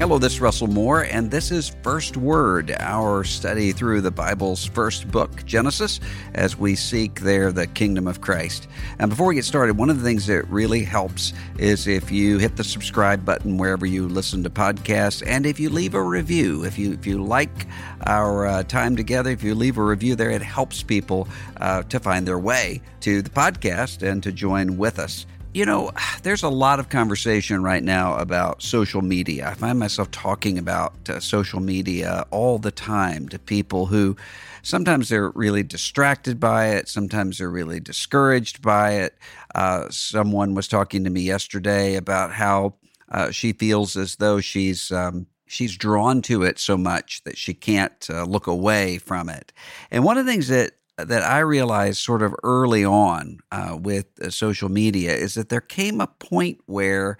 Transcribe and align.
Hello, 0.00 0.16
this 0.16 0.32
is 0.32 0.40
Russell 0.40 0.66
Moore, 0.66 1.02
and 1.02 1.30
this 1.30 1.50
is 1.50 1.76
First 1.82 2.16
Word, 2.16 2.74
our 2.78 3.22
study 3.22 3.70
through 3.70 4.00
the 4.00 4.10
Bible's 4.10 4.64
first 4.64 5.10
book, 5.10 5.44
Genesis, 5.44 6.00
as 6.32 6.56
we 6.56 6.74
seek 6.74 7.20
there 7.20 7.52
the 7.52 7.66
kingdom 7.66 8.06
of 8.06 8.22
Christ. 8.22 8.66
And 8.98 9.10
before 9.10 9.26
we 9.26 9.34
get 9.34 9.44
started, 9.44 9.76
one 9.76 9.90
of 9.90 9.98
the 9.98 10.02
things 10.02 10.26
that 10.28 10.48
really 10.48 10.82
helps 10.84 11.34
is 11.58 11.86
if 11.86 12.10
you 12.10 12.38
hit 12.38 12.56
the 12.56 12.64
subscribe 12.64 13.26
button 13.26 13.58
wherever 13.58 13.84
you 13.84 14.08
listen 14.08 14.42
to 14.44 14.48
podcasts, 14.48 15.22
and 15.26 15.44
if 15.44 15.60
you 15.60 15.68
leave 15.68 15.92
a 15.92 16.02
review. 16.02 16.64
If 16.64 16.78
you 16.78 16.94
if 16.94 17.06
you 17.06 17.22
like 17.22 17.66
our 18.06 18.46
uh, 18.46 18.62
time 18.62 18.96
together, 18.96 19.28
if 19.28 19.42
you 19.42 19.54
leave 19.54 19.76
a 19.76 19.84
review 19.84 20.16
there, 20.16 20.30
it 20.30 20.40
helps 20.40 20.82
people 20.82 21.28
uh, 21.58 21.82
to 21.82 22.00
find 22.00 22.26
their 22.26 22.38
way 22.38 22.80
to 23.00 23.20
the 23.20 23.28
podcast 23.28 24.02
and 24.02 24.22
to 24.22 24.32
join 24.32 24.78
with 24.78 24.98
us. 24.98 25.26
You 25.52 25.66
know, 25.66 25.90
there's 26.22 26.44
a 26.44 26.48
lot 26.48 26.78
of 26.78 26.90
conversation 26.90 27.64
right 27.64 27.82
now 27.82 28.16
about 28.16 28.62
social 28.62 29.02
media. 29.02 29.48
I 29.48 29.54
find 29.54 29.80
myself 29.80 30.08
talking 30.12 30.58
about 30.58 30.94
uh, 31.08 31.18
social 31.18 31.58
media 31.58 32.24
all 32.30 32.58
the 32.58 32.70
time 32.70 33.28
to 33.30 33.38
people 33.38 33.86
who 33.86 34.16
sometimes 34.62 35.08
they're 35.08 35.30
really 35.30 35.64
distracted 35.64 36.38
by 36.38 36.68
it, 36.68 36.88
sometimes 36.88 37.38
they're 37.38 37.50
really 37.50 37.80
discouraged 37.80 38.62
by 38.62 38.92
it. 38.92 39.18
Uh, 39.52 39.88
someone 39.90 40.54
was 40.54 40.68
talking 40.68 41.02
to 41.02 41.10
me 41.10 41.22
yesterday 41.22 41.96
about 41.96 42.32
how 42.32 42.74
uh, 43.10 43.32
she 43.32 43.52
feels 43.52 43.96
as 43.96 44.16
though 44.16 44.40
she's. 44.40 44.92
Um, 44.92 45.26
she's 45.46 45.76
drawn 45.76 46.22
to 46.22 46.44
it 46.44 46.60
so 46.60 46.76
much 46.76 47.24
that 47.24 47.36
she 47.36 47.52
can't 47.52 48.06
uh, 48.08 48.22
look 48.22 48.46
away 48.46 48.98
from 48.98 49.28
it. 49.28 49.52
And 49.90 50.04
one 50.04 50.16
of 50.16 50.24
the 50.24 50.30
things 50.30 50.46
that 50.46 50.74
that 51.04 51.22
I 51.22 51.40
realized 51.40 51.98
sort 51.98 52.22
of 52.22 52.34
early 52.42 52.84
on 52.84 53.40
uh, 53.50 53.78
with 53.80 54.06
uh, 54.20 54.30
social 54.30 54.68
media 54.68 55.14
is 55.14 55.34
that 55.34 55.48
there 55.48 55.60
came 55.60 56.00
a 56.00 56.06
point 56.06 56.60
where 56.66 57.16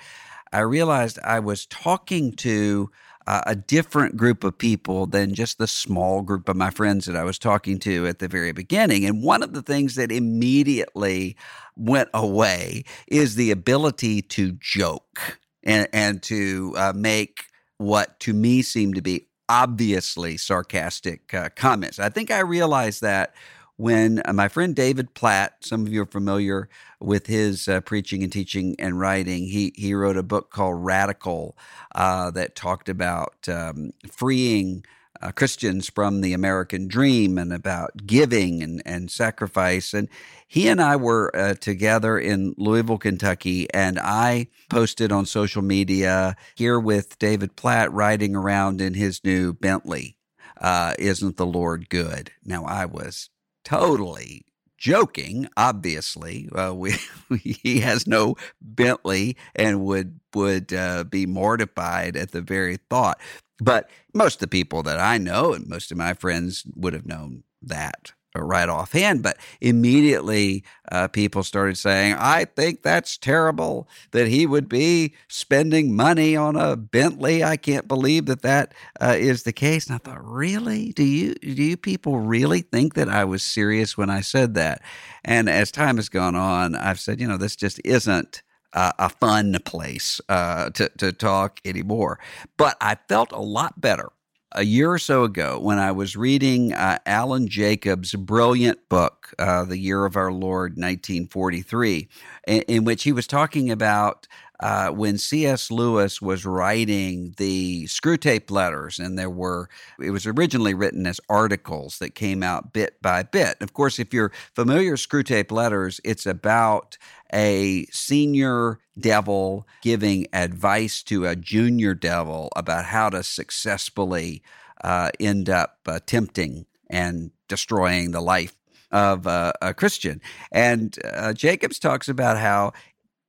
I 0.53 0.61
realized 0.61 1.19
I 1.25 1.41
was 1.41 1.67
talking 1.67 2.33
to 2.33 2.91
uh, 3.27 3.43
a 3.47 3.55
different 3.55 4.17
group 4.17 4.43
of 4.43 4.59
people 4.59 5.07
than 5.07 5.35
just 5.35 5.59
the 5.59 5.67
small 5.67 6.23
group 6.23 6.49
of 6.49 6.57
my 6.57 6.71
friends 6.71 7.07
that 7.07 7.17
I 7.17 7.23
was 7.23 7.39
talking 7.39 7.79
to 7.81 8.07
at 8.07 8.19
the 8.19 8.29
very 8.29 8.53
beginning. 8.53 9.05
And 9.05 9.23
one 9.23 9.43
of 9.43 9.53
the 9.53 9.63
things 9.63 9.95
that 9.95 10.11
immediately 10.11 11.37
went 11.77 12.09
away 12.13 12.85
is 13.07 13.37
the 13.37 13.51
ability 13.51 14.23
to 14.23 14.53
joke 14.53 15.39
and, 15.63 15.87
and 15.93 16.23
to 16.25 16.75
uh, 16.77 16.93
make 16.97 17.45
what 17.79 18.19
to 18.21 18.33
me 18.33 18.63
seemed 18.63 18.97
to 18.97 19.03
be 19.03 19.29
obviously 19.49 20.37
sarcastic 20.37 21.33
uh, 21.35 21.51
comments. 21.57 21.99
I 21.99 22.09
think 22.09 22.31
I 22.31 22.41
realized 22.41 23.03
that 23.03 23.35
when 23.81 24.21
uh, 24.27 24.33
my 24.35 24.47
friend 24.47 24.77
David 24.77 25.15
Platt, 25.15 25.57
some 25.61 25.87
of 25.87 25.93
you 25.93 26.03
are 26.03 26.07
familiar 26.07 26.69
with 27.01 27.27
his 27.27 27.67
uh, 27.67 27.81
preaching 27.81 28.23
and 28.23 28.31
teaching 28.31 28.77
and 28.79 29.01
writing, 29.01 29.45
he 29.45 29.73
he 29.75 29.95
wrote 29.95 30.19
a 30.19 30.23
book 30.23 30.51
called 30.51 30.85
Radical 30.85 31.57
uh, 31.95 32.31
that 32.33 32.55
talked 32.55 32.89
about 32.89 33.49
um, 33.49 33.93
freeing. 34.11 34.85
Uh, 35.23 35.31
Christians 35.31 35.91
from 35.91 36.23
the 36.23 36.33
American 36.33 36.89
dream 36.89 37.37
and 37.37 37.53
about 37.53 38.07
giving 38.07 38.63
and, 38.63 38.81
and 38.87 39.11
sacrifice. 39.11 39.93
And 39.93 40.09
he 40.49 40.67
and 40.67 40.81
I 40.81 40.97
were 40.97 41.31
uh, 41.37 41.53
together 41.53 42.19
in 42.19 42.55
Louisville, 42.57 42.97
Kentucky, 42.97 43.71
and 43.75 43.99
I 43.99 44.47
posted 44.71 45.13
on 45.13 45.27
social 45.27 45.61
media 45.61 46.37
here 46.55 46.81
with 46.81 47.19
David 47.19 47.55
Platt 47.55 47.93
riding 47.93 48.35
around 48.35 48.81
in 48.81 48.95
his 48.95 49.23
new 49.23 49.53
Bentley. 49.53 50.17
Uh, 50.59 50.95
isn't 50.99 51.37
the 51.37 51.45
Lord 51.45 51.91
good? 51.91 52.31
Now, 52.43 52.65
I 52.65 52.87
was 52.87 53.29
totally 53.65 54.45
joking. 54.79 55.49
Obviously, 55.57 56.49
uh, 56.55 56.75
we, 56.75 56.95
he 57.39 57.81
has 57.81 58.07
no 58.07 58.37
Bentley 58.61 59.37
and 59.55 59.85
would 59.85 60.19
would 60.35 60.73
uh, 60.73 61.05
be 61.05 61.27
mortified 61.27 62.17
at 62.17 62.33
the 62.33 62.41
very 62.41 62.79
thought. 62.89 63.21
But 63.63 63.91
most 64.15 64.37
of 64.37 64.41
the 64.41 64.49
people 64.49 64.83
that 64.85 64.99
I 64.99 65.19
know 65.19 65.53
and 65.53 65.67
most 65.69 65.93
of 65.93 65.99
my 65.99 66.15
friends 66.15 66.65
would 66.75 66.95
have 66.95 67.07
known 67.07 67.45
that 67.63 68.13
right 68.37 68.69
offhand, 68.69 69.23
but 69.23 69.37
immediately 69.61 70.63
uh, 70.93 71.09
people 71.09 71.43
started 71.43 71.77
saying, 71.77 72.15
I 72.19 72.45
think 72.45 72.83
that's 72.83 73.17
terrible 73.17 73.89
that 74.13 74.29
he 74.29 74.47
would 74.47 74.69
be 74.69 75.15
spending 75.29 75.97
money 75.97 76.37
on 76.37 76.57
a 76.57 76.77
Bentley. 76.77 77.43
I 77.43 77.57
can't 77.57 77.89
believe 77.89 78.27
that 78.27 78.43
that 78.43 78.73
uh, 79.01 79.17
is 79.19 79.43
the 79.43 79.53
case. 79.53 79.87
And 79.87 79.97
I 79.97 79.99
thought, 79.99 80.25
really? 80.25 80.93
Do 80.93 81.05
you, 81.05 81.35
do 81.35 81.63
you 81.63 81.77
people 81.77 82.21
really 82.21 82.61
think 82.61 82.95
that 82.95 83.09
I 83.09 83.25
was 83.25 83.43
serious 83.43 83.97
when 83.97 84.11
I 84.11 84.21
said 84.21 84.55
that? 84.55 84.83
And 85.25 85.49
as 85.49 85.73
time 85.73 85.97
has 85.97 86.09
gone 86.09 86.37
on, 86.37 86.77
I've 86.77 87.01
said, 87.01 87.21
you 87.21 87.27
know, 87.27 87.37
this 87.37 87.57
just 87.57 87.81
isn't. 87.85 88.43
Uh, 88.73 88.93
a 89.01 89.09
fun 89.09 89.59
place 89.65 90.21
uh, 90.29 90.71
to, 90.71 90.89
to 90.97 91.13
talk 91.13 91.59
anymore. 91.65 92.21
But 92.57 92.77
I 92.81 92.99
felt 93.09 93.33
a 93.33 93.41
lot 93.41 93.81
better 93.81 94.11
a 94.53 94.65
year 94.65 94.91
or 94.91 94.99
so 94.99 95.25
ago 95.25 95.59
when 95.61 95.79
I 95.79 95.93
was 95.93 96.17
reading 96.17 96.73
uh, 96.73 96.99
Alan 97.07 97.49
Jacobs' 97.49 98.15
brilliant 98.15 98.89
book, 98.89 99.20
uh, 99.39 99.65
The 99.65 99.79
Year 99.79 100.05
of 100.05 100.17
Our 100.17 100.33
Lord, 100.33 100.73
1943, 100.73 102.09
in, 102.47 102.63
in 102.63 102.85
which 102.85 103.05
he 103.05 103.13
was 103.13 103.27
talking 103.27 103.71
about 103.71 104.27
uh, 104.61 104.91
when 104.91 105.17
C.S. 105.17 105.71
Lewis 105.71 106.21
was 106.21 106.45
writing 106.45 107.35
the 107.39 107.85
Screwtape 107.87 108.51
letters, 108.51 108.99
and 108.99 109.19
there 109.19 109.31
were, 109.31 109.71
it 109.99 110.11
was 110.11 110.27
originally 110.27 110.75
written 110.75 111.07
as 111.07 111.21
articles 111.31 111.99
that 111.99 112.15
came 112.15 112.43
out 112.43 112.73
bit 112.73 113.01
by 113.01 113.23
bit. 113.23 113.57
Of 113.63 113.73
course, 113.73 113.99
if 113.99 114.13
you're 114.13 114.33
familiar 114.55 114.93
with 114.93 115.01
Screwtape 115.01 115.51
letters, 115.51 116.01
it's 116.05 116.27
about 116.27 116.99
a 117.33 117.87
senior 117.87 118.81
devil 118.99 119.67
giving 119.83 120.27
advice 120.33 121.03
to 121.05 121.25
a 121.25 121.37
junior 121.37 121.95
devil 121.95 122.51
about 122.55 122.85
how 122.85 123.09
to 123.09 123.23
successfully 123.23 124.43
uh, 124.85 125.11
end 125.19 125.49
up 125.49 125.79
uh, 125.87 126.01
tempting 126.05 126.67
and 126.91 127.31
destroying 127.49 128.11
the 128.11 128.21
life 128.21 128.57
of 128.91 129.27
uh, 129.27 129.53
a 129.63 129.75
Christian. 129.75 130.21
And 130.53 130.97
uh, 131.05 131.33
Jacobs 131.33 131.79
talks 131.79 132.09
about 132.09 132.39
how 132.39 132.73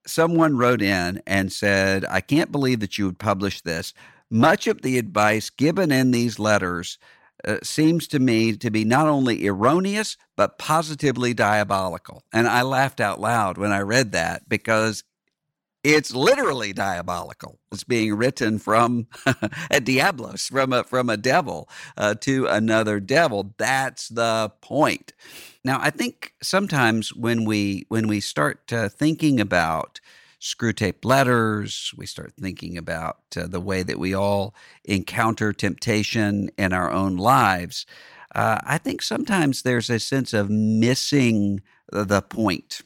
someone 0.06 0.58
wrote 0.58 0.82
in 0.82 1.22
and 1.28 1.52
said, 1.52 2.06
I 2.10 2.22
can't 2.22 2.52
believe 2.52 2.80
that 2.80 2.98
you 2.98 3.06
would 3.06 3.20
publish 3.20 3.62
this. 3.62 3.94
Much 4.30 4.68
of 4.68 4.82
the 4.82 4.98
advice 4.98 5.50
given 5.50 5.92
in 5.92 6.12
these 6.12 6.40
letters 6.40 6.98
uh, 7.46 7.58
seems 7.64 8.08
to 8.08 8.20
me 8.20 8.56
to 8.56 8.70
be 8.70 8.86
not 8.86 9.08
only 9.08 9.48
erroneous, 9.48 10.18
but 10.38 10.58
positively 10.58 11.34
diabolical. 11.34 12.24
And 12.32 12.48
I 12.48 12.62
laughed 12.62 13.00
out 13.00 13.20
loud 13.20 13.58
when 13.58 13.72
I 13.72 13.80
read 13.80 14.12
that 14.14 14.48
because 14.48 15.04
it's 15.84 16.14
literally 16.14 16.74
diabolical. 16.74 17.60
It's 17.72 17.84
being 17.84 18.14
written 18.16 18.60
from 18.60 19.08
a 19.72 19.80
diablos, 19.80 20.48
from 20.48 20.74
a, 20.74 20.84
from 20.84 21.10
a 21.10 21.18
devil 21.18 21.70
uh, 21.98 22.16
to 22.22 22.46
another 22.48 23.00
devil. 23.00 23.54
That's 23.58 24.10
the 24.10 24.52
point. 24.62 25.14
Now, 25.64 25.80
I 25.82 25.90
think 25.90 26.34
sometimes 26.42 27.14
when 27.14 27.46
we 27.46 27.86
when 27.88 28.08
we 28.08 28.20
start 28.20 28.72
uh, 28.74 28.90
thinking 28.90 29.40
about 29.40 30.00
Screwtape 30.40 31.06
letters, 31.06 31.94
we 31.96 32.08
start 32.08 32.34
thinking 32.40 32.78
about 32.78 33.20
uh, 33.38 33.46
the 33.46 33.60
way 33.62 33.84
that 33.84 34.00
we 34.00 34.14
all 34.14 34.56
encounter 34.84 35.54
temptation 35.54 36.50
in 36.58 36.74
our 36.74 36.92
own 36.92 37.16
lives. 37.16 37.86
Uh, 38.34 38.60
I 38.64 38.80
think 38.80 39.04
sometimes 39.04 39.62
there's 39.62 39.90
a 39.90 40.00
sense 40.00 40.34
of 40.34 40.50
missing 40.50 41.62
the 41.92 42.22
point 42.24 42.82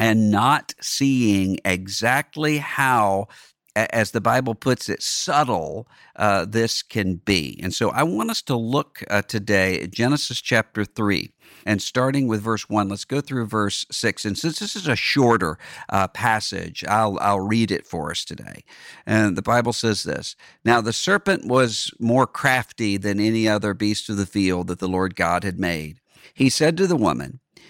and 0.00 0.30
not 0.30 0.74
seeing 0.80 1.58
exactly 1.64 2.58
how 2.58 3.28
as 3.76 4.10
the 4.10 4.20
Bible 4.20 4.54
puts 4.54 4.88
it, 4.88 5.02
subtle 5.02 5.86
uh, 6.16 6.44
this 6.44 6.82
can 6.82 7.16
be. 7.16 7.60
And 7.62 7.72
so 7.72 7.90
I 7.90 8.02
want 8.02 8.30
us 8.30 8.42
to 8.42 8.56
look 8.56 9.04
uh, 9.08 9.22
today 9.22 9.80
at 9.80 9.92
Genesis 9.92 10.40
chapter 10.40 10.84
3. 10.84 11.32
And 11.66 11.80
starting 11.80 12.26
with 12.26 12.42
verse 12.42 12.68
1, 12.68 12.88
let's 12.88 13.04
go 13.04 13.20
through 13.20 13.46
verse 13.46 13.86
6. 13.90 14.24
And 14.24 14.36
since 14.36 14.58
this 14.58 14.74
is 14.74 14.88
a 14.88 14.96
shorter 14.96 15.58
uh, 15.88 16.08
passage, 16.08 16.84
I'll, 16.88 17.18
I'll 17.20 17.40
read 17.40 17.70
it 17.70 17.86
for 17.86 18.10
us 18.10 18.24
today. 18.24 18.64
And 19.06 19.36
the 19.36 19.42
Bible 19.42 19.72
says 19.72 20.02
this 20.02 20.34
Now 20.64 20.80
the 20.80 20.92
serpent 20.92 21.46
was 21.46 21.92
more 22.00 22.26
crafty 22.26 22.96
than 22.96 23.20
any 23.20 23.46
other 23.46 23.74
beast 23.74 24.08
of 24.08 24.16
the 24.16 24.26
field 24.26 24.66
that 24.68 24.78
the 24.78 24.88
Lord 24.88 25.14
God 25.14 25.44
had 25.44 25.60
made. 25.60 26.00
He 26.34 26.48
said 26.48 26.76
to 26.78 26.86
the 26.86 26.96
woman, 26.96 27.40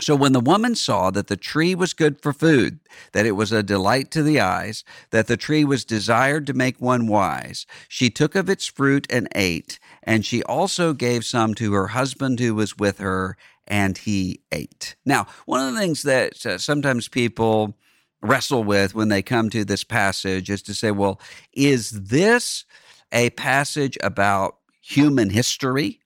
So 0.00 0.14
when 0.14 0.32
the 0.32 0.40
woman 0.40 0.76
saw 0.76 1.10
that 1.10 1.26
the 1.26 1.36
tree 1.36 1.74
was 1.74 1.92
good 1.92 2.22
for 2.22 2.32
food, 2.32 2.78
that 3.12 3.26
it 3.26 3.32
was 3.32 3.50
a 3.50 3.62
delight 3.64 4.10
to 4.12 4.22
the 4.22 4.40
eyes, 4.40 4.84
that 5.10 5.26
the 5.26 5.36
tree 5.36 5.64
was 5.64 5.84
desired 5.84 6.46
to 6.46 6.54
make 6.54 6.80
one 6.80 7.08
wise, 7.08 7.66
she 7.88 8.08
took 8.08 8.34
of 8.34 8.48
its 8.48 8.66
fruit 8.66 9.06
and 9.10 9.28
ate, 9.34 9.80
and 10.02 10.24
she 10.24 10.42
also 10.44 10.92
gave 10.92 11.24
some 11.24 11.52
to 11.54 11.72
her 11.72 11.88
husband 11.88 12.38
who 12.38 12.54
was 12.54 12.78
with 12.78 12.98
her, 12.98 13.36
and 13.66 13.98
he 13.98 14.40
ate. 14.52 14.94
Now, 15.04 15.26
one 15.46 15.66
of 15.66 15.74
the 15.74 15.80
things 15.80 16.02
that 16.02 16.46
uh, 16.46 16.58
sometimes 16.58 17.08
people 17.08 17.76
wrestle 18.22 18.64
with 18.64 18.94
when 18.94 19.08
they 19.08 19.22
come 19.22 19.50
to 19.50 19.64
this 19.64 19.84
passage 19.84 20.48
is 20.48 20.62
to 20.62 20.74
say, 20.74 20.90
well, 20.90 21.20
is 21.52 21.90
this 21.90 22.64
a 23.12 23.30
passage 23.30 23.98
about 24.02 24.56
human 24.80 25.30
history 25.30 26.00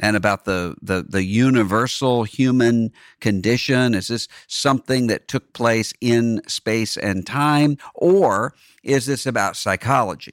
and 0.00 0.16
about 0.16 0.44
the, 0.46 0.74
the, 0.82 1.04
the 1.08 1.22
universal 1.22 2.24
human 2.24 2.90
condition? 3.20 3.94
Is 3.94 4.08
this 4.08 4.26
something 4.48 5.06
that 5.06 5.28
took 5.28 5.52
place 5.52 5.92
in 6.00 6.42
space 6.48 6.96
and 6.96 7.24
time? 7.24 7.78
Or 7.94 8.54
is 8.82 9.06
this 9.06 9.26
about 9.26 9.56
psychology? 9.56 10.32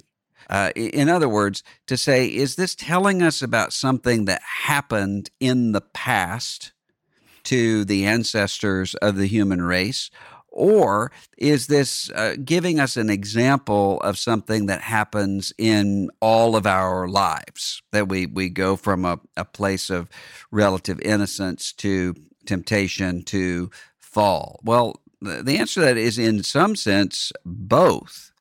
Uh, 0.50 0.72
in 0.76 1.10
other 1.10 1.28
words, 1.30 1.62
to 1.88 1.98
say, 1.98 2.26
is 2.26 2.56
this 2.56 2.74
telling 2.74 3.22
us 3.22 3.42
about 3.42 3.74
something 3.74 4.26
that 4.26 4.42
happened 4.42 5.30
in 5.40 5.74
the 5.74 5.82
past 5.82 6.72
to 7.44 7.84
the 7.84 8.06
ancestors 8.06 8.96
of 8.96 9.18
the 9.18 9.28
human 9.28 9.62
race? 9.62 10.10
Or 10.58 11.12
is 11.38 11.68
this 11.68 12.10
uh, 12.16 12.36
giving 12.44 12.80
us 12.80 12.98
an 12.98 13.12
example 13.12 14.02
of 14.02 14.18
something 14.18 14.66
that 14.66 14.82
happens 14.82 15.54
in 15.60 16.10
all 16.20 16.56
of 16.56 16.66
our 16.66 17.08
lives? 17.08 17.84
That 17.92 18.10
we, 18.10 18.26
we 18.26 18.50
go 18.50 18.76
from 18.76 19.06
a, 19.06 19.20
a 19.38 19.46
place 19.46 19.92
of 19.92 20.10
relative 20.52 21.00
innocence 21.02 21.72
to 21.74 22.16
temptation 22.48 23.22
to 23.26 23.70
fall? 24.00 24.60
Well, 24.64 25.00
the 25.22 25.58
answer 25.58 25.82
to 25.82 25.86
that 25.86 25.98
is 25.98 26.18
in 26.18 26.42
some 26.42 26.76
sense 26.76 27.32
both. 27.46 28.32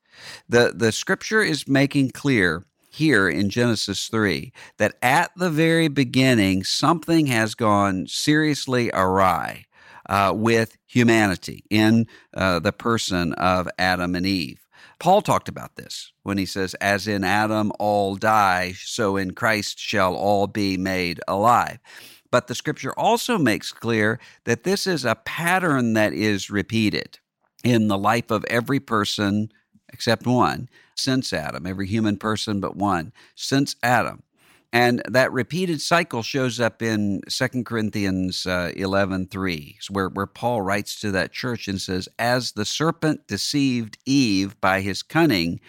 The, 0.48 0.72
the 0.74 0.92
scripture 0.92 1.42
is 1.42 1.68
making 1.68 2.12
clear 2.12 2.64
here 2.88 3.28
in 3.28 3.50
Genesis 3.50 4.08
3 4.08 4.54
that 4.78 4.94
at 5.02 5.32
the 5.36 5.50
very 5.50 5.88
beginning, 5.88 6.64
something 6.64 7.26
has 7.26 7.54
gone 7.54 8.06
seriously 8.06 8.90
awry 8.94 9.65
uh, 10.08 10.32
with 10.34 10.76
humanity 10.86 11.64
in 11.70 12.06
uh, 12.34 12.58
the 12.58 12.72
person 12.72 13.32
of 13.34 13.68
Adam 13.78 14.14
and 14.14 14.26
Eve. 14.26 14.66
Paul 14.98 15.20
talked 15.20 15.48
about 15.48 15.76
this 15.76 16.12
when 16.22 16.38
he 16.38 16.46
says, 16.46 16.74
As 16.74 17.06
in 17.06 17.22
Adam 17.24 17.72
all 17.78 18.16
die, 18.16 18.74
so 18.76 19.16
in 19.16 19.32
Christ 19.32 19.78
shall 19.78 20.14
all 20.14 20.46
be 20.46 20.76
made 20.76 21.20
alive. 21.28 21.78
But 22.30 22.46
the 22.46 22.54
scripture 22.54 22.92
also 22.98 23.38
makes 23.38 23.72
clear 23.72 24.18
that 24.44 24.64
this 24.64 24.86
is 24.86 25.04
a 25.04 25.14
pattern 25.14 25.94
that 25.94 26.12
is 26.12 26.50
repeated 26.50 27.18
in 27.62 27.88
the 27.88 27.98
life 27.98 28.30
of 28.30 28.44
every 28.46 28.80
person 28.80 29.50
except 29.92 30.26
one 30.26 30.68
since 30.94 31.32
Adam, 31.32 31.66
every 31.66 31.86
human 31.86 32.16
person 32.16 32.60
but 32.60 32.76
one 32.76 33.12
since 33.34 33.76
Adam. 33.82 34.22
And 34.76 35.00
that 35.08 35.32
repeated 35.32 35.80
cycle 35.80 36.22
shows 36.22 36.60
up 36.60 36.82
in 36.82 37.22
2 37.30 37.64
Corinthians 37.64 38.46
uh, 38.46 38.72
11 38.76 39.28
3, 39.28 39.78
where, 39.88 40.10
where 40.10 40.26
Paul 40.26 40.60
writes 40.60 41.00
to 41.00 41.10
that 41.12 41.32
church 41.32 41.66
and 41.66 41.80
says, 41.80 42.10
As 42.18 42.52
the 42.52 42.66
serpent 42.66 43.26
deceived 43.26 43.96
Eve 44.04 44.60
by 44.60 44.82
his 44.82 45.02
cunning, 45.02 45.60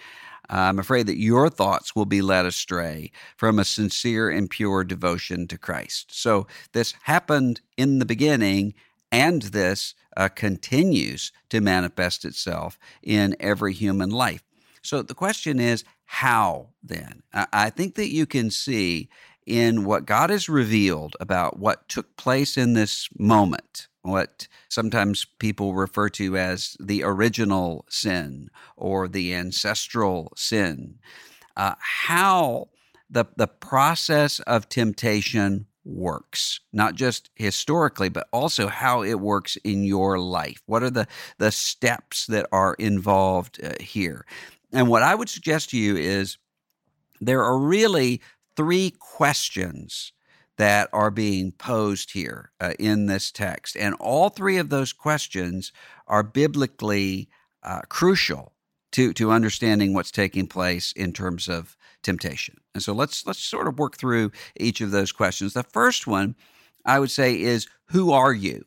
I'm 0.49 0.77
afraid 0.77 1.07
that 1.07 1.21
your 1.21 1.49
thoughts 1.49 1.95
will 1.95 2.05
be 2.05 2.21
led 2.21 2.45
astray 2.45 3.13
from 3.37 3.59
a 3.59 3.63
sincere 3.63 4.29
and 4.29 4.49
pure 4.49 4.83
devotion 4.83 5.47
to 5.47 5.57
Christ. 5.57 6.07
So 6.13 6.45
this 6.73 6.93
happened 7.03 7.61
in 7.77 7.99
the 7.99 8.05
beginning, 8.05 8.73
and 9.09 9.41
this 9.41 9.95
uh, 10.17 10.27
continues 10.27 11.31
to 11.47 11.61
manifest 11.61 12.25
itself 12.25 12.77
in 13.01 13.37
every 13.39 13.71
human 13.71 14.09
life. 14.09 14.43
So 14.81 15.01
the 15.01 15.15
question 15.15 15.61
is, 15.61 15.85
how 16.07 16.69
then? 16.81 17.21
I 17.33 17.69
think 17.69 17.95
that 17.95 18.11
you 18.11 18.25
can 18.25 18.49
see 18.49 19.09
in 19.45 19.85
what 19.85 20.05
God 20.05 20.29
has 20.29 20.49
revealed 20.49 21.15
about 21.19 21.59
what 21.59 21.87
took 21.87 22.15
place 22.17 22.57
in 22.57 22.73
this 22.73 23.09
moment, 23.17 23.87
what 24.01 24.47
sometimes 24.69 25.25
people 25.37 25.73
refer 25.73 26.09
to 26.09 26.37
as 26.37 26.75
the 26.79 27.03
original 27.03 27.85
sin 27.89 28.49
or 28.75 29.07
the 29.07 29.35
ancestral 29.35 30.31
sin, 30.35 30.95
uh, 31.55 31.75
how 31.79 32.69
the, 33.09 33.25
the 33.35 33.47
process 33.47 34.39
of 34.41 34.69
temptation 34.69 35.67
works, 35.83 36.59
not 36.73 36.95
just 36.95 37.29
historically, 37.35 38.09
but 38.09 38.27
also 38.33 38.67
how 38.67 39.01
it 39.01 39.19
works 39.19 39.55
in 39.57 39.83
your 39.83 40.19
life. 40.19 40.61
What 40.65 40.83
are 40.83 40.89
the, 40.89 41.07
the 41.37 41.51
steps 41.51 42.27
that 42.27 42.45
are 42.51 42.75
involved 42.75 43.63
uh, 43.63 43.73
here? 43.79 44.25
And 44.73 44.87
what 44.87 45.03
I 45.03 45.15
would 45.15 45.29
suggest 45.29 45.69
to 45.71 45.77
you 45.77 45.95
is 45.95 46.37
there 47.21 47.43
are 47.43 47.57
really 47.57 48.21
three 48.55 48.93
questions 48.99 50.11
that 50.57 50.89
are 50.91 51.11
being 51.11 51.51
posed 51.51 52.11
here 52.11 52.51
uh, 52.59 52.73
in 52.79 53.05
this 53.05 53.31
text. 53.31 53.77
And 53.77 53.95
all 53.99 54.29
three 54.29 54.57
of 54.57 54.69
those 54.69 54.91
questions 54.91 55.71
are 56.07 56.23
biblically 56.23 57.29
uh, 57.63 57.81
crucial 57.89 58.53
to, 58.93 59.13
to 59.13 59.31
understanding 59.31 59.93
what's 59.93 60.11
taking 60.11 60.47
place 60.47 60.91
in 60.93 61.13
terms 61.13 61.47
of 61.47 61.77
temptation. 62.01 62.55
And 62.73 62.81
so 62.81 62.93
let's 62.93 63.25
let's 63.27 63.39
sort 63.39 63.67
of 63.67 63.77
work 63.77 63.97
through 63.97 64.31
each 64.55 64.81
of 64.81 64.91
those 64.91 65.11
questions. 65.11 65.53
The 65.53 65.63
first 65.63 66.07
one 66.07 66.35
I 66.85 66.99
would 66.99 67.11
say 67.11 67.39
is 67.39 67.67
who 67.89 68.11
are 68.11 68.33
you? 68.33 68.65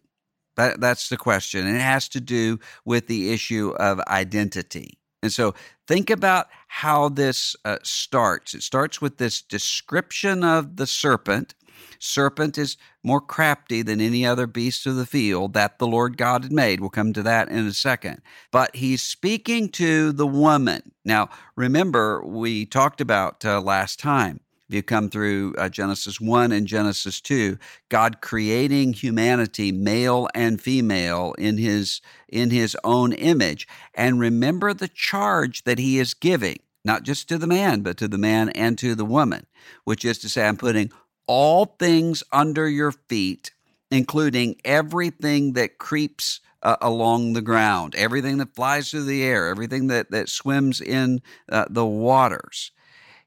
That, 0.56 0.80
that's 0.80 1.08
the 1.08 1.16
question. 1.16 1.66
And 1.66 1.76
it 1.76 1.80
has 1.80 2.08
to 2.10 2.20
do 2.20 2.58
with 2.84 3.06
the 3.06 3.32
issue 3.32 3.70
of 3.78 4.00
identity. 4.00 4.99
And 5.22 5.32
so 5.32 5.54
think 5.86 6.10
about 6.10 6.48
how 6.68 7.08
this 7.08 7.56
uh, 7.64 7.78
starts. 7.82 8.54
It 8.54 8.62
starts 8.62 9.00
with 9.00 9.18
this 9.18 9.42
description 9.42 10.42
of 10.44 10.76
the 10.76 10.86
serpent. 10.86 11.54
Serpent 11.98 12.56
is 12.56 12.76
more 13.02 13.20
crafty 13.20 13.82
than 13.82 14.00
any 14.00 14.24
other 14.24 14.46
beast 14.46 14.86
of 14.86 14.96
the 14.96 15.06
field 15.06 15.52
that 15.54 15.78
the 15.78 15.86
Lord 15.86 16.16
God 16.16 16.44
had 16.44 16.52
made. 16.52 16.80
We'll 16.80 16.90
come 16.90 17.12
to 17.12 17.22
that 17.22 17.48
in 17.48 17.66
a 17.66 17.72
second. 17.72 18.22
But 18.50 18.74
he's 18.76 19.02
speaking 19.02 19.68
to 19.70 20.12
the 20.12 20.26
woman. 20.26 20.92
Now, 21.04 21.28
remember, 21.56 22.24
we 22.24 22.64
talked 22.64 23.00
about 23.00 23.44
uh, 23.44 23.60
last 23.60 23.98
time 23.98 24.40
if 24.70 24.74
you 24.74 24.84
come 24.84 25.10
through 25.10 25.52
uh, 25.58 25.68
Genesis 25.68 26.20
1 26.20 26.52
and 26.52 26.64
Genesis 26.64 27.20
2, 27.20 27.58
God 27.88 28.20
creating 28.20 28.92
humanity, 28.92 29.72
male 29.72 30.28
and 30.32 30.60
female, 30.60 31.34
in 31.38 31.58
his, 31.58 32.00
in 32.28 32.50
his 32.50 32.76
own 32.84 33.12
image. 33.12 33.66
And 33.94 34.20
remember 34.20 34.72
the 34.72 34.86
charge 34.86 35.64
that 35.64 35.80
he 35.80 35.98
is 35.98 36.14
giving, 36.14 36.60
not 36.84 37.02
just 37.02 37.28
to 37.30 37.36
the 37.38 37.48
man, 37.48 37.80
but 37.80 37.96
to 37.96 38.06
the 38.06 38.16
man 38.16 38.50
and 38.50 38.78
to 38.78 38.94
the 38.94 39.04
woman, 39.04 39.44
which 39.82 40.04
is 40.04 40.20
to 40.20 40.28
say, 40.28 40.46
I'm 40.46 40.56
putting 40.56 40.92
all 41.26 41.74
things 41.80 42.22
under 42.30 42.68
your 42.68 42.92
feet, 42.92 43.50
including 43.90 44.54
everything 44.64 45.54
that 45.54 45.78
creeps 45.78 46.38
uh, 46.62 46.76
along 46.80 47.32
the 47.32 47.42
ground, 47.42 47.96
everything 47.96 48.38
that 48.38 48.54
flies 48.54 48.92
through 48.92 49.06
the 49.06 49.24
air, 49.24 49.48
everything 49.48 49.88
that, 49.88 50.12
that 50.12 50.28
swims 50.28 50.80
in 50.80 51.22
uh, 51.48 51.64
the 51.68 51.86
waters 51.86 52.70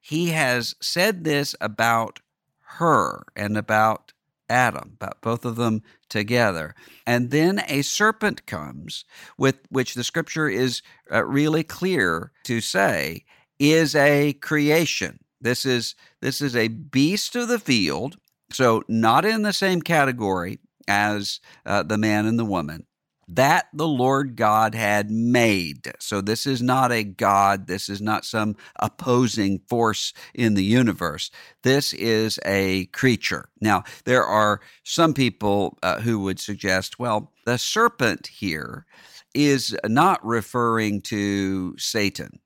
he 0.04 0.32
has 0.32 0.76
said 0.82 1.24
this 1.24 1.56
about 1.62 2.20
her 2.78 3.24
and 3.38 3.58
about 3.58 4.12
Adam, 4.50 4.92
about 4.96 5.22
both 5.22 5.46
of 5.46 5.56
them 5.56 5.82
together. 6.10 6.76
And 7.08 7.32
then 7.32 7.64
a 7.70 7.84
serpent 7.84 8.46
comes, 8.46 9.06
with 9.38 9.60
which 9.70 9.94
the 9.94 10.04
scripture 10.04 10.50
is 10.50 10.82
uh, 11.10 11.24
really 11.24 11.64
clear 11.64 12.34
to 12.44 12.60
say 12.60 13.24
is 13.60 13.96
a 13.96 14.34
creation. 14.34 15.20
This 15.40 15.66
is 15.66 15.96
this 16.20 16.42
is 16.42 16.54
a 16.54 16.68
beast 16.68 17.38
of 17.38 17.48
the 17.48 17.60
field, 17.60 18.18
so 18.52 18.84
not 18.90 19.24
in 19.24 19.44
the 19.44 19.54
same 19.54 19.82
category 19.82 20.60
as 20.86 21.40
uh, 21.66 21.82
the 21.82 21.98
man 21.98 22.26
and 22.26 22.38
the 22.38 22.46
woman, 22.46 22.86
that 23.36 23.68
the 23.74 23.88
Lord 23.88 24.36
God 24.36 24.76
had 24.76 25.10
made. 25.10 25.92
So 26.00 26.22
this 26.22 26.46
is 26.46 26.62
not 26.62 26.92
a 26.92 27.04
God, 27.04 27.68
this 27.68 27.90
is 27.90 28.02
not 28.02 28.26
some 28.26 28.56
opposing 28.80 29.60
force 29.68 30.14
in 30.34 30.54
the 30.54 30.64
universe. 30.64 31.32
This 31.64 31.94
is 31.94 32.40
a 32.46 32.86
creature. 32.88 33.50
Now, 33.60 33.84
there 34.06 34.26
are 34.26 34.62
some 34.84 35.14
people 35.14 35.78
uh, 35.84 36.02
who 36.02 36.20
would 36.20 36.40
suggest, 36.40 37.00
well, 37.00 37.32
the 37.46 37.58
serpent 37.58 38.28
here 38.28 38.86
is 39.34 39.76
not 39.86 40.24
referring 40.26 41.02
to 41.02 41.76
Satan 41.78 42.40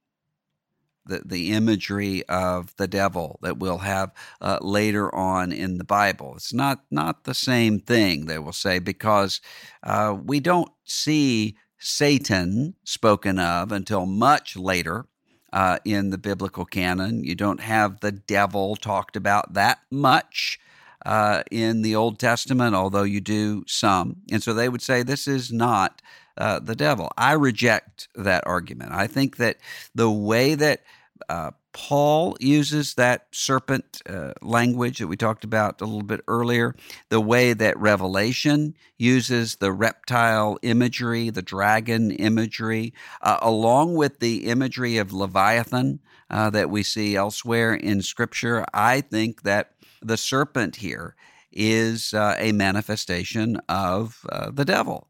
the, 1.07 1.21
the 1.25 1.51
imagery 1.51 2.23
of 2.27 2.75
the 2.77 2.87
devil 2.87 3.39
that 3.41 3.57
we'll 3.57 3.79
have 3.79 4.11
uh, 4.41 4.59
later 4.61 5.13
on 5.13 5.51
in 5.51 5.77
the 5.77 5.83
Bible. 5.83 6.33
It's 6.35 6.53
not 6.53 6.83
not 6.91 7.23
the 7.23 7.33
same 7.33 7.79
thing, 7.79 8.25
they 8.25 8.39
will 8.39 8.53
say, 8.53 8.79
because 8.79 9.41
uh, 9.83 10.15
we 10.21 10.39
don't 10.39 10.69
see 10.87 11.55
Satan 11.79 12.75
spoken 12.83 13.39
of 13.39 13.71
until 13.71 14.05
much 14.05 14.55
later 14.55 15.05
uh, 15.53 15.77
in 15.85 16.09
the 16.09 16.17
biblical 16.17 16.65
canon. 16.65 17.23
You 17.23 17.35
don't 17.35 17.61
have 17.61 17.99
the 17.99 18.11
devil 18.11 18.75
talked 18.75 19.15
about 19.15 19.53
that 19.53 19.79
much 19.91 20.59
uh, 21.05 21.43
in 21.51 21.83
the 21.83 21.95
Old 21.95 22.19
Testament, 22.19 22.75
although 22.75 23.03
you 23.03 23.21
do 23.21 23.63
some. 23.67 24.17
And 24.31 24.43
so 24.43 24.53
they 24.53 24.69
would 24.69 24.81
say 24.81 25.03
this 25.03 25.27
is 25.27 25.51
not 25.51 26.01
uh, 26.37 26.59
the 26.59 26.75
devil. 26.75 27.09
I 27.17 27.33
reject 27.33 28.09
that 28.15 28.45
argument. 28.45 28.91
I 28.91 29.07
think 29.07 29.37
that 29.37 29.57
the 29.95 30.11
way 30.11 30.55
that 30.55 30.81
uh, 31.29 31.51
Paul 31.77 32.35
uses 32.39 32.95
that 32.95 33.27
serpent 33.31 34.01
uh, 34.09 34.33
language 34.41 34.97
that 34.97 35.05
we 35.05 35.15
talked 35.15 35.43
about 35.43 35.79
a 35.79 35.85
little 35.85 36.01
bit 36.01 36.21
earlier, 36.27 36.75
the 37.09 37.21
way 37.21 37.53
that 37.53 37.77
Revelation 37.77 38.73
uses 38.97 39.57
the 39.57 39.71
reptile 39.71 40.57
imagery, 40.63 41.29
the 41.29 41.43
dragon 41.43 42.09
imagery, 42.09 42.95
uh, 43.21 43.37
along 43.43 43.93
with 43.93 44.17
the 44.19 44.47
imagery 44.47 44.97
of 44.97 45.13
Leviathan 45.13 45.99
uh, 46.31 46.49
that 46.49 46.71
we 46.71 46.81
see 46.81 47.15
elsewhere 47.15 47.75
in 47.75 48.01
Scripture. 48.01 48.65
I 48.73 49.01
think 49.01 49.43
that 49.43 49.73
the 50.01 50.17
serpent 50.17 50.77
here 50.77 51.15
is 51.51 52.11
uh, 52.11 52.35
a 52.39 52.53
manifestation 52.53 53.61
of 53.69 54.25
uh, 54.29 54.49
the 54.49 54.65
devil. 54.65 55.09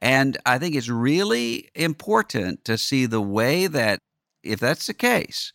And 0.00 0.38
I 0.46 0.56
think 0.56 0.76
it's 0.76 0.88
really 0.88 1.68
important 1.74 2.64
to 2.64 2.78
see 2.78 3.04
the 3.04 3.20
way 3.20 3.66
that, 3.66 3.98
if 4.42 4.60
that's 4.60 4.86
the 4.86 4.94
case, 4.94 5.52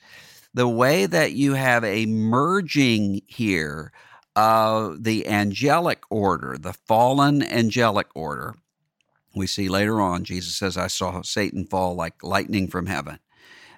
the 0.53 0.67
way 0.67 1.05
that 1.05 1.33
you 1.33 1.53
have 1.53 1.83
a 1.83 2.05
merging 2.05 3.21
here 3.27 3.91
of 4.35 5.03
the 5.03 5.27
angelic 5.27 6.03
order, 6.09 6.57
the 6.57 6.73
fallen 6.73 7.43
angelic 7.43 8.07
order. 8.15 8.55
We 9.35 9.47
see 9.47 9.69
later 9.69 10.01
on, 10.01 10.23
Jesus 10.23 10.55
says, 10.55 10.77
I 10.77 10.87
saw 10.87 11.21
Satan 11.21 11.65
fall 11.65 11.95
like 11.95 12.23
lightning 12.23 12.67
from 12.67 12.87
heaven. 12.87 13.19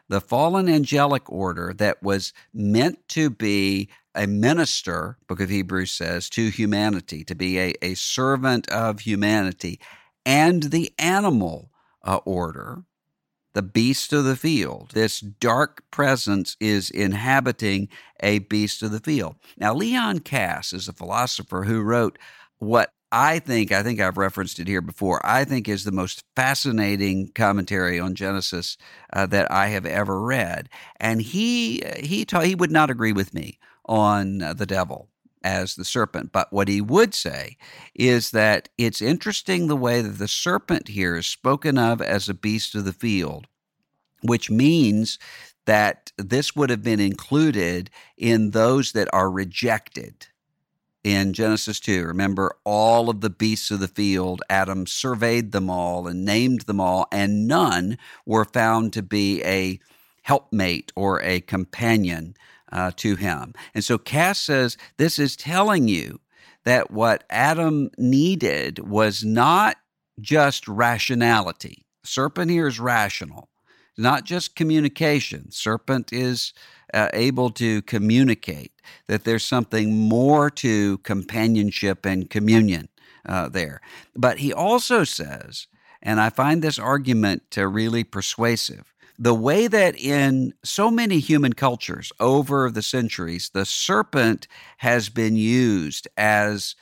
The 0.10 0.22
fallen 0.22 0.68
angelic 0.68 1.32
order 1.32 1.74
that 1.78 2.04
was 2.04 2.34
meant 2.54 3.08
to 3.10 3.30
be 3.30 3.90
a 4.16 4.28
minister, 4.28 5.18
Book 5.28 5.40
of 5.40 5.50
Hebrews 5.50 5.92
says, 5.92 6.30
to 6.32 6.50
humanity, 6.50 7.24
to 7.24 7.36
be 7.36 7.60
a, 7.60 7.74
a 7.82 7.94
servant 7.96 8.70
of 8.70 9.02
humanity, 9.02 9.80
and 10.26 10.64
the 10.64 10.92
animal 11.00 11.72
uh, 12.04 12.18
order 12.26 12.84
the 13.54 13.62
beast 13.62 14.14
of 14.14 14.26
the 14.26 14.36
field. 14.36 14.92
This 14.94 15.20
dark 15.20 15.84
presence 15.92 16.58
is 16.60 16.90
inhabiting 16.90 17.90
a 18.20 18.40
beast 18.40 18.82
of 18.84 18.92
the 18.92 19.00
field. 19.00 19.36
Now, 19.58 19.74
Leon 19.74 20.20
Kass 20.20 20.74
is 20.74 20.88
a 20.88 20.94
philosopher 20.94 21.64
who 21.64 21.82
wrote 21.82 22.18
what 22.58 22.92
I 23.12 23.38
think, 23.38 23.72
I 23.72 23.84
think 23.84 24.00
I've 24.00 24.18
referenced 24.18 24.58
it 24.58 24.68
here 24.68 24.82
before, 24.82 25.24
I 25.24 25.46
think 25.46 25.70
is 25.70 25.84
the 25.84 25.92
most 25.92 26.24
fascinating 26.36 27.32
commentary 27.36 28.00
on 28.00 28.16
Genesis 28.16 28.76
uh, 29.12 29.28
that 29.28 29.52
I 29.52 29.68
have 29.68 29.86
ever 29.86 30.20
read. 30.20 30.68
And 31.00 31.22
he, 31.22 31.84
he, 32.00 32.26
ta- 32.26 32.42
he 32.42 32.56
would 32.56 32.72
not 32.72 32.90
agree 32.90 33.14
with 33.14 33.32
me 33.32 33.60
on 33.86 34.42
uh, 34.42 34.54
the 34.54 34.66
devil 34.66 35.10
as 35.44 35.76
the 35.76 35.86
serpent. 35.86 36.32
But 36.32 36.52
what 36.52 36.68
he 36.68 36.82
would 36.82 37.14
say 37.14 37.58
is 37.94 38.32
that 38.32 38.70
it's 38.78 39.02
interesting 39.02 39.68
the 39.68 39.76
way 39.76 40.02
that 40.02 40.18
the 40.18 40.28
serpent 40.28 40.90
here 40.90 41.16
is 41.16 41.28
spoken 41.28 41.78
of 41.78 42.02
as 42.02 42.30
a 42.30 42.34
beast 42.34 42.76
of 42.76 42.86
the 42.86 42.94
field, 42.94 43.48
which 44.22 44.50
means 44.50 45.20
that 45.66 46.12
this 46.18 46.56
would 46.56 46.70
have 46.70 46.84
been 46.84 47.00
included 47.00 47.90
in 48.18 48.52
those 48.52 48.92
that 48.94 49.08
are 49.14 49.32
rejected. 49.32 50.28
In 51.04 51.34
Genesis 51.34 51.82
2, 51.82 52.06
remember 52.06 52.56
all 52.64 53.10
of 53.10 53.20
the 53.20 53.30
beasts 53.30 53.72
of 53.72 53.82
the 53.82 53.90
field, 53.90 54.42
Adam 54.50 54.88
surveyed 54.88 55.52
them 55.52 55.70
all 55.70 56.08
and 56.08 56.24
named 56.24 56.62
them 56.62 56.80
all, 56.80 57.08
and 57.12 57.46
none 57.46 57.98
were 58.26 58.46
found 58.46 58.94
to 58.94 59.02
be 59.02 59.44
a 59.44 59.80
helpmate 60.22 60.94
or 60.96 61.22
a 61.22 61.42
companion 61.42 62.36
uh, 62.74 62.92
to 62.98 63.16
him. 63.16 63.54
And 63.74 63.84
so 63.84 63.98
Kass 63.98 64.40
says 64.40 64.78
this 64.98 65.18
is 65.18 65.38
telling 65.38 65.88
you 65.88 66.20
that 66.66 66.92
what 66.92 67.24
Adam 67.30 67.90
needed 67.98 68.80
was 68.80 69.24
not 69.24 69.78
just 70.20 70.68
rationality. 70.68 71.86
Serpent 72.04 72.52
here 72.52 72.68
is 72.68 72.80
rational, 72.80 73.50
not 73.98 74.26
just 74.26 74.56
communication. 74.56 75.52
Serpent 75.52 76.12
is 76.12 76.54
uh, 76.94 77.10
able 77.14 77.50
to 77.52 77.82
communicate 77.84 78.72
that 79.08 79.24
there's 79.24 79.46
something 79.46 79.98
more 79.98 80.50
to 80.50 80.98
companionship 81.00 82.06
and 82.06 82.30
communion 82.30 82.90
uh, 83.26 83.50
there. 83.50 83.82
But 84.16 84.40
he 84.40 84.54
also 84.54 85.04
says, 85.04 85.68
and 86.02 86.20
I 86.20 86.30
find 86.30 86.62
this 86.62 86.78
argument 86.78 87.44
uh, 87.58 87.66
really 87.68 88.04
persuasive, 88.04 88.93
the 89.18 89.34
way 89.34 89.68
that 89.68 89.96
in 89.98 90.54
so 90.64 90.90
many 90.90 91.20
human 91.20 91.54
cultures 91.54 92.12
over 92.20 92.72
the 92.72 92.82
centuries, 92.82 93.52
the 93.54 93.66
serpent 93.66 94.48
has 94.78 95.10
been 95.10 95.36
used 95.36 96.08
as 96.18 96.76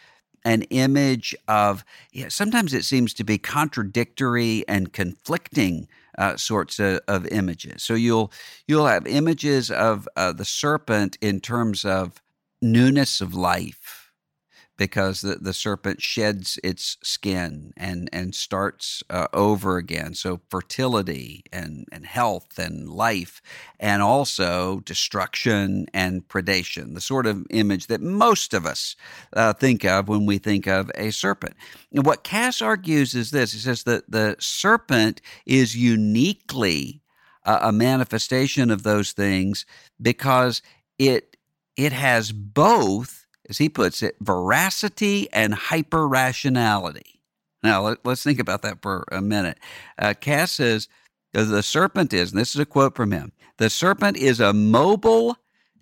an 0.44 0.64
image 0.64 1.36
of, 1.48 1.84
sometimes 2.30 2.74
it 2.74 2.84
seems 2.84 3.14
to 3.14 3.24
be 3.24 3.38
contradictory 3.38 4.64
and 4.68 4.94
conflicting 4.94 5.88
uh, 6.18 6.36
sorts 6.36 6.80
of, 6.80 7.00
of, 7.08 7.26
images. 7.28 7.84
So 7.84 7.94
you'll 7.94 8.32
you'll 8.68 8.88
have 8.88 9.08
images 9.08 9.72
of 9.72 10.10
uh, 10.16 10.34
the 10.34 10.46
serpent 10.46 11.18
in 11.22 11.40
terms 11.40 11.86
of 11.86 12.22
newness 12.62 13.22
of 13.22 13.34
life, 13.34 14.01
because 14.78 15.22
the, 15.22 15.36
the 15.36 15.54
serpent 15.54 16.02
sheds 16.02 16.60
its 16.64 16.98
skin 17.04 17.74
and, 17.78 18.10
and 18.12 18.34
starts 18.34 19.04
uh, 19.10 19.28
over 19.34 19.78
again. 19.78 20.14
So, 20.14 20.42
fertility 20.50 21.44
and, 21.52 21.88
and 21.92 22.06
health 22.06 22.58
and 22.58 22.90
life, 22.90 23.42
and 23.80 24.02
also 24.02 24.80
destruction 24.80 25.88
and 25.94 26.28
predation, 26.28 26.94
the 26.96 27.02
sort 27.02 27.28
of 27.28 27.46
image 27.50 27.88
that 27.88 28.02
most 28.02 28.54
of 28.54 28.66
us 28.66 28.96
uh, 29.34 29.54
think 29.54 29.86
of 29.86 30.08
when 30.08 30.26
we 30.26 30.38
think 30.38 30.68
of 30.68 30.90
a 30.96 31.12
serpent. 31.12 31.56
And 31.94 32.06
what 32.06 32.24
Kass 32.24 32.62
argues 32.62 33.14
is 33.14 33.32
this 33.32 33.54
he 33.54 33.60
says 33.60 33.84
that 33.84 34.10
the 34.10 34.36
serpent 34.40 35.22
is 35.46 35.76
uniquely 35.76 37.02
a 37.44 37.72
manifestation 37.72 38.70
of 38.70 38.84
those 38.84 39.12
things 39.14 39.66
because 40.02 40.62
it 41.00 41.38
it 41.76 41.92
has 41.92 42.32
both 42.32 43.21
as 43.52 43.58
he 43.58 43.70
puts 43.70 44.02
it, 44.02 44.16
veracity 44.22 45.28
and 45.34 45.54
hyper 45.54 46.08
rationality. 46.08 47.22
Now, 47.62 47.82
let, 47.82 48.08
us 48.08 48.24
think 48.24 48.40
about 48.40 48.62
that 48.62 48.82
for 48.82 49.04
a 49.12 49.22
minute. 49.22 49.60
Uh, 50.00 50.14
Kass 50.20 50.54
says, 50.54 50.88
the 51.34 51.62
serpent 51.62 52.14
is, 52.14 52.32
and 52.32 52.40
this 52.40 52.56
is 52.56 52.60
a 52.60 52.66
quote 52.66 52.96
from 52.96 53.12
him 53.12 53.34
the 53.58 53.70
serpent 53.70 54.18
is 54.18 54.40
a 54.40 54.54
mobile 54.54 55.38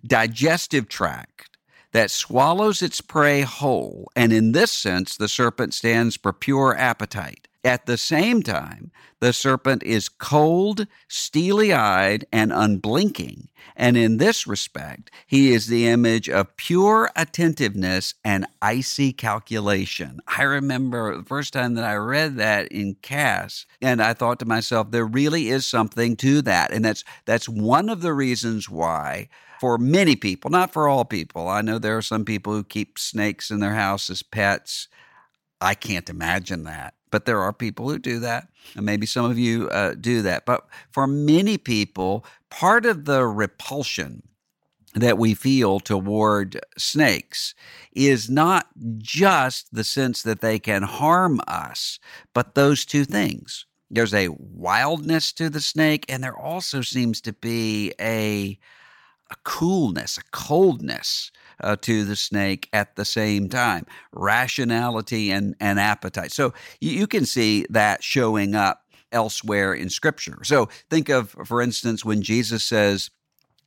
digestive 0.06 0.88
tract 0.88 1.56
that 1.92 2.10
swallows 2.10 2.82
its 2.82 3.00
prey 3.00 3.40
whole. 3.42 4.10
And 4.14 4.32
in 4.32 4.52
this 4.52 4.70
sense, 4.70 5.16
the 5.16 5.28
serpent 5.28 5.72
stands 5.72 6.16
for 6.16 6.32
pure 6.32 6.76
appetite. 6.76 7.48
At 7.62 7.84
the 7.84 7.98
same 7.98 8.42
time, 8.42 8.90
the 9.20 9.34
serpent 9.34 9.82
is 9.82 10.08
cold, 10.08 10.86
steely 11.08 11.74
eyed, 11.74 12.24
and 12.32 12.52
unblinking. 12.52 13.48
And 13.76 13.98
in 13.98 14.16
this 14.16 14.46
respect, 14.46 15.10
he 15.26 15.52
is 15.52 15.66
the 15.66 15.86
image 15.86 16.28
of 16.30 16.56
pure 16.56 17.10
attentiveness 17.14 18.14
and 18.24 18.46
icy 18.62 19.12
calculation. 19.12 20.20
I 20.26 20.44
remember 20.44 21.18
the 21.18 21.22
first 21.22 21.52
time 21.52 21.74
that 21.74 21.84
I 21.84 21.96
read 21.96 22.36
that 22.36 22.68
in 22.68 22.94
Kass, 23.02 23.66
and 23.82 24.00
I 24.00 24.14
thought 24.14 24.38
to 24.38 24.46
myself, 24.46 24.90
there 24.90 25.04
really 25.04 25.50
is 25.50 25.66
something 25.66 26.16
to 26.16 26.40
that. 26.42 26.72
And 26.72 26.82
that's 26.82 27.04
that's 27.26 27.48
one 27.48 27.90
of 27.90 28.00
the 28.00 28.14
reasons 28.14 28.70
why 28.70 29.28
for 29.60 29.76
many 29.76 30.16
people, 30.16 30.50
not 30.50 30.72
for 30.72 30.88
all 30.88 31.04
people. 31.04 31.46
I 31.46 31.60
know 31.60 31.78
there 31.78 31.98
are 31.98 32.02
some 32.02 32.24
people 32.24 32.54
who 32.54 32.64
keep 32.64 32.98
snakes 32.98 33.50
in 33.50 33.60
their 33.60 33.74
house 33.74 34.08
as 34.08 34.22
pets. 34.22 34.88
I 35.60 35.74
can't 35.74 36.08
imagine 36.08 36.64
that 36.64 36.94
but 37.10 37.24
there 37.24 37.40
are 37.40 37.52
people 37.52 37.88
who 37.88 37.98
do 37.98 38.18
that. 38.20 38.48
And 38.74 38.86
maybe 38.86 39.06
some 39.06 39.30
of 39.30 39.38
you 39.38 39.68
uh, 39.70 39.94
do 39.94 40.22
that. 40.22 40.46
But 40.46 40.66
for 40.90 41.06
many 41.06 41.58
people, 41.58 42.24
part 42.50 42.86
of 42.86 43.04
the 43.04 43.26
repulsion 43.26 44.22
that 44.94 45.18
we 45.18 45.34
feel 45.34 45.78
toward 45.80 46.60
snakes 46.76 47.54
is 47.92 48.28
not 48.28 48.66
just 48.98 49.72
the 49.72 49.84
sense 49.84 50.22
that 50.22 50.40
they 50.40 50.58
can 50.58 50.82
harm 50.82 51.40
us, 51.46 51.98
but 52.34 52.54
those 52.54 52.84
two 52.84 53.04
things. 53.04 53.66
There's 53.90 54.14
a 54.14 54.28
wildness 54.28 55.32
to 55.34 55.50
the 55.50 55.60
snake, 55.60 56.04
and 56.08 56.22
there 56.22 56.36
also 56.36 56.80
seems 56.80 57.20
to 57.22 57.32
be 57.32 57.92
a, 58.00 58.58
a 59.30 59.36
coolness, 59.44 60.18
a 60.18 60.22
coldness 60.30 61.30
uh, 61.62 61.76
to 61.82 62.04
the 62.04 62.16
snake 62.16 62.68
at 62.72 62.96
the 62.96 63.04
same 63.04 63.48
time 63.48 63.86
rationality 64.12 65.30
and, 65.30 65.54
and 65.60 65.78
appetite. 65.78 66.32
So 66.32 66.52
you, 66.80 66.92
you 66.92 67.06
can 67.06 67.26
see 67.26 67.66
that 67.70 68.02
showing 68.02 68.54
up 68.54 68.84
elsewhere 69.12 69.74
in 69.74 69.90
Scripture. 69.90 70.38
So 70.44 70.68
think 70.88 71.08
of, 71.08 71.30
for 71.44 71.60
instance, 71.60 72.04
when 72.04 72.22
Jesus 72.22 72.64
says, 72.64 73.10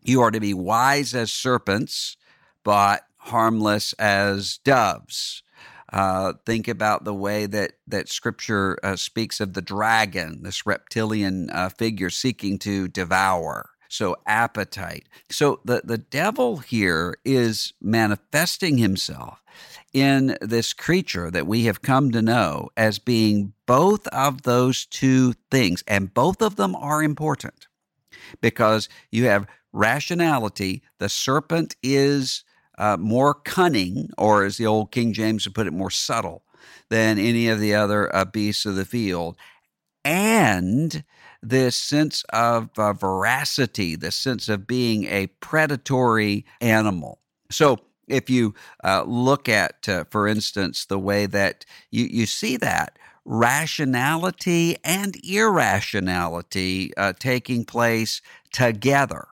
You 0.01 0.21
are 0.21 0.31
to 0.31 0.39
be 0.39 0.53
wise 0.53 1.13
as 1.13 1.31
serpents, 1.31 2.17
but 2.63 3.03
harmless 3.17 3.93
as 3.93 4.59
doves. 4.59 5.43
Uh, 5.91 6.33
think 6.45 6.67
about 6.67 7.03
the 7.03 7.13
way 7.13 7.45
that 7.45 7.73
that 7.87 8.09
Scripture 8.09 8.79
uh, 8.83 8.95
speaks 8.95 9.39
of 9.39 9.53
the 9.53 9.61
dragon, 9.61 10.41
this 10.41 10.65
reptilian 10.65 11.49
uh, 11.51 11.69
figure 11.69 12.09
seeking 12.09 12.57
to 12.59 12.87
devour. 12.87 13.69
So 13.93 14.15
appetite. 14.25 15.07
So 15.29 15.59
the 15.63 15.83
the 15.83 15.99
devil 15.99 16.57
here 16.57 17.15
is 17.23 17.73
manifesting 17.79 18.79
himself 18.79 19.43
in 19.93 20.35
this 20.41 20.73
creature 20.73 21.29
that 21.29 21.45
we 21.45 21.65
have 21.65 21.83
come 21.83 22.09
to 22.09 22.23
know 22.23 22.69
as 22.75 22.97
being 22.97 23.53
both 23.67 24.07
of 24.07 24.41
those 24.41 24.87
two 24.87 25.33
things, 25.51 25.83
and 25.87 26.11
both 26.11 26.41
of 26.41 26.55
them 26.55 26.75
are 26.75 27.03
important 27.03 27.67
because 28.41 28.89
you 29.11 29.25
have 29.25 29.45
rationality. 29.71 30.81
The 30.97 31.07
serpent 31.07 31.75
is 31.83 32.43
uh, 32.79 32.97
more 32.97 33.35
cunning, 33.35 34.09
or 34.17 34.43
as 34.43 34.57
the 34.57 34.65
old 34.65 34.91
King 34.91 35.13
James 35.13 35.45
would 35.45 35.53
put 35.53 35.67
it, 35.67 35.71
more 35.71 35.91
subtle 35.91 36.41
than 36.89 37.19
any 37.19 37.47
of 37.47 37.59
the 37.59 37.75
other 37.75 38.13
uh, 38.15 38.25
beasts 38.25 38.65
of 38.65 38.75
the 38.75 38.85
field. 38.85 39.37
And 40.03 41.03
this 41.43 41.75
sense 41.75 42.23
of 42.31 42.69
uh, 42.77 42.93
veracity, 42.93 43.95
this 43.95 44.15
sense 44.15 44.49
of 44.49 44.65
being 44.65 45.05
a 45.05 45.27
predatory 45.41 46.45
animal. 46.61 47.19
So, 47.51 47.79
if 48.07 48.29
you 48.29 48.53
uh, 48.83 49.03
look 49.07 49.47
at, 49.47 49.87
uh, 49.87 50.03
for 50.09 50.27
instance, 50.27 50.85
the 50.85 50.99
way 50.99 51.25
that 51.25 51.65
you, 51.89 52.05
you 52.05 52.25
see 52.25 52.57
that 52.57 52.99
rationality 53.25 54.75
and 54.83 55.15
irrationality 55.25 56.91
uh, 56.97 57.13
taking 57.17 57.63
place 57.63 58.21
together. 58.51 59.27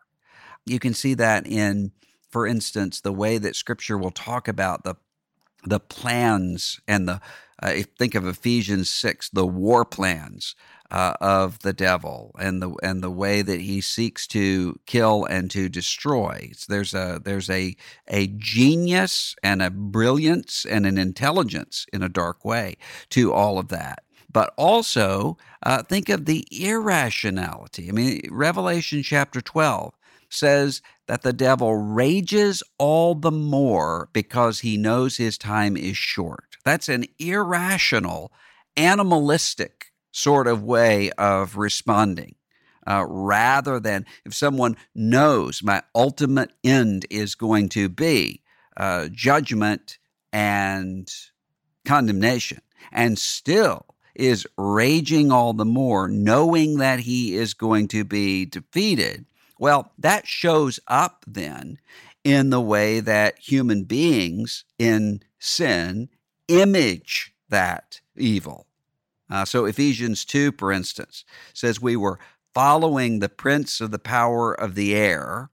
You 0.65 0.79
can 0.79 0.93
see 0.93 1.13
that 1.15 1.45
in, 1.45 1.91
for 2.29 2.47
instance, 2.47 3.01
the 3.01 3.11
way 3.11 3.37
that 3.37 3.55
Scripture 3.55 3.97
will 3.97 4.11
talk 4.11 4.47
about 4.47 4.83
the 4.83 4.95
the 5.63 5.79
plans 5.79 6.79
and 6.87 7.07
the 7.07 7.21
uh, 7.61 7.73
think 7.99 8.15
of 8.15 8.25
Ephesians 8.25 8.89
six, 8.89 9.29
the 9.29 9.45
war 9.45 9.85
plans 9.85 10.55
uh, 10.91 11.13
of 11.21 11.59
the 11.59 11.73
devil 11.73 12.35
and 12.37 12.61
the 12.61 12.75
and 12.83 13.01
the 13.01 13.09
way 13.09 13.41
that 13.41 13.61
he 13.61 13.79
seeks 13.81 14.27
to 14.27 14.77
kill 14.85 15.25
and 15.25 15.49
to 15.51 15.69
destroy. 15.69 16.51
There's 16.67 16.93
a 16.93 17.21
there's 17.23 17.49
a 17.49 17.75
a 18.07 18.27
genius 18.27 19.35
and 19.41 19.61
a 19.61 19.71
brilliance 19.71 20.65
and 20.65 20.85
an 20.85 20.97
intelligence 20.97 21.85
in 21.93 22.03
a 22.03 22.09
dark 22.09 22.43
way 22.43 22.75
to 23.09 23.33
all 23.33 23.57
of 23.57 23.69
that. 23.69 24.03
But 24.31 24.53
also 24.57 25.37
uh, 25.63 25.83
think 25.83 26.09
of 26.09 26.25
the 26.25 26.45
irrationality. 26.51 27.89
I 27.89 27.91
mean, 27.93 28.21
Revelation 28.29 29.01
chapter 29.01 29.41
twelve 29.41 29.93
says 30.29 30.81
that 31.07 31.23
the 31.23 31.33
devil 31.33 31.75
rages 31.75 32.63
all 32.77 33.15
the 33.15 33.31
more 33.31 34.09
because 34.13 34.59
he 34.59 34.77
knows 34.77 35.17
his 35.17 35.37
time 35.37 35.75
is 35.75 35.97
short. 35.97 36.55
That's 36.63 36.87
an 36.87 37.05
irrational, 37.19 38.31
animalistic 38.77 39.90
sort 40.11 40.47
of 40.47 40.63
way 40.63 41.11
of 41.11 41.57
responding. 41.57 42.35
Uh, 42.87 43.05
rather 43.07 43.79
than 43.79 44.05
if 44.25 44.33
someone 44.33 44.75
knows 44.95 45.61
my 45.61 45.83
ultimate 45.93 46.51
end 46.63 47.05
is 47.11 47.35
going 47.35 47.69
to 47.69 47.87
be 47.87 48.41
uh, 48.75 49.07
judgment 49.11 49.99
and 50.33 51.13
condemnation, 51.85 52.61
and 52.91 53.19
still 53.19 53.85
is 54.15 54.47
raging 54.57 55.31
all 55.31 55.53
the 55.53 55.65
more, 55.65 56.07
knowing 56.07 56.77
that 56.77 56.99
he 56.99 57.35
is 57.35 57.53
going 57.53 57.87
to 57.87 58.03
be 58.03 58.45
defeated, 58.45 59.25
well, 59.59 59.91
that 59.99 60.27
shows 60.27 60.79
up 60.87 61.23
then 61.27 61.77
in 62.23 62.49
the 62.49 62.61
way 62.61 62.99
that 62.99 63.37
human 63.39 63.83
beings 63.83 64.63
in 64.79 65.21
sin 65.39 66.09
image 66.47 67.33
that 67.49 68.01
evil. 68.15 68.65
Uh, 69.31 69.45
so 69.45 69.65
Ephesians 69.65 70.25
2, 70.25 70.51
for 70.57 70.71
instance, 70.71 71.23
says 71.53 71.81
we 71.81 71.95
were 71.95 72.19
following 72.53 73.19
the 73.19 73.29
prince 73.29 73.79
of 73.79 73.91
the 73.91 73.99
power 73.99 74.53
of 74.53 74.75
the 74.75 74.93
air 74.93 75.49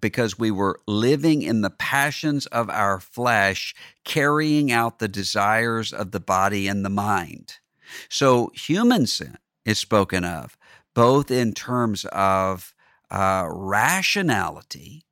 because 0.00 0.38
we 0.38 0.52
were 0.52 0.80
living 0.86 1.42
in 1.42 1.62
the 1.62 1.70
passions 1.70 2.46
of 2.46 2.70
our 2.70 3.00
flesh, 3.00 3.74
carrying 4.04 4.70
out 4.70 5.00
the 5.00 5.08
desires 5.08 5.92
of 5.92 6.12
the 6.12 6.20
body 6.20 6.68
and 6.68 6.84
the 6.84 6.90
mind. 6.90 7.54
So 8.08 8.52
human 8.54 9.08
sin 9.08 9.38
is 9.64 9.78
spoken 9.78 10.24
of 10.24 10.56
both 10.94 11.30
in 11.30 11.52
terms 11.52 12.04
of 12.06 12.74
uh, 13.10 13.46
rationality, 13.48 15.04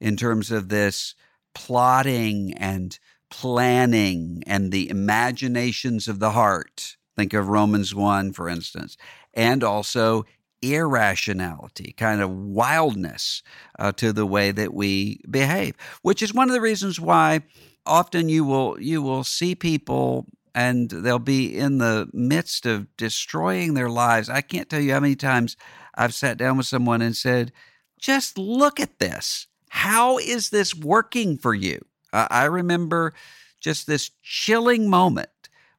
in 0.00 0.16
terms 0.16 0.50
of 0.50 0.68
this 0.68 1.14
plotting 1.54 2.54
and 2.54 2.98
planning 3.30 4.42
and 4.46 4.72
the 4.72 4.88
imaginations 4.88 6.08
of 6.08 6.18
the 6.18 6.30
heart 6.30 6.93
Think 7.16 7.32
of 7.32 7.48
Romans 7.48 7.94
1, 7.94 8.32
for 8.32 8.48
instance, 8.48 8.96
and 9.32 9.62
also 9.62 10.24
irrationality, 10.62 11.94
kind 11.96 12.20
of 12.20 12.30
wildness 12.30 13.42
uh, 13.78 13.92
to 13.92 14.12
the 14.12 14.26
way 14.26 14.50
that 14.50 14.72
we 14.74 15.20
behave, 15.30 15.76
which 16.02 16.22
is 16.22 16.34
one 16.34 16.48
of 16.48 16.54
the 16.54 16.60
reasons 16.60 16.98
why 16.98 17.40
often 17.86 18.28
you 18.28 18.44
will 18.44 18.80
you 18.80 19.02
will 19.02 19.24
see 19.24 19.54
people 19.54 20.26
and 20.54 20.88
they'll 20.88 21.18
be 21.18 21.56
in 21.56 21.78
the 21.78 22.08
midst 22.12 22.64
of 22.64 22.86
destroying 22.96 23.74
their 23.74 23.90
lives. 23.90 24.28
I 24.30 24.40
can't 24.40 24.70
tell 24.70 24.80
you 24.80 24.92
how 24.92 25.00
many 25.00 25.16
times 25.16 25.56
I've 25.96 26.14
sat 26.14 26.38
down 26.38 26.56
with 26.56 26.66
someone 26.66 27.02
and 27.02 27.16
said, 27.16 27.52
"Just 27.98 28.38
look 28.38 28.80
at 28.80 28.98
this. 28.98 29.46
How 29.68 30.18
is 30.18 30.50
this 30.50 30.74
working 30.74 31.36
for 31.36 31.54
you?" 31.54 31.84
Uh, 32.12 32.28
I 32.30 32.44
remember 32.44 33.12
just 33.60 33.86
this 33.86 34.10
chilling 34.22 34.88
moment 34.88 35.28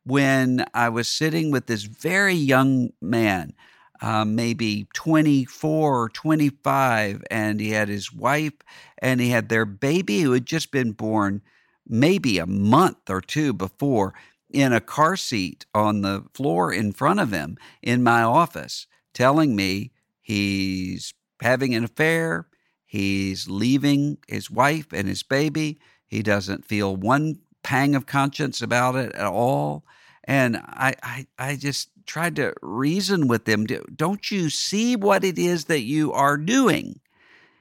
when 0.06 0.65
I 0.74 0.89
was 0.89 1.08
sitting 1.08 1.52
with 1.52 1.68
this 1.68 1.84
very 1.84 2.34
young 2.34 2.91
man, 3.02 3.54
uh, 4.02 4.26
maybe 4.26 4.88
24 4.94 6.04
or 6.04 6.10
25, 6.10 7.24
and 7.32 7.60
he 7.60 7.72
had 7.72 7.89
his 7.89 8.13
wife 8.13 8.54
and 9.00 9.20
he 9.20 9.30
had 9.30 9.50
their 9.50 9.65
baby 9.65 10.22
who 10.22 10.32
had 10.34 10.46
just 10.46 10.72
been 10.72 10.91
born 10.91 11.41
maybe 11.88 12.38
a 12.38 12.46
month 12.46 13.10
or 13.10 13.22
two 13.22 13.54
before 13.54 14.13
in 14.52 14.74
a 14.74 14.82
car 14.82 15.15
seat 15.15 15.65
on 15.74 16.02
the 16.02 16.24
floor 16.34 16.72
in 16.72 16.91
front 16.91 17.20
of 17.20 17.32
him 17.32 17.58
in 17.82 18.04
my 18.04 18.22
office, 18.22 18.88
telling 19.13 19.56
me 19.56 19.91
he's 20.22 21.13
having 21.41 21.74
an 21.76 21.84
affair, 21.84 22.48
he's 22.86 23.50
leaving 23.50 24.18
his 24.28 24.50
wife 24.50 24.88
and 24.94 25.08
his 25.08 25.24
baby. 25.24 25.80
He 26.08 26.22
doesn't 26.22 26.65
feel 26.65 26.96
one 26.96 27.39
pang 27.63 27.96
of 27.96 28.06
conscience 28.06 28.62
about 28.62 28.96
it 28.96 29.12
at 29.13 29.26
all. 29.26 29.84
And 30.26 30.58
I, 30.58 30.96
I, 31.04 31.28
I 31.38 31.56
just 31.56 31.90
tried 32.06 32.36
to 32.38 32.54
reason 32.62 33.28
with 33.28 33.46
them. 33.46 33.66
Don't 33.66 34.32
you 34.32 34.50
see 34.50 34.96
what 34.96 35.24
it 35.24 35.38
is 35.38 35.66
that 35.66 35.82
you 35.82 36.12
are 36.14 36.38
doing? 36.38 37.00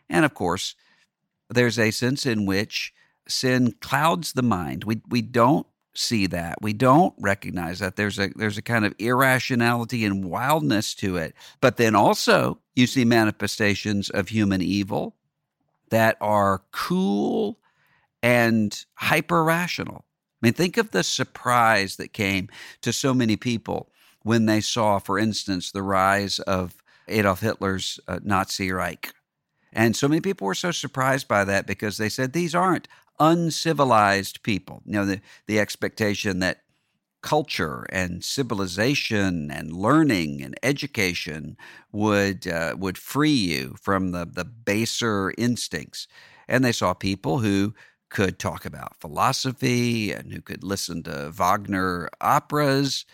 And 0.08 0.24
of 0.24 0.34
course, 0.34 0.74
there's 1.50 1.78
a 1.78 1.90
sense 1.90 2.26
in 2.26 2.46
which 2.46 2.92
sin 3.28 3.74
clouds 3.80 4.32
the 4.32 4.42
mind. 4.42 4.84
We, 4.84 5.02
we 5.08 5.22
don't 5.22 5.66
see 5.94 6.26
that. 6.26 6.56
We 6.60 6.72
don't 6.72 7.14
recognize 7.18 7.78
that 7.78 7.96
there's 7.96 8.18
a 8.18 8.28
there's 8.34 8.58
a 8.58 8.62
kind 8.62 8.84
of 8.84 8.94
irrationality 8.98 10.04
and 10.04 10.24
wildness 10.24 10.94
to 10.96 11.16
it. 11.16 11.34
But 11.60 11.76
then 11.76 11.94
also 11.94 12.58
you 12.74 12.86
see 12.86 13.04
manifestations 13.04 14.10
of 14.10 14.28
human 14.28 14.60
evil 14.60 15.14
that 15.90 16.16
are 16.20 16.62
cool 16.72 17.58
and 18.22 18.84
hyper 18.94 19.44
rational. 19.44 20.04
I 20.44 20.48
mean, 20.48 20.52
think 20.52 20.76
of 20.76 20.90
the 20.90 21.02
surprise 21.02 21.96
that 21.96 22.12
came 22.12 22.50
to 22.82 22.92
so 22.92 23.14
many 23.14 23.34
people 23.34 23.88
when 24.24 24.44
they 24.44 24.60
saw, 24.60 24.98
for 24.98 25.18
instance, 25.18 25.72
the 25.72 25.82
rise 25.82 26.38
of 26.40 26.74
Adolf 27.08 27.40
Hitler's 27.40 27.98
uh, 28.06 28.20
Nazi 28.22 28.70
Reich. 28.70 29.14
And 29.72 29.96
so 29.96 30.06
many 30.06 30.20
people 30.20 30.46
were 30.46 30.54
so 30.54 30.70
surprised 30.70 31.28
by 31.28 31.44
that 31.44 31.66
because 31.66 31.96
they 31.96 32.10
said 32.10 32.34
these 32.34 32.54
aren't 32.54 32.88
uncivilized 33.18 34.42
people. 34.42 34.82
You 34.84 34.92
know, 34.92 35.06
the, 35.06 35.22
the 35.46 35.58
expectation 35.58 36.40
that 36.40 36.60
culture 37.22 37.86
and 37.88 38.22
civilization 38.22 39.50
and 39.50 39.72
learning 39.72 40.42
and 40.42 40.54
education 40.62 41.56
would 41.90 42.46
uh, 42.46 42.74
would 42.78 42.98
free 42.98 43.30
you 43.30 43.76
from 43.80 44.10
the 44.10 44.26
the 44.26 44.44
baser 44.44 45.32
instincts. 45.38 46.06
And 46.46 46.62
they 46.62 46.72
saw 46.72 46.92
people 46.92 47.38
who 47.38 47.72
could 48.10 48.38
talk 48.38 48.64
about 48.64 48.96
philosophy 49.00 50.12
and 50.12 50.32
who 50.32 50.40
could 50.40 50.62
listen 50.62 51.02
to 51.04 51.30
Wagner 51.30 52.08
operas. 52.20 53.04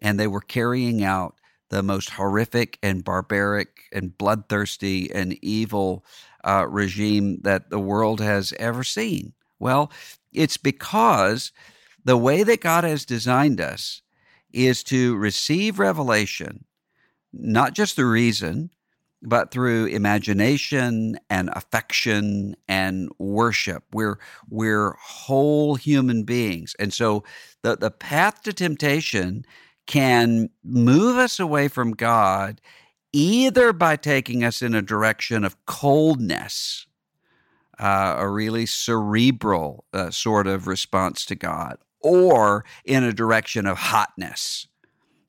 And 0.00 0.18
they 0.18 0.26
were 0.26 0.40
carrying 0.40 1.02
out 1.02 1.36
the 1.70 1.82
most 1.82 2.10
horrific 2.10 2.78
and 2.82 3.04
barbaric 3.04 3.82
and 3.92 4.16
bloodthirsty 4.16 5.10
and 5.12 5.38
evil 5.42 6.04
uh, 6.44 6.66
regime 6.68 7.40
that 7.42 7.70
the 7.70 7.78
world 7.78 8.20
has 8.20 8.52
ever 8.58 8.84
seen. 8.84 9.32
Well, 9.58 9.92
it's 10.32 10.56
because 10.56 11.52
the 12.04 12.16
way 12.16 12.42
that 12.42 12.60
God 12.60 12.84
has 12.84 13.04
designed 13.04 13.60
us 13.60 14.02
is 14.52 14.82
to 14.84 15.16
receive 15.16 15.78
revelation, 15.78 16.64
not 17.32 17.74
just 17.74 17.96
the 17.96 18.06
reason, 18.06 18.70
but 19.22 19.50
through 19.50 19.86
imagination 19.86 21.18
and 21.28 21.50
affection 21.52 22.54
and 22.68 23.10
worship. 23.18 23.84
We're 23.92 24.18
we're 24.48 24.94
whole 25.00 25.74
human 25.74 26.24
beings. 26.24 26.74
And 26.78 26.92
so 26.92 27.24
the, 27.62 27.76
the 27.76 27.90
path 27.90 28.42
to 28.42 28.52
temptation 28.52 29.44
can 29.86 30.50
move 30.62 31.16
us 31.16 31.40
away 31.40 31.68
from 31.68 31.92
God 31.92 32.60
either 33.12 33.72
by 33.72 33.96
taking 33.96 34.44
us 34.44 34.62
in 34.62 34.74
a 34.74 34.82
direction 34.82 35.44
of 35.44 35.64
coldness, 35.66 36.86
uh, 37.78 38.16
a 38.18 38.28
really 38.28 38.66
cerebral 38.66 39.84
uh, 39.92 40.10
sort 40.10 40.46
of 40.46 40.66
response 40.66 41.24
to 41.24 41.34
God, 41.34 41.78
or 42.00 42.64
in 42.84 43.04
a 43.04 43.12
direction 43.12 43.66
of 43.66 43.78
hotness, 43.78 44.68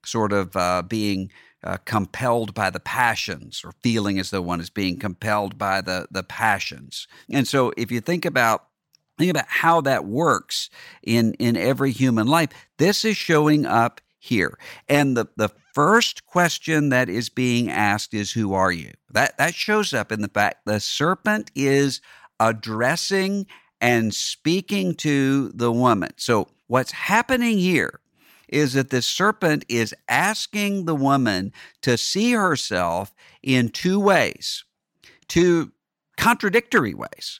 sort 0.04 0.34
of 0.34 0.56
uh, 0.56 0.82
being 0.82 1.32
uh, 1.64 1.78
compelled 1.86 2.54
by 2.54 2.70
the 2.70 2.80
passions 2.80 3.62
or 3.64 3.74
feeling 3.84 4.20
as 4.20 4.30
though 4.30 4.42
one 4.42 4.62
is 4.62 4.70
being 4.70 4.98
compelled 4.98 5.58
by 5.58 5.82
the, 5.82 6.08
the 6.10 6.24
passions. 6.24 7.08
And 7.30 7.48
so 7.48 7.74
if 7.78 7.92
you 7.92 8.02
think 8.02 8.26
about 8.26 8.66
think 9.18 9.32
about 9.32 9.48
how 9.50 9.82
that 9.82 10.06
works 10.06 10.70
in, 11.04 11.34
in 11.34 11.58
every 11.58 11.92
human 11.92 12.26
life, 12.26 12.50
this 12.78 13.04
is 13.04 13.18
showing 13.18 13.66
up 13.66 14.00
here. 14.18 14.58
And 14.88 15.18
the, 15.18 15.28
the 15.36 15.50
first 15.74 16.26
question 16.26 16.90
that 16.90 17.10
is 17.10 17.30
being 17.30 17.70
asked 17.70 18.14
is 18.14 18.32
who 18.32 18.54
are 18.54 18.72
you? 18.72 18.94
That 19.12 19.38
that 19.38 19.56
shows 19.56 19.94
up 19.94 20.12
in 20.12 20.22
the 20.22 20.30
fact 20.30 20.66
the 20.66 20.80
serpent 20.80 21.52
is 21.56 22.02
addressing 22.40 23.46
and 23.82 24.14
speaking 24.14 24.94
to 24.96 25.50
the 25.50 25.72
woman. 25.72 26.12
So 26.18 26.48
what's 26.68 26.92
happening 26.92 27.58
here 27.58 28.00
is 28.50 28.74
that 28.74 28.90
the 28.90 29.02
serpent 29.02 29.66
is 29.70 29.96
asking 30.08 30.86
the 30.86 30.96
woman 30.96 31.54
to 31.82 31.98
see 31.98 32.34
herself 32.34 33.14
in 33.42 33.70
two 33.70 34.00
ways, 34.00 34.66
two 35.28 35.72
contradictory 36.18 36.94
ways. 36.94 37.40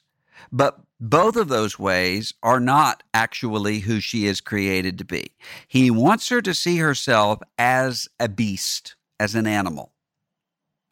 But 0.50 0.80
both 1.00 1.36
of 1.36 1.48
those 1.48 1.78
ways 1.78 2.34
are 2.42 2.60
not 2.60 3.02
actually 3.12 3.80
who 3.80 4.00
she 4.00 4.26
is 4.26 4.40
created 4.40 4.98
to 4.98 5.04
be. 5.04 5.32
He 5.68 5.90
wants 5.90 6.28
her 6.28 6.40
to 6.42 6.54
see 6.54 6.78
herself 6.78 7.40
as 7.58 8.08
a 8.18 8.28
beast, 8.28 8.96
as 9.18 9.34
an 9.34 9.46
animal, 9.46 9.92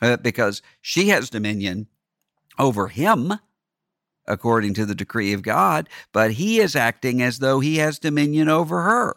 uh, 0.00 0.16
because 0.18 0.62
she 0.80 1.08
has 1.08 1.30
dominion 1.30 1.88
over 2.58 2.88
him 2.88 3.34
according 4.26 4.74
to 4.74 4.84
the 4.84 4.94
decree 4.94 5.32
of 5.32 5.42
God, 5.42 5.88
but 6.12 6.32
he 6.32 6.60
is 6.60 6.76
acting 6.76 7.22
as 7.22 7.38
though 7.38 7.60
he 7.60 7.76
has 7.76 7.98
dominion 7.98 8.48
over 8.48 8.82
her 8.82 9.14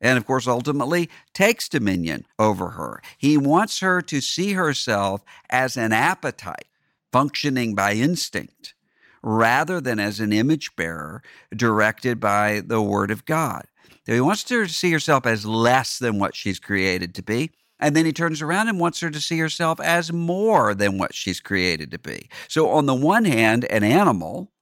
and 0.00 0.18
of 0.18 0.26
course, 0.26 0.46
ultimately 0.46 1.08
takes 1.32 1.68
dominion 1.68 2.26
over 2.38 2.70
her. 2.70 3.02
He 3.18 3.36
wants 3.36 3.80
her 3.80 4.02
to 4.02 4.20
see 4.20 4.52
herself 4.52 5.24
as 5.48 5.76
an 5.76 5.92
appetite 5.92 6.66
functioning 7.12 7.74
by 7.74 7.94
instinct 7.94 8.74
rather 9.22 9.80
than 9.80 9.98
as 9.98 10.20
an 10.20 10.32
image 10.32 10.76
bearer 10.76 11.22
directed 11.54 12.20
by 12.20 12.60
the 12.64 12.82
Word 12.82 13.10
of 13.10 13.24
God. 13.24 13.64
he 14.04 14.20
wants 14.20 14.48
her 14.50 14.66
to 14.66 14.72
see 14.72 14.92
herself 14.92 15.24
as 15.24 15.46
less 15.46 15.98
than 15.98 16.18
what 16.18 16.36
she's 16.36 16.60
created 16.60 17.14
to 17.14 17.22
be. 17.22 17.50
And 17.80 17.96
then 17.96 18.04
he 18.04 18.12
turns 18.12 18.42
around 18.42 18.68
and 18.68 18.78
wants 18.78 19.00
her 19.00 19.10
to 19.10 19.20
see 19.20 19.38
herself 19.38 19.80
as 19.80 20.12
more 20.12 20.74
than 20.74 20.98
what 20.98 21.14
she's 21.14 21.40
created 21.40 21.90
to 21.90 21.98
be. 21.98 22.28
So, 22.48 22.68
on 22.68 22.86
the 22.86 22.94
one 22.94 23.24
hand, 23.24 23.64
an 23.64 23.82
animal, 23.82 24.52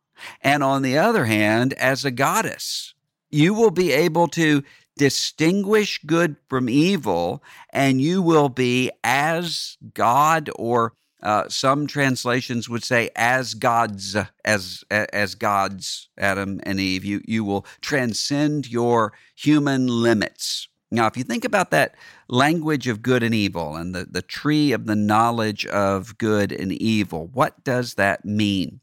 and 0.41 0.63
on 0.63 0.83
the 0.83 0.99
other 0.99 1.25
hand, 1.25 1.73
as 1.75 2.05
a 2.05 2.11
goddess. 2.11 2.95
You 3.31 3.55
will 3.55 3.71
be 3.71 3.93
able 3.93 4.29
to 4.29 4.63
distinguish 4.97 6.01
good 6.05 6.37
from 6.49 6.69
evil, 6.69 7.43
and 7.71 8.01
you 8.01 8.23
will 8.23 8.49
be 8.49 8.91
as 9.03 9.77
God, 9.95 10.51
or 10.57 10.95
uh, 11.23 11.49
some 11.49 11.87
translations 11.87 12.69
would 12.69 12.83
say 12.83 13.11
as 13.15 13.55
gods, 13.55 14.17
as 14.45 14.85
as 14.91 15.35
gods, 15.35 16.09
Adam 16.19 16.61
and 16.65 16.81
Eve. 16.81 17.05
You 17.05 17.23
you 17.27 17.45
will 17.45 17.65
transcend 17.81 18.71
your 18.71 19.13
human 19.35 19.87
limits. 19.87 20.69
Now, 20.91 21.07
if 21.07 21.17
you 21.17 21.25
think 21.25 21.45
about 21.47 21.71
that 21.71 21.95
language 22.29 22.87
of 22.87 23.01
good 23.01 23.23
and 23.23 23.35
evil 23.35 23.77
and 23.77 23.95
the, 23.95 24.05
the 24.05 24.21
tree 24.21 24.73
of 24.73 24.85
the 24.85 24.97
knowledge 24.97 25.65
of 25.67 26.19
good 26.19 26.53
and 26.53 26.71
evil, 26.71 27.31
what 27.33 27.65
does 27.65 27.95
that 27.95 28.27
mean? 28.27 28.81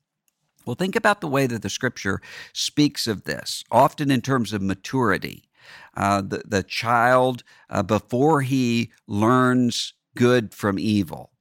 Well, 0.65 0.75
think 0.75 0.95
about 0.95 1.21
the 1.21 1.27
way 1.27 1.45
that 1.45 1.61
the 1.61 1.69
scripture 1.69 2.19
speaks 2.51 3.05
of 3.05 3.25
this, 3.25 3.63
often 3.71 4.09
in 4.09 4.21
terms 4.21 4.53
of 4.53 4.61
maturity 4.61 5.48
uh, 5.95 6.21
the, 6.21 6.43
the 6.45 6.63
child 6.63 7.43
uh, 7.69 7.83
before 7.83 8.41
he 8.41 8.91
learns 9.07 9.93
good 10.15 10.53
from 10.53 10.79
evil. 10.79 11.31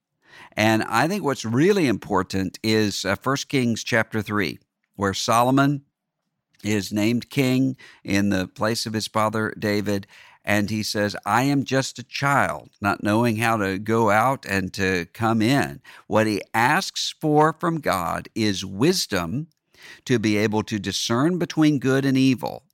And 0.56 0.82
I 0.84 1.06
think 1.06 1.22
what's 1.22 1.44
really 1.44 1.86
important 1.86 2.58
is 2.62 3.04
uh, 3.04 3.16
1 3.22 3.36
Kings 3.48 3.84
chapter 3.84 4.22
3, 4.22 4.58
where 4.96 5.14
Solomon 5.14 5.82
is 6.64 6.92
named 6.92 7.30
king 7.30 7.76
in 8.02 8.30
the 8.30 8.48
place 8.48 8.86
of 8.86 8.92
his 8.92 9.06
father 9.06 9.54
David. 9.58 10.06
And 10.44 10.70
he 10.70 10.82
says, 10.82 11.14
I 11.26 11.42
am 11.42 11.64
just 11.64 11.98
a 11.98 12.02
child, 12.02 12.70
not 12.80 13.02
knowing 13.02 13.36
how 13.36 13.58
to 13.58 13.78
go 13.78 14.10
out 14.10 14.46
and 14.46 14.72
to 14.74 15.06
come 15.12 15.42
in. 15.42 15.80
What 16.06 16.26
he 16.26 16.42
asks 16.54 17.14
for 17.20 17.52
from 17.52 17.80
God 17.80 18.28
is 18.34 18.64
wisdom 18.64 19.48
to 20.06 20.18
be 20.18 20.36
able 20.38 20.62
to 20.64 20.78
discern 20.78 21.38
between 21.38 21.78
good 21.78 22.04
and 22.04 22.16
evil. 22.16 22.64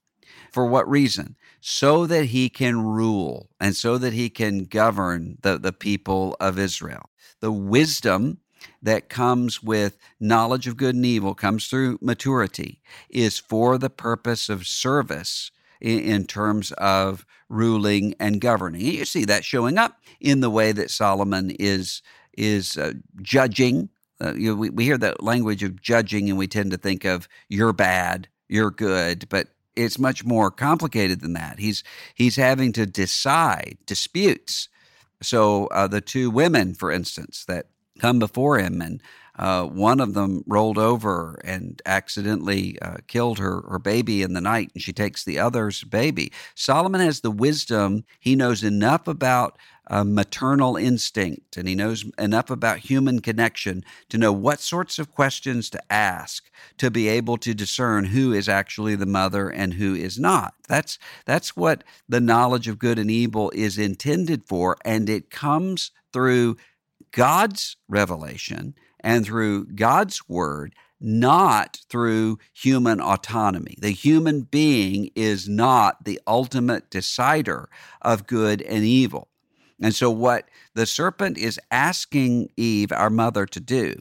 For 0.54 0.66
what 0.66 0.88
reason? 0.88 1.36
so 1.66 2.04
that 2.04 2.26
he 2.26 2.50
can 2.50 2.78
rule 2.84 3.48
and 3.58 3.74
so 3.74 3.96
that 3.96 4.12
he 4.12 4.28
can 4.28 4.64
govern 4.64 5.38
the, 5.40 5.56
the 5.56 5.72
people 5.72 6.36
of 6.38 6.58
Israel. 6.58 7.08
The 7.40 7.50
wisdom 7.50 8.40
that 8.82 9.08
comes 9.08 9.62
with 9.62 9.96
knowledge 10.20 10.66
of 10.66 10.76
good 10.76 10.94
and 10.94 11.06
evil, 11.06 11.34
comes 11.34 11.68
through 11.68 11.98
maturity, 12.02 12.82
is 13.08 13.38
for 13.38 13.78
the 13.78 13.88
purpose 13.88 14.50
of 14.50 14.66
service 14.66 15.50
in, 15.80 16.26
terms 16.26 16.70
of 16.72 17.24
ruling 17.48 18.14
and 18.20 18.42
governing. 18.42 18.82
You 18.82 19.06
see 19.06 19.24
that 19.24 19.42
showing 19.42 19.78
up 19.78 20.02
in 20.20 20.40
the 20.40 20.50
way 20.50 20.72
that 20.72 20.90
Solomon 20.90 21.50
is 21.58 22.02
is 22.36 22.76
uh, 22.76 22.92
judging. 23.22 23.88
Uh, 24.20 24.34
you 24.34 24.50
know, 24.50 24.56
we, 24.56 24.68
we 24.68 24.84
hear 24.84 24.98
that 24.98 25.22
language 25.22 25.62
of 25.62 25.80
judging, 25.80 26.28
and 26.28 26.36
we 26.36 26.46
tend 26.46 26.72
to 26.72 26.76
think 26.76 27.06
of 27.06 27.26
you're 27.48 27.72
bad, 27.72 28.28
you're 28.48 28.70
good, 28.70 29.26
but 29.30 29.48
it's 29.76 29.98
much 29.98 30.24
more 30.24 30.50
complicated 30.50 31.20
than 31.20 31.32
that. 31.34 31.58
He's 31.58 31.82
he's 32.14 32.36
having 32.36 32.72
to 32.72 32.86
decide 32.86 33.78
disputes. 33.86 34.68
So 35.22 35.66
uh, 35.66 35.86
the 35.88 36.00
two 36.00 36.30
women, 36.30 36.74
for 36.74 36.90
instance, 36.90 37.44
that 37.46 37.66
come 37.98 38.18
before 38.18 38.58
him, 38.58 38.80
and 38.80 39.00
uh, 39.36 39.64
one 39.64 40.00
of 40.00 40.14
them 40.14 40.42
rolled 40.46 40.78
over 40.78 41.38
and 41.44 41.80
accidentally 41.86 42.78
uh, 42.80 42.98
killed 43.06 43.38
her 43.38 43.62
her 43.68 43.78
baby 43.78 44.22
in 44.22 44.32
the 44.32 44.40
night, 44.40 44.70
and 44.74 44.82
she 44.82 44.92
takes 44.92 45.24
the 45.24 45.38
other's 45.38 45.84
baby. 45.84 46.32
Solomon 46.54 47.00
has 47.00 47.20
the 47.20 47.30
wisdom; 47.30 48.04
he 48.20 48.36
knows 48.36 48.62
enough 48.62 49.08
about 49.08 49.58
a 49.86 50.04
maternal 50.04 50.76
instinct 50.76 51.56
and 51.56 51.68
he 51.68 51.74
knows 51.74 52.04
enough 52.18 52.50
about 52.50 52.78
human 52.78 53.20
connection 53.20 53.84
to 54.08 54.16
know 54.16 54.32
what 54.32 54.60
sorts 54.60 54.98
of 54.98 55.12
questions 55.12 55.68
to 55.70 55.92
ask 55.92 56.50
to 56.78 56.90
be 56.90 57.08
able 57.08 57.36
to 57.36 57.54
discern 57.54 58.06
who 58.06 58.32
is 58.32 58.48
actually 58.48 58.94
the 58.94 59.06
mother 59.06 59.50
and 59.50 59.74
who 59.74 59.94
is 59.94 60.18
not. 60.18 60.54
That's 60.68 60.98
that's 61.26 61.56
what 61.56 61.84
the 62.08 62.20
knowledge 62.20 62.66
of 62.66 62.78
good 62.78 62.98
and 62.98 63.10
evil 63.10 63.50
is 63.54 63.78
intended 63.78 64.44
for 64.46 64.76
and 64.84 65.08
it 65.10 65.30
comes 65.30 65.90
through 66.12 66.56
God's 67.12 67.76
revelation 67.88 68.74
and 69.04 69.24
through 69.24 69.66
God's 69.66 70.28
word 70.28 70.74
not 71.04 71.80
through 71.90 72.38
human 72.54 72.98
autonomy. 72.98 73.76
The 73.78 73.90
human 73.90 74.40
being 74.40 75.10
is 75.14 75.48
not 75.48 76.04
the 76.04 76.18
ultimate 76.26 76.88
decider 76.88 77.68
of 78.00 78.26
good 78.26 78.62
and 78.62 78.84
evil. 78.84 79.28
And 79.82 79.94
so, 79.94 80.10
what 80.10 80.48
the 80.74 80.86
serpent 80.86 81.36
is 81.36 81.60
asking 81.70 82.48
Eve, 82.56 82.90
our 82.90 83.10
mother, 83.10 83.44
to 83.44 83.60
do 83.60 83.96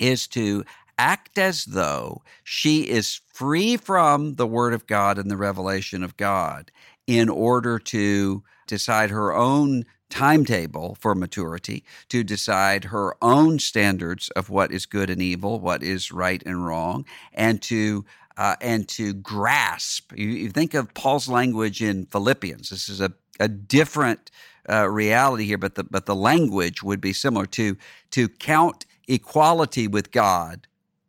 is 0.00 0.26
to 0.28 0.64
act 0.98 1.38
as 1.38 1.64
though 1.64 2.22
she 2.42 2.88
is 2.88 3.20
free 3.32 3.76
from 3.76 4.34
the 4.34 4.46
Word 4.46 4.74
of 4.74 4.88
God 4.88 5.16
and 5.16 5.30
the 5.30 5.36
revelation 5.36 6.02
of 6.02 6.16
God 6.16 6.72
in 7.06 7.28
order 7.28 7.78
to 7.78 8.42
decide 8.66 9.10
her 9.10 9.32
own 9.32 9.84
timetable 10.10 10.96
for 11.00 11.14
maturity, 11.14 11.84
to 12.08 12.24
decide 12.24 12.84
her 12.84 13.16
own 13.22 13.58
standards 13.58 14.30
of 14.30 14.50
what 14.50 14.72
is 14.72 14.86
good 14.86 15.10
and 15.10 15.22
evil, 15.22 15.60
what 15.60 15.82
is 15.82 16.12
right 16.12 16.42
and 16.46 16.66
wrong, 16.66 17.04
and 17.32 17.62
to 17.62 18.04
uh, 18.36 18.54
and 18.60 18.88
to 18.88 19.12
grasp. 19.14 20.12
You, 20.14 20.28
you, 20.28 20.50
think 20.50 20.72
of 20.72 20.94
Paul's 20.94 21.28
language 21.28 21.82
in 21.82 22.06
Philippians. 22.06 22.70
This 22.70 22.88
is 22.88 23.00
a, 23.00 23.12
a 23.40 23.48
different 23.48 24.30
uh, 24.68 24.88
reality 24.88 25.44
here, 25.44 25.58
but 25.58 25.74
the 25.74 25.84
but 25.84 26.06
the 26.06 26.14
language 26.14 26.82
would 26.82 27.00
be 27.00 27.12
similar 27.12 27.46
to 27.46 27.76
to 28.12 28.28
count 28.28 28.86
equality 29.08 29.88
with 29.88 30.12
God, 30.12 30.66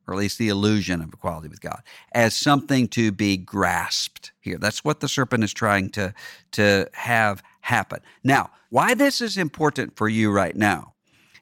or 0.09 0.13
at 0.13 0.19
least 0.19 0.37
the 0.37 0.49
illusion 0.49 1.01
of 1.01 1.13
equality 1.13 1.47
with 1.47 1.61
God, 1.61 1.81
as 2.13 2.35
something 2.35 2.87
to 2.89 3.11
be 3.11 3.37
grasped 3.37 4.31
here. 4.39 4.57
That's 4.57 4.83
what 4.83 4.99
the 4.99 5.07
serpent 5.07 5.43
is 5.43 5.53
trying 5.53 5.89
to 5.91 6.13
to 6.53 6.89
have 6.93 7.43
happen. 7.61 7.99
Now, 8.23 8.49
why 8.69 8.95
this 8.95 9.21
is 9.21 9.37
important 9.37 9.95
for 9.95 10.09
you 10.09 10.31
right 10.31 10.55
now 10.55 10.93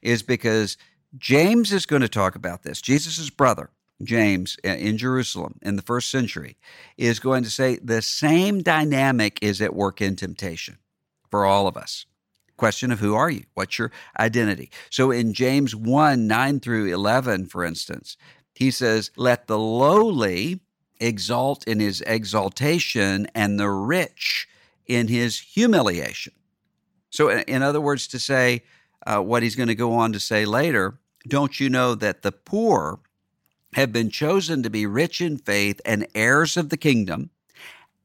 is 0.02 0.22
because 0.22 0.78
James 1.18 1.72
is 1.72 1.86
going 1.86 2.02
to 2.02 2.10
talk 2.10 2.36
about 2.36 2.64
this. 2.64 2.82
Jesus' 2.82 3.30
brother, 3.30 3.70
James, 4.04 4.58
in 4.64 4.98
Jerusalem 4.98 5.60
in 5.62 5.78
the 5.78 5.82
first 5.82 6.12
century, 6.12 6.58
is 6.98 7.20
going 7.20 7.44
to 7.44 7.50
say 7.50 7.78
the 7.78 8.02
same 8.02 8.62
dynamic 8.62 9.40
is 9.42 9.62
at 9.62 9.74
work 9.74 10.02
in 10.02 10.16
temptation 10.16 10.78
for 11.32 11.46
all 11.46 11.68
of 11.68 11.78
us. 11.78 12.06
Question 12.58 12.92
of 12.92 13.00
who 13.00 13.14
are 13.14 13.30
you? 13.30 13.44
What's 13.54 13.78
your 13.78 13.92
identity? 14.20 14.72
So 14.90 15.12
in 15.12 15.34
James 15.34 15.76
1 15.76 16.26
9 16.26 16.60
through 16.60 16.92
11, 16.92 17.46
for 17.48 17.64
instance, 17.64 18.18
he 18.58 18.72
says, 18.72 19.12
Let 19.16 19.48
the 19.48 19.60
lowly 19.60 20.60
exalt 21.00 21.68
in 21.68 21.80
his 21.80 22.02
exaltation 22.02 23.28
and 23.36 23.60
the 23.60 23.70
rich 23.70 24.48
in 24.88 25.08
his 25.08 25.40
humiliation. 25.40 26.34
So, 27.12 27.30
in 27.30 27.62
other 27.62 27.80
words, 27.80 28.08
to 28.08 28.20
say 28.20 28.64
uh, 29.06 29.20
what 29.20 29.44
he's 29.44 29.56
going 29.56 29.68
to 29.68 29.76
go 29.76 29.94
on 29.94 30.12
to 30.14 30.20
say 30.20 30.46
later, 30.46 30.98
don't 31.28 31.60
you 31.60 31.70
know 31.70 31.94
that 31.96 32.24
the 32.24 32.32
poor 32.32 33.00
have 33.74 33.94
been 33.94 34.10
chosen 34.10 34.64
to 34.64 34.70
be 34.70 34.86
rich 34.86 35.22
in 35.22 35.38
faith 35.38 35.80
and 35.86 36.08
heirs 36.16 36.58
of 36.58 36.70
the 36.70 36.78
kingdom? 36.78 37.30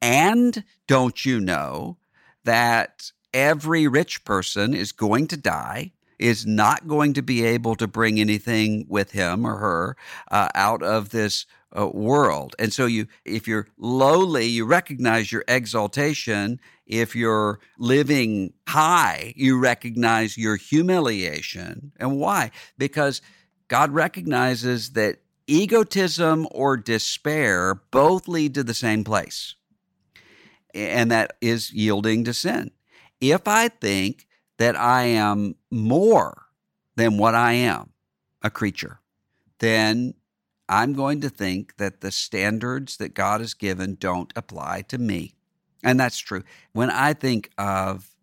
And 0.01 0.63
don't 0.87 1.25
you 1.25 1.39
know 1.39 1.97
that 2.43 3.11
every 3.33 3.87
rich 3.87 4.23
person 4.23 4.73
is 4.73 4.91
going 4.91 5.27
to 5.27 5.37
die? 5.37 5.93
Is 6.23 6.45
not 6.45 6.87
going 6.87 7.13
to 7.15 7.21
be 7.21 7.43
able 7.43 7.75
to 7.75 7.87
bring 7.87 8.17
anything 8.17 8.85
with 8.87 9.11
him 9.11 9.45
or 9.45 9.57
her 9.57 9.97
uh, 10.31 10.47
out 10.55 10.81
of 10.81 11.09
this 11.09 11.45
uh, 11.77 11.87
world. 11.87 12.55
And 12.59 12.71
so 12.71 12.85
you 12.85 13.07
if 13.25 13.45
you're 13.47 13.67
lowly, 13.77 14.45
you 14.45 14.65
recognize 14.65 15.31
your 15.31 15.43
exaltation. 15.47 16.61
If 16.85 17.13
you're 17.13 17.59
living 17.77 18.53
high, 18.67 19.33
you 19.35 19.59
recognize 19.59 20.37
your 20.37 20.55
humiliation. 20.55 21.91
And 21.97 22.19
why? 22.19 22.51
Because 22.77 23.21
God 23.67 23.91
recognizes 23.91 24.91
that 24.91 25.17
egotism 25.47 26.47
or 26.51 26.77
despair 26.77 27.81
both 27.91 28.27
lead 28.27 28.53
to 28.55 28.63
the 28.63 28.73
same 28.73 29.03
place. 29.03 29.55
And 30.73 31.11
that 31.11 31.37
is 31.41 31.73
yielding 31.73 32.23
to 32.25 32.33
sin. 32.33 32.71
If 33.19 33.47
I 33.47 33.67
think 33.67 34.27
that 34.57 34.75
I 34.75 35.03
am 35.03 35.55
more 35.71 36.45
than 36.95 37.17
what 37.17 37.35
I 37.35 37.53
am, 37.53 37.91
a 38.41 38.49
creature, 38.49 38.99
then 39.59 40.13
I'm 40.69 40.93
going 40.93 41.21
to 41.21 41.29
think 41.29 41.77
that 41.77 42.01
the 42.01 42.11
standards 42.11 42.97
that 42.97 43.13
God 43.13 43.41
has 43.41 43.53
given 43.53 43.95
don't 43.99 44.31
apply 44.35 44.83
to 44.89 44.97
me. 44.97 45.33
And 45.83 45.99
that's 45.99 46.17
true. 46.17 46.43
When 46.71 46.89
I 46.89 47.13
think 47.13 47.49
of 47.57 48.15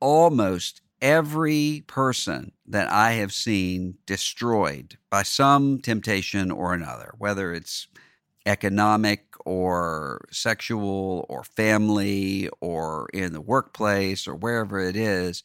almost 0.00 0.80
every 1.00 1.84
person 1.86 2.52
that 2.66 2.90
I 2.90 3.12
have 3.12 3.32
seen 3.32 3.98
destroyed 4.06 4.98
by 5.10 5.22
some 5.22 5.80
temptation 5.80 6.50
or 6.50 6.74
another, 6.74 7.14
whether 7.18 7.52
it's 7.52 7.88
economic 8.46 9.26
or 9.44 10.24
sexual 10.30 11.26
or 11.28 11.44
family 11.44 12.48
or 12.60 13.08
in 13.12 13.32
the 13.32 13.40
workplace 13.40 14.26
or 14.26 14.34
wherever 14.34 14.80
it 14.80 14.96
is, 14.96 15.42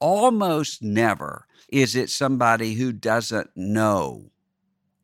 almost 0.00 0.82
never 0.82 1.46
is 1.68 1.94
it 1.94 2.10
somebody 2.10 2.74
who 2.74 2.92
doesn't 2.92 3.50
know 3.54 4.30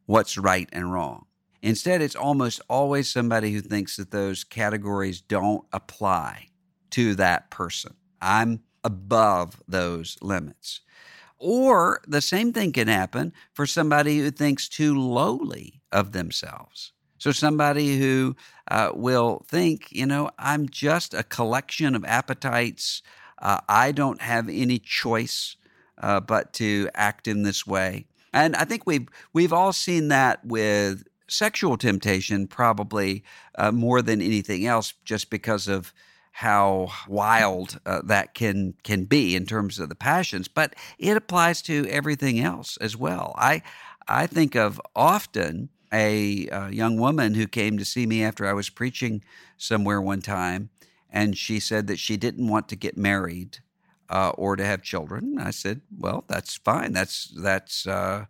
what's 0.07 0.39
right 0.39 0.69
and 0.73 0.93
wrong. 0.93 1.27
Instead, 1.63 2.01
it's 2.01 2.17
almost 2.17 2.61
always 2.69 3.11
somebody 3.11 3.53
who 3.53 3.61
thinks 3.61 3.97
that 3.97 4.11
those 4.11 4.45
categories 4.45 5.21
don't 5.21 5.65
apply 5.73 6.49
to 6.91 7.15
that 7.17 7.51
person. 7.51 7.95
I'm 8.21 8.63
above 8.85 9.63
those 9.67 10.17
limits. 10.23 10.81
Or 11.39 12.01
the 12.07 12.21
same 12.23 12.53
thing 12.53 12.73
can 12.73 12.89
happen 12.89 13.33
for 13.53 13.67
somebody 13.67 14.19
who 14.19 14.31
thinks 14.31 14.69
too 14.69 14.99
lowly 14.99 15.83
of 15.93 16.13
themselves. 16.13 16.93
So, 17.27 17.33
somebody 17.33 17.99
who 17.99 18.37
uh, 18.71 18.93
will 18.95 19.45
think, 19.49 19.91
you 19.91 20.07
know, 20.07 20.31
I'm 20.39 20.69
just 20.69 21.13
a 21.13 21.25
collection 21.25 21.97
of 21.97 22.05
appetites. 22.05 23.03
Uh, 23.43 23.59
I 23.69 23.91
don't 23.91 24.23
have 24.23 24.49
any 24.49 24.79
choice 24.79 25.57
uh, 26.01 26.21
but 26.21 26.53
to 26.53 26.89
act 26.95 27.27
in 27.27 27.43
this 27.43 27.67
way. 27.67 28.07
And 28.33 28.55
I 28.55 28.65
think 28.65 28.87
we've 28.87 29.09
we've 29.33 29.53
all 29.53 29.73
seen 29.73 30.07
that 30.07 30.45
with 30.45 31.03
sexual 31.27 31.77
temptation, 31.77 32.47
probably 32.47 33.25
uh, 33.57 33.73
more 33.73 34.03
than 34.03 34.23
anything 34.23 34.65
else, 34.65 34.95
just 35.05 35.29
because 35.29 35.67
of 35.67 35.93
how 36.31 36.93
wild 37.09 37.81
uh, 37.87 38.03
that 38.05 38.35
can 38.35 38.75
can 38.85 39.03
be 39.03 39.35
in 39.35 39.47
terms 39.47 39.81
of 39.81 39.89
the 39.89 39.97
passions. 39.97 40.47
But 40.47 40.77
it 40.97 41.17
applies 41.17 41.61
to 41.63 41.89
everything 41.89 42.39
else 42.39 42.77
as 42.77 42.97
well. 42.97 43.35
I 43.37 43.63
I 44.07 44.29
think 44.29 44.55
of 44.55 44.81
often 44.95 45.71
a, 45.97 46.49
uh, 46.49 46.69
young 46.69 46.99
woman 46.99 47.35
who 47.35 47.47
came 47.47 47.79
to 47.79 47.85
see 47.85 48.07
me 48.07 48.23
after 48.23 48.47
I 48.47 48.53
was 48.53 48.69
preaching 48.71 49.23
somewhere 49.57 50.01
one 50.01 50.23
time, 50.23 50.71
and 51.11 51.37
she 51.37 51.61
said 51.61 51.87
that 51.87 51.99
she 51.99 52.17
didn't 52.17 52.49
want 52.49 52.69
to 52.69 52.77
get 52.77 52.97
married 52.97 53.59
uh, 54.11 54.31
or 54.31 54.57
to 54.57 54.65
have 54.65 54.83
children. 54.83 55.39
I 55.39 55.51
said, 55.51 55.81
well, 55.99 56.25
that's 56.29 56.57
fine. 56.57 56.93
That's 56.93 57.33
that's 57.43 57.87
uh, 57.87 58.27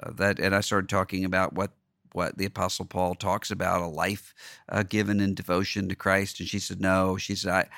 uh, 0.00 0.10
that, 0.16 0.38
and 0.38 0.54
I 0.54 0.60
started 0.60 0.88
talking 0.88 1.24
about 1.24 1.54
what 1.54 1.72
what 2.12 2.38
the 2.38 2.46
Apostle 2.46 2.86
Paul 2.86 3.14
talks 3.14 3.50
about 3.50 3.82
a 3.82 3.86
life 3.86 4.34
uh, 4.68 4.84
given 4.84 5.20
in 5.20 5.34
devotion 5.34 5.88
to 5.88 5.96
Christ. 5.96 6.40
And 6.40 6.48
she 6.48 6.60
said, 6.60 6.80
no. 6.80 7.16
She 7.16 7.34
said, 7.34 7.52
I 7.52 7.68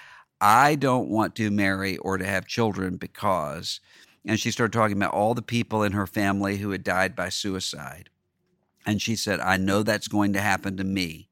I 0.69 0.75
don't 0.75 1.09
want 1.09 1.35
to 1.37 1.51
marry 1.51 1.97
or 1.99 2.19
to 2.19 2.27
have 2.27 2.47
children 2.47 2.97
because. 2.97 3.81
And 4.27 4.41
she 4.41 4.51
started 4.51 4.73
talking 4.73 4.97
about 4.97 5.15
all 5.15 5.35
the 5.35 5.43
people 5.43 5.83
in 5.85 5.93
her 5.93 6.07
family 6.07 6.59
who 6.59 6.71
had 6.71 6.85
died 6.85 7.15
by 7.17 7.29
suicide. 7.31 8.11
And 8.87 9.03
she 9.03 9.17
said, 9.17 9.41
I 9.41 9.57
know 9.57 9.83
that's 9.83 10.09
going 10.09 10.33
to 10.35 10.41
happen 10.41 10.77
to 10.77 10.85
me. 10.85 11.29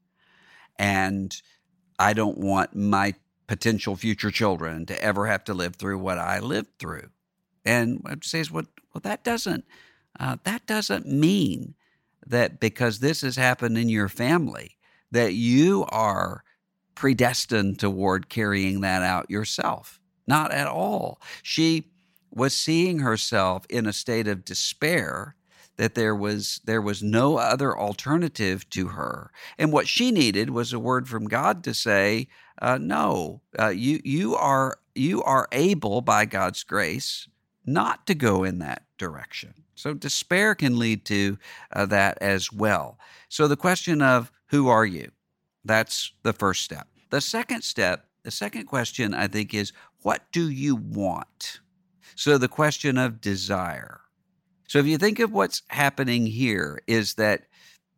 And 0.76 1.40
I 1.98 2.12
don't 2.12 2.36
want 2.36 2.74
my 2.74 3.14
potential 3.46 3.94
future 3.94 4.30
children 4.30 4.84
to 4.86 5.00
ever 5.00 5.26
have 5.26 5.44
to 5.44 5.54
live 5.54 5.76
through 5.76 5.98
what 5.98 6.18
I 6.18 6.40
lived 6.40 6.78
through. 6.78 7.10
And 7.64 8.02
I'd 8.04 8.24
say, 8.24 8.44
well, 8.50 8.64
well, 8.92 9.00
that 9.02 9.24
doesn't 9.24 9.64
uh, 10.18 10.36
that 10.44 10.66
doesn't 10.66 11.06
mean 11.06 11.74
that 12.26 12.60
because 12.60 12.98
this 12.98 13.22
has 13.22 13.36
happened 13.36 13.76
in 13.76 13.88
your 13.88 14.08
family 14.08 14.76
that 15.10 15.34
you 15.34 15.84
are 15.88 16.44
predestined 16.94 17.78
toward 17.78 18.28
carrying 18.28 18.80
that 18.80 19.02
out 19.02 19.30
yourself. 19.30 20.00
Not 20.26 20.52
at 20.52 20.66
all. 20.66 21.20
She 21.42 21.90
was 22.30 22.56
seeing 22.56 23.00
herself 23.00 23.66
in 23.68 23.86
a 23.86 23.92
state 23.92 24.26
of 24.28 24.44
despair 24.44 25.36
that 25.76 25.94
there 25.94 26.14
was 26.14 26.60
there 26.64 26.82
was 26.82 27.02
no 27.02 27.36
other 27.36 27.78
alternative 27.78 28.68
to 28.70 28.88
her, 28.88 29.30
and 29.58 29.72
what 29.72 29.88
she 29.88 30.10
needed 30.10 30.50
was 30.50 30.72
a 30.72 30.78
word 30.78 31.08
from 31.08 31.26
God 31.26 31.64
to 31.64 31.74
say, 31.74 32.28
uh, 32.60 32.78
"No, 32.80 33.40
uh, 33.58 33.68
you 33.68 34.00
you 34.04 34.34
are 34.36 34.78
you 34.94 35.22
are 35.22 35.48
able 35.52 36.00
by 36.00 36.24
God's 36.24 36.62
grace 36.62 37.28
not 37.66 38.06
to 38.06 38.14
go 38.14 38.44
in 38.44 38.58
that 38.58 38.84
direction." 38.98 39.54
So 39.74 39.94
despair 39.94 40.54
can 40.54 40.78
lead 40.78 41.04
to 41.06 41.38
uh, 41.72 41.86
that 41.86 42.18
as 42.20 42.52
well. 42.52 42.98
So 43.28 43.48
the 43.48 43.56
question 43.56 44.00
of 44.00 44.30
who 44.46 44.68
are 44.68 44.86
you? 44.86 45.10
That's 45.64 46.12
the 46.22 46.32
first 46.32 46.62
step. 46.62 46.86
The 47.10 47.20
second 47.20 47.62
step, 47.62 48.06
the 48.22 48.30
second 48.30 48.66
question 48.66 49.14
I 49.14 49.26
think 49.26 49.54
is 49.54 49.72
what 50.02 50.22
do 50.32 50.48
you 50.48 50.76
want? 50.76 51.60
So 52.14 52.38
the 52.38 52.48
question 52.48 52.98
of 52.98 53.20
desire. 53.20 54.00
So 54.66 54.78
if 54.78 54.86
you 54.86 54.98
think 54.98 55.18
of 55.18 55.32
what's 55.32 55.62
happening 55.68 56.26
here 56.26 56.82
is 56.86 57.14
that 57.14 57.42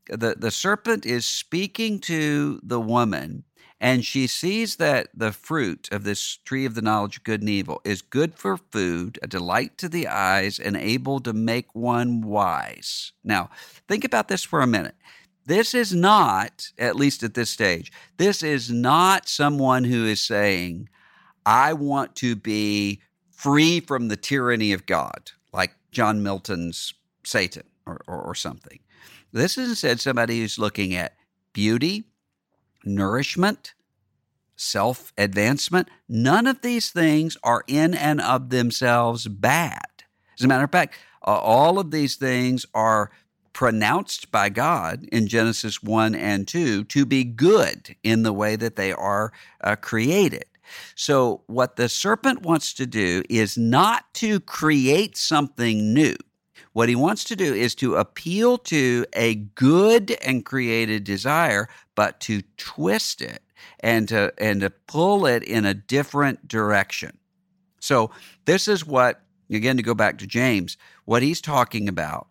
the, 0.08 0.36
the 0.38 0.50
serpent 0.50 1.06
is 1.06 1.26
speaking 1.26 1.98
to 2.00 2.60
the 2.62 2.80
woman 2.80 3.44
and 3.80 4.04
she 4.04 4.26
sees 4.26 4.76
that 4.76 5.08
the 5.14 5.32
fruit 5.32 5.88
of 5.92 6.04
this 6.04 6.38
tree 6.44 6.64
of 6.64 6.74
the 6.74 6.82
knowledge 6.82 7.18
of 7.18 7.24
good 7.24 7.40
and 7.40 7.50
evil 7.50 7.80
is 7.84 8.00
good 8.00 8.34
for 8.34 8.56
food, 8.56 9.18
a 9.22 9.26
delight 9.26 9.76
to 9.78 9.88
the 9.88 10.08
eyes, 10.08 10.58
and 10.58 10.76
able 10.76 11.20
to 11.20 11.34
make 11.34 11.74
one 11.74 12.22
wise. 12.22 13.12
Now, 13.22 13.50
think 13.86 14.04
about 14.04 14.28
this 14.28 14.42
for 14.42 14.62
a 14.62 14.66
minute. 14.66 14.94
This 15.44 15.74
is 15.74 15.94
not, 15.94 16.70
at 16.78 16.96
least 16.96 17.22
at 17.22 17.34
this 17.34 17.50
stage, 17.50 17.92
this 18.16 18.42
is 18.42 18.70
not 18.70 19.28
someone 19.28 19.84
who 19.84 20.06
is 20.06 20.20
saying, 20.20 20.88
I 21.44 21.74
want 21.74 22.16
to 22.16 22.34
be 22.34 23.02
free 23.30 23.80
from 23.80 24.08
the 24.08 24.16
tyranny 24.16 24.72
of 24.72 24.86
God 24.86 25.32
John 25.96 26.22
Milton's 26.22 26.92
Satan 27.24 27.62
or, 27.86 28.02
or, 28.06 28.20
or 28.20 28.34
something. 28.34 28.80
This 29.32 29.56
is 29.56 29.70
instead 29.70 29.98
somebody 29.98 30.40
who's 30.40 30.58
looking 30.58 30.94
at 30.94 31.16
beauty, 31.54 32.04
nourishment, 32.84 33.72
self 34.56 35.14
advancement. 35.16 35.88
None 36.06 36.46
of 36.46 36.60
these 36.60 36.90
things 36.90 37.38
are 37.42 37.64
in 37.66 37.94
and 37.94 38.20
of 38.20 38.50
themselves 38.50 39.26
bad. 39.26 40.04
As 40.38 40.44
a 40.44 40.48
matter 40.48 40.64
of 40.64 40.70
fact, 40.70 40.96
uh, 41.26 41.30
all 41.30 41.78
of 41.78 41.90
these 41.90 42.16
things 42.16 42.66
are 42.74 43.10
pronounced 43.54 44.30
by 44.30 44.50
God 44.50 45.08
in 45.10 45.26
Genesis 45.26 45.82
1 45.82 46.14
and 46.14 46.46
2 46.46 46.84
to 46.84 47.06
be 47.06 47.24
good 47.24 47.96
in 48.02 48.22
the 48.22 48.34
way 48.34 48.54
that 48.54 48.76
they 48.76 48.92
are 48.92 49.32
uh, 49.62 49.76
created. 49.76 50.44
So, 50.94 51.42
what 51.46 51.76
the 51.76 51.88
serpent 51.88 52.42
wants 52.42 52.72
to 52.74 52.86
do 52.86 53.22
is 53.28 53.56
not 53.56 54.12
to 54.14 54.40
create 54.40 55.16
something 55.16 55.92
new. 55.92 56.16
What 56.72 56.88
he 56.88 56.94
wants 56.94 57.24
to 57.24 57.36
do 57.36 57.54
is 57.54 57.74
to 57.76 57.96
appeal 57.96 58.58
to 58.58 59.06
a 59.14 59.34
good 59.34 60.16
and 60.22 60.44
created 60.44 61.04
desire, 61.04 61.68
but 61.94 62.20
to 62.20 62.42
twist 62.56 63.22
it 63.22 63.42
and 63.80 64.08
to 64.08 64.32
and 64.38 64.60
to 64.60 64.70
pull 64.70 65.26
it 65.26 65.42
in 65.42 65.64
a 65.64 65.74
different 65.74 66.46
direction. 66.48 67.18
So 67.80 68.10
this 68.44 68.68
is 68.68 68.86
what 68.86 69.22
again 69.50 69.76
to 69.78 69.82
go 69.82 69.94
back 69.94 70.18
to 70.18 70.26
James, 70.26 70.76
what 71.04 71.22
he's 71.22 71.40
talking 71.40 71.88
about 71.88 72.26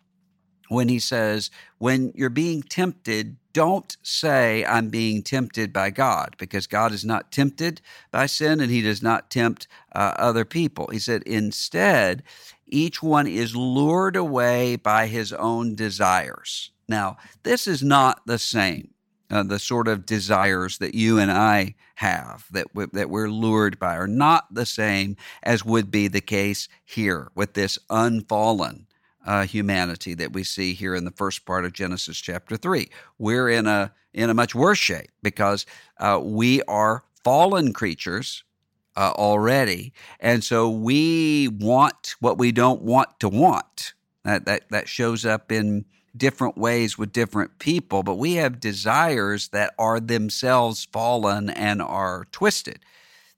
when 0.68 0.88
he 0.88 0.98
says, 0.98 1.50
when 1.78 2.12
you're 2.14 2.30
being 2.30 2.62
tempted, 2.62 3.36
don't 3.56 3.96
say, 4.02 4.66
I'm 4.66 4.90
being 4.90 5.22
tempted 5.22 5.72
by 5.72 5.88
God, 5.88 6.36
because 6.36 6.66
God 6.66 6.92
is 6.92 7.06
not 7.06 7.32
tempted 7.32 7.80
by 8.10 8.26
sin 8.26 8.60
and 8.60 8.70
he 8.70 8.82
does 8.82 9.02
not 9.02 9.30
tempt 9.30 9.66
uh, 9.94 10.12
other 10.18 10.44
people. 10.44 10.88
He 10.92 10.98
said, 10.98 11.22
instead, 11.22 12.22
each 12.66 13.02
one 13.02 13.26
is 13.26 13.56
lured 13.56 14.14
away 14.14 14.76
by 14.76 15.06
his 15.06 15.32
own 15.32 15.74
desires. 15.74 16.70
Now, 16.86 17.16
this 17.44 17.66
is 17.66 17.82
not 17.82 18.20
the 18.26 18.38
same. 18.38 18.90
Uh, 19.30 19.42
the 19.42 19.58
sort 19.58 19.88
of 19.88 20.04
desires 20.04 20.76
that 20.76 20.94
you 20.94 21.18
and 21.18 21.32
I 21.32 21.76
have 21.96 22.44
that 22.52 22.68
w- 22.74 22.90
that 22.92 23.10
we're 23.10 23.30
lured 23.30 23.78
by 23.78 23.96
are 23.96 24.06
not 24.06 24.52
the 24.54 24.66
same 24.66 25.16
as 25.42 25.64
would 25.64 25.90
be 25.90 26.08
the 26.08 26.20
case 26.20 26.68
here 26.84 27.30
with 27.34 27.54
this 27.54 27.78
unfallen 27.88 28.85
uh, 29.26 29.44
humanity 29.44 30.14
that 30.14 30.32
we 30.32 30.44
see 30.44 30.72
here 30.72 30.94
in 30.94 31.04
the 31.04 31.10
first 31.10 31.44
part 31.44 31.64
of 31.64 31.72
Genesis 31.72 32.18
chapter 32.18 32.56
three. 32.56 32.88
We're 33.18 33.48
in 33.48 33.66
a 33.66 33.92
in 34.14 34.30
a 34.30 34.34
much 34.34 34.54
worse 34.54 34.78
shape 34.78 35.10
because 35.22 35.66
uh, 35.98 36.20
we 36.22 36.62
are 36.62 37.04
fallen 37.24 37.72
creatures 37.72 38.44
uh, 38.96 39.12
already, 39.16 39.92
and 40.20 40.42
so 40.42 40.70
we 40.70 41.48
want 41.48 42.14
what 42.20 42.38
we 42.38 42.52
don't 42.52 42.82
want 42.82 43.20
to 43.20 43.28
want. 43.28 43.94
That 44.24 44.46
that 44.46 44.70
that 44.70 44.88
shows 44.88 45.26
up 45.26 45.52
in 45.52 45.84
different 46.16 46.56
ways 46.56 46.96
with 46.96 47.12
different 47.12 47.58
people, 47.58 48.02
but 48.02 48.16
we 48.16 48.34
have 48.34 48.58
desires 48.58 49.48
that 49.48 49.74
are 49.78 50.00
themselves 50.00 50.86
fallen 50.90 51.50
and 51.50 51.82
are 51.82 52.26
twisted. 52.32 52.78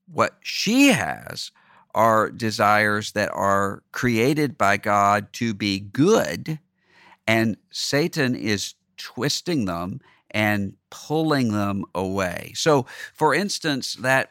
What 0.06 0.36
she 0.42 0.88
has 0.88 1.50
are 1.98 2.30
desires 2.30 3.10
that 3.10 3.28
are 3.32 3.82
created 3.90 4.56
by 4.56 4.76
God 4.76 5.32
to 5.32 5.52
be 5.52 5.80
good, 5.80 6.60
and 7.26 7.56
Satan 7.72 8.36
is 8.36 8.74
twisting 8.96 9.64
them 9.64 10.00
and 10.30 10.74
pulling 10.90 11.50
them 11.52 11.84
away. 11.96 12.52
So, 12.54 12.86
for 13.14 13.34
instance, 13.34 13.94
that 13.94 14.30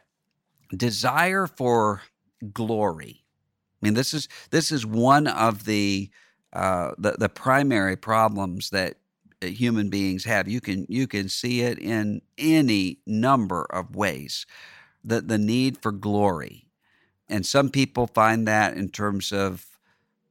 desire 0.73 1.45
for 1.45 2.03
glory. 2.53 3.25
I 3.82 3.86
mean, 3.86 3.95
this 3.95 4.13
is 4.13 4.30
this 4.49 4.71
is 4.71 4.86
one 4.86 5.27
of 5.27 5.65
the 5.65 6.10
uh, 6.53 6.91
the 6.97 7.17
the 7.19 7.30
primary 7.30 7.97
problems 7.97 8.69
that 8.69 8.95
uh, 9.43 9.47
human 9.47 9.89
beings 9.89 10.23
have. 10.23 10.47
You 10.47 10.62
can 10.62 10.86
you 10.88 11.06
can 11.06 11.27
see 11.27 11.63
it 11.63 11.80
in 11.80 12.21
any 12.38 12.99
number 13.06 13.67
of 13.69 13.93
ways. 13.93 14.45
The 15.03 15.19
the 15.19 15.38
need 15.38 15.77
for 15.77 15.91
glory 15.91 16.66
and 17.29 17.45
some 17.45 17.69
people 17.69 18.07
find 18.07 18.47
that 18.47 18.75
in 18.77 18.89
terms 18.89 19.31
of 19.31 19.65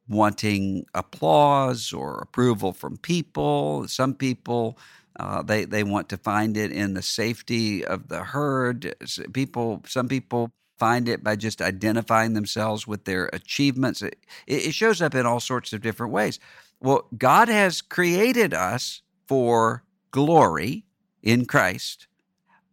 wanting 0.08 0.86
applause 0.94 1.92
or 1.92 2.18
approval 2.18 2.72
from 2.72 2.96
people. 2.96 3.86
Some 3.88 4.14
people 4.14 4.78
uh, 5.18 5.42
they 5.42 5.64
they 5.64 5.82
want 5.82 6.08
to 6.10 6.16
find 6.16 6.56
it 6.56 6.70
in 6.70 6.94
the 6.94 7.02
safety 7.02 7.84
of 7.84 8.08
the 8.08 8.22
herd. 8.22 8.94
People, 9.32 9.82
some 9.86 10.08
people 10.08 10.50
find 10.78 11.08
it 11.08 11.24
by 11.24 11.36
just 11.36 11.62
identifying 11.62 12.34
themselves 12.34 12.86
with 12.86 13.04
their 13.04 13.30
achievements. 13.32 14.02
It, 14.02 14.16
it 14.46 14.74
shows 14.74 15.00
up 15.00 15.14
in 15.14 15.24
all 15.24 15.40
sorts 15.40 15.72
of 15.72 15.80
different 15.80 16.12
ways. 16.12 16.38
Well, 16.80 17.06
God 17.16 17.48
has 17.48 17.80
created 17.80 18.52
us 18.52 19.00
for 19.26 19.84
glory 20.10 20.84
in 21.22 21.46
Christ, 21.46 22.06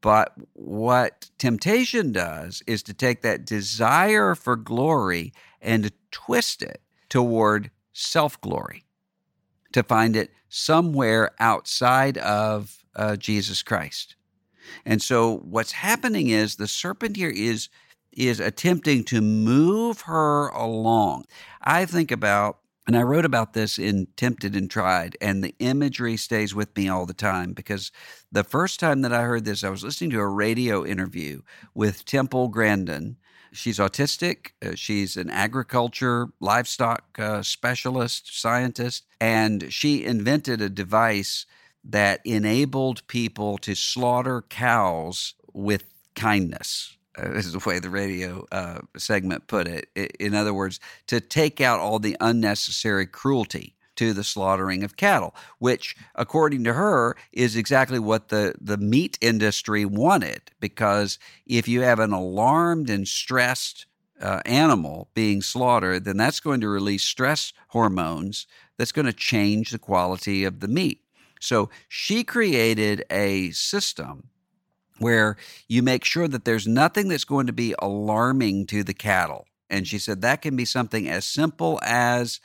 but 0.03 0.33
what 0.51 1.29
temptation 1.37 2.11
does 2.11 2.61
is 2.67 2.83
to 2.83 2.93
take 2.93 3.21
that 3.21 3.45
desire 3.45 4.35
for 4.35 4.57
glory 4.57 5.31
and 5.61 5.93
twist 6.11 6.61
it 6.61 6.81
toward 7.07 7.71
self 7.93 8.39
glory, 8.41 8.83
to 9.71 9.81
find 9.81 10.17
it 10.17 10.31
somewhere 10.49 11.31
outside 11.39 12.17
of 12.17 12.83
uh, 12.97 13.15
Jesus 13.15 13.63
Christ. 13.63 14.17
And 14.85 15.01
so 15.01 15.37
what's 15.37 15.71
happening 15.71 16.27
is 16.27 16.57
the 16.57 16.67
serpent 16.67 17.15
here 17.15 17.31
is 17.33 17.69
is 18.11 18.41
attempting 18.41 19.05
to 19.05 19.21
move 19.21 20.01
her 20.01 20.49
along. 20.49 21.23
I 21.61 21.85
think 21.85 22.11
about 22.11 22.59
and 22.85 22.97
I 22.97 23.01
wrote 23.01 23.25
about 23.25 23.53
this 23.53 23.79
in 23.79 24.07
Tempted 24.17 24.55
and 24.55 24.69
Tried, 24.69 25.15
and 25.21 25.43
the 25.43 25.55
imagery 25.59 26.17
stays 26.17 26.53
with 26.53 26.75
me 26.75 26.89
all 26.89 27.05
the 27.05 27.13
time 27.13 27.53
because 27.53 27.91
the 28.31 28.43
first 28.43 28.79
time 28.79 29.01
that 29.01 29.13
I 29.13 29.21
heard 29.21 29.45
this, 29.45 29.63
I 29.63 29.69
was 29.69 29.83
listening 29.83 30.09
to 30.11 30.19
a 30.19 30.27
radio 30.27 30.85
interview 30.85 31.41
with 31.73 32.03
Temple 32.03 32.49
Grandin. 32.49 33.17
She's 33.53 33.79
autistic. 33.79 34.51
Uh, 34.65 34.75
she's 34.75 35.15
an 35.15 35.29
agriculture, 35.29 36.29
livestock 36.39 37.03
uh, 37.17 37.41
specialist, 37.41 38.39
scientist, 38.39 39.05
and 39.21 39.71
she 39.71 40.03
invented 40.03 40.59
a 40.59 40.69
device 40.69 41.45
that 41.83 42.19
enabled 42.25 43.05
people 43.07 43.57
to 43.59 43.75
slaughter 43.75 44.41
cows 44.49 45.35
with 45.53 45.85
kindness. 46.15 46.97
Uh, 47.17 47.29
this 47.29 47.45
is 47.45 47.53
the 47.53 47.69
way 47.69 47.79
the 47.79 47.89
radio 47.89 48.45
uh, 48.51 48.79
segment 48.97 49.47
put 49.47 49.67
it. 49.67 49.89
In 50.19 50.33
other 50.33 50.53
words, 50.53 50.79
to 51.07 51.19
take 51.19 51.61
out 51.61 51.79
all 51.79 51.99
the 51.99 52.17
unnecessary 52.19 53.05
cruelty 53.05 53.75
to 53.95 54.13
the 54.13 54.23
slaughtering 54.23 54.83
of 54.83 54.97
cattle, 54.97 55.35
which, 55.59 55.95
according 56.15 56.63
to 56.63 56.73
her, 56.73 57.15
is 57.31 57.55
exactly 57.55 57.99
what 57.99 58.29
the, 58.29 58.55
the 58.59 58.77
meat 58.77 59.17
industry 59.21 59.85
wanted. 59.85 60.41
Because 60.59 61.19
if 61.45 61.67
you 61.67 61.81
have 61.81 61.99
an 61.99 62.11
alarmed 62.11 62.89
and 62.89 63.07
stressed 63.07 63.85
uh, 64.19 64.41
animal 64.45 65.09
being 65.13 65.41
slaughtered, 65.41 66.05
then 66.05 66.17
that's 66.17 66.39
going 66.39 66.61
to 66.61 66.69
release 66.69 67.03
stress 67.03 67.53
hormones 67.69 68.47
that's 68.77 68.91
going 68.91 69.05
to 69.05 69.13
change 69.13 69.69
the 69.69 69.79
quality 69.79 70.43
of 70.43 70.59
the 70.59 70.67
meat. 70.67 71.01
So 71.39 71.69
she 71.87 72.23
created 72.23 73.03
a 73.11 73.51
system 73.51 74.29
where 75.03 75.35
you 75.67 75.83
make 75.83 76.05
sure 76.05 76.27
that 76.27 76.45
there's 76.45 76.67
nothing 76.67 77.09
that's 77.09 77.25
going 77.25 77.47
to 77.47 77.53
be 77.53 77.75
alarming 77.79 78.65
to 78.67 78.83
the 78.83 78.93
cattle. 78.93 79.45
And 79.69 79.87
she 79.87 79.99
said 79.99 80.21
that 80.21 80.41
can 80.41 80.55
be 80.55 80.65
something 80.65 81.09
as 81.09 81.25
simple 81.25 81.79
as 81.83 82.39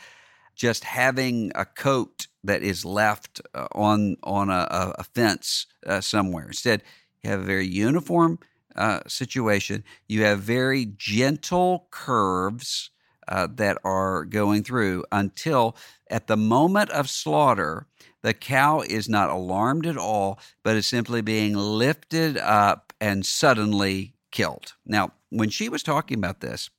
just 0.55 0.85
having 0.85 1.53
a 1.55 1.65
coat 1.65 2.27
that 2.43 2.63
is 2.63 2.85
left 2.85 3.41
uh, 3.55 3.69
on 3.73 4.17
on 4.23 4.51
a, 4.51 4.95
a 4.99 5.05
fence 5.05 5.67
uh, 5.87 6.01
somewhere. 6.01 6.47
Instead, 6.47 6.83
you 7.23 7.31
have 7.31 7.41
a 7.41 7.45
very 7.45 7.67
uniform 7.67 8.39
uh, 8.75 9.01
situation. 9.07 9.85
You 10.09 10.25
have 10.25 10.41
very 10.41 10.87
gentle 10.97 11.87
curves 11.91 12.91
uh, 13.29 13.47
that 13.55 13.79
are 13.85 14.25
going 14.25 14.65
through 14.65 15.05
until 15.13 15.77
at 16.11 16.27
the 16.27 16.37
moment 16.37 16.91
of 16.91 17.11
slaughter, 17.11 17.87
the 18.23 18.35
cow 18.35 18.81
is 18.81 19.09
not 19.09 19.31
alarmed 19.31 19.87
at 19.87 19.97
all, 19.97 20.39
but 20.63 20.77
is 20.77 20.87
simply 20.87 21.21
being 21.21 21.55
lifted 21.55 22.37
up 22.37 22.93
and 23.01 23.25
suddenly 23.25 24.15
killed. 24.31 24.75
Now, 24.85 25.13
when 25.31 25.51
she 25.51 25.69
was 25.69 25.83
talking 25.83 26.19
about 26.19 26.41
this, 26.41 26.71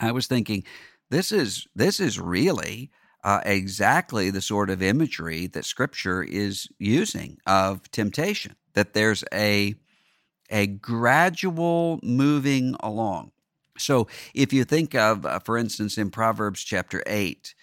I 0.00 0.12
was 0.12 0.26
thinking, 0.26 0.64
this 1.10 1.32
is 1.32 1.66
this 1.74 2.00
is 2.00 2.18
really 2.18 2.90
uh, 3.22 3.40
exactly 3.44 4.30
the 4.30 4.42
sort 4.42 4.70
of 4.70 4.82
imagery 4.82 5.46
that 5.48 5.64
Scripture 5.64 6.22
is 6.22 6.68
using 6.78 7.38
of 7.46 7.90
temptation. 7.90 8.56
That 8.74 8.94
there's 8.94 9.24
a 9.32 9.74
a 10.50 10.66
gradual 10.66 12.00
moving 12.02 12.76
along. 12.80 13.32
So, 13.78 14.06
if 14.34 14.52
you 14.52 14.64
think 14.64 14.94
of, 14.94 15.26
uh, 15.26 15.38
for 15.40 15.56
instance, 15.56 15.98
in 15.98 16.10
Proverbs 16.10 16.62
chapter 16.62 17.02
eight, 17.06 17.54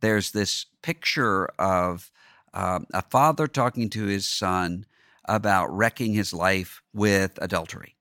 there's 0.00 0.32
this 0.32 0.66
picture 0.82 1.46
of 1.58 2.10
um, 2.54 2.86
a 2.94 3.02
father 3.02 3.46
talking 3.46 3.90
to 3.90 4.04
his 4.04 4.26
son 4.26 4.86
about 5.26 5.74
wrecking 5.74 6.14
his 6.14 6.32
life 6.32 6.82
with 6.92 7.38
adultery. 7.42 7.96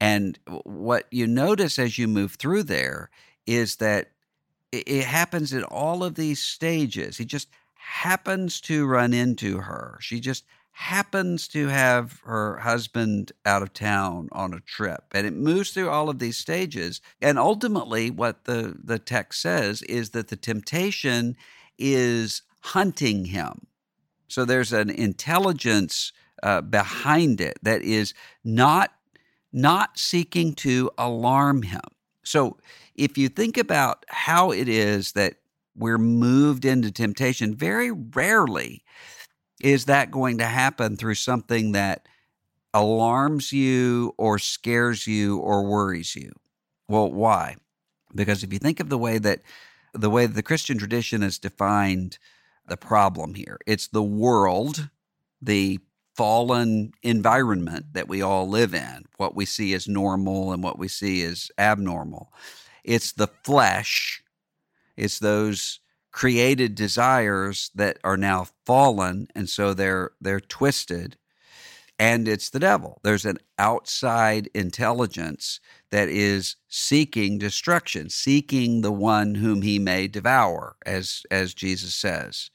And 0.00 0.38
what 0.64 1.06
you 1.10 1.26
notice 1.26 1.78
as 1.78 1.98
you 1.98 2.08
move 2.08 2.34
through 2.34 2.62
there 2.62 3.10
is 3.46 3.76
that 3.76 4.12
it 4.72 5.04
happens 5.04 5.52
in 5.52 5.64
all 5.64 6.04
of 6.04 6.14
these 6.14 6.40
stages. 6.40 7.18
He 7.18 7.24
just 7.24 7.48
happens 7.74 8.60
to 8.62 8.86
run 8.86 9.12
into 9.12 9.58
her. 9.58 9.98
She 10.00 10.20
just 10.20 10.44
happens 10.72 11.48
to 11.48 11.66
have 11.66 12.20
her 12.24 12.58
husband 12.58 13.32
out 13.44 13.62
of 13.62 13.72
town 13.72 14.28
on 14.32 14.54
a 14.54 14.60
trip. 14.60 15.04
And 15.12 15.26
it 15.26 15.34
moves 15.34 15.72
through 15.72 15.90
all 15.90 16.08
of 16.08 16.20
these 16.20 16.38
stages. 16.38 17.00
And 17.20 17.38
ultimately, 17.38 18.10
what 18.10 18.44
the, 18.44 18.76
the 18.82 18.98
text 18.98 19.42
says 19.42 19.82
is 19.82 20.10
that 20.10 20.28
the 20.28 20.36
temptation 20.36 21.36
is 21.78 22.42
hunting 22.60 23.26
him. 23.26 23.66
So 24.30 24.44
there's 24.44 24.72
an 24.72 24.90
intelligence 24.90 26.12
uh, 26.42 26.60
behind 26.62 27.40
it 27.40 27.58
that 27.62 27.82
is 27.82 28.14
not 28.44 28.92
not 29.52 29.98
seeking 29.98 30.54
to 30.54 30.88
alarm 30.96 31.62
him. 31.62 31.80
So 32.22 32.58
if 32.94 33.18
you 33.18 33.28
think 33.28 33.56
about 33.56 34.06
how 34.08 34.52
it 34.52 34.68
is 34.68 35.12
that 35.12 35.34
we're 35.74 35.98
moved 35.98 36.64
into 36.64 36.92
temptation, 36.92 37.56
very 37.56 37.90
rarely 37.90 38.84
is 39.60 39.86
that 39.86 40.12
going 40.12 40.38
to 40.38 40.46
happen 40.46 40.96
through 40.96 41.16
something 41.16 41.72
that 41.72 42.06
alarms 42.72 43.52
you 43.52 44.14
or 44.16 44.38
scares 44.38 45.06
you 45.06 45.38
or 45.38 45.64
worries 45.64 46.14
you. 46.14 46.30
Well, 46.88 47.10
why? 47.10 47.56
Because 48.14 48.44
if 48.44 48.52
you 48.52 48.60
think 48.60 48.78
of 48.78 48.88
the 48.88 48.98
way 48.98 49.18
that 49.18 49.40
the 49.92 50.10
way 50.10 50.26
the 50.26 50.42
Christian 50.42 50.78
tradition 50.78 51.22
has 51.22 51.38
defined 51.38 52.18
the 52.70 52.78
problem 52.78 53.34
here, 53.34 53.58
it's 53.66 53.88
the 53.88 54.02
world, 54.02 54.88
the 55.42 55.78
fallen 56.16 56.92
environment 57.02 57.86
that 57.92 58.08
we 58.08 58.22
all 58.22 58.48
live 58.48 58.74
in, 58.74 59.04
what 59.18 59.34
we 59.34 59.44
see 59.44 59.74
as 59.74 59.86
normal 59.86 60.52
and 60.52 60.62
what 60.62 60.78
we 60.78 60.88
see 60.88 61.22
as 61.22 61.50
abnormal. 61.58 62.32
It's 62.84 63.12
the 63.12 63.28
flesh, 63.44 64.22
it's 64.96 65.18
those 65.18 65.80
created 66.12 66.74
desires 66.74 67.70
that 67.74 67.98
are 68.02 68.16
now 68.16 68.46
fallen 68.66 69.28
and 69.34 69.48
so 69.48 69.72
they're 69.74 70.10
they're 70.20 70.40
twisted 70.40 71.16
and 72.00 72.26
it's 72.26 72.48
the 72.48 72.58
devil. 72.58 72.98
There's 73.04 73.26
an 73.26 73.38
outside 73.58 74.48
intelligence 74.54 75.60
that 75.90 76.08
is 76.08 76.56
seeking 76.66 77.36
destruction, 77.36 78.08
seeking 78.08 78.80
the 78.80 78.90
one 78.90 79.34
whom 79.34 79.60
he 79.60 79.78
may 79.78 80.08
devour, 80.08 80.76
as 80.86 81.24
as 81.30 81.52
Jesus 81.52 81.94
says. 81.94 82.50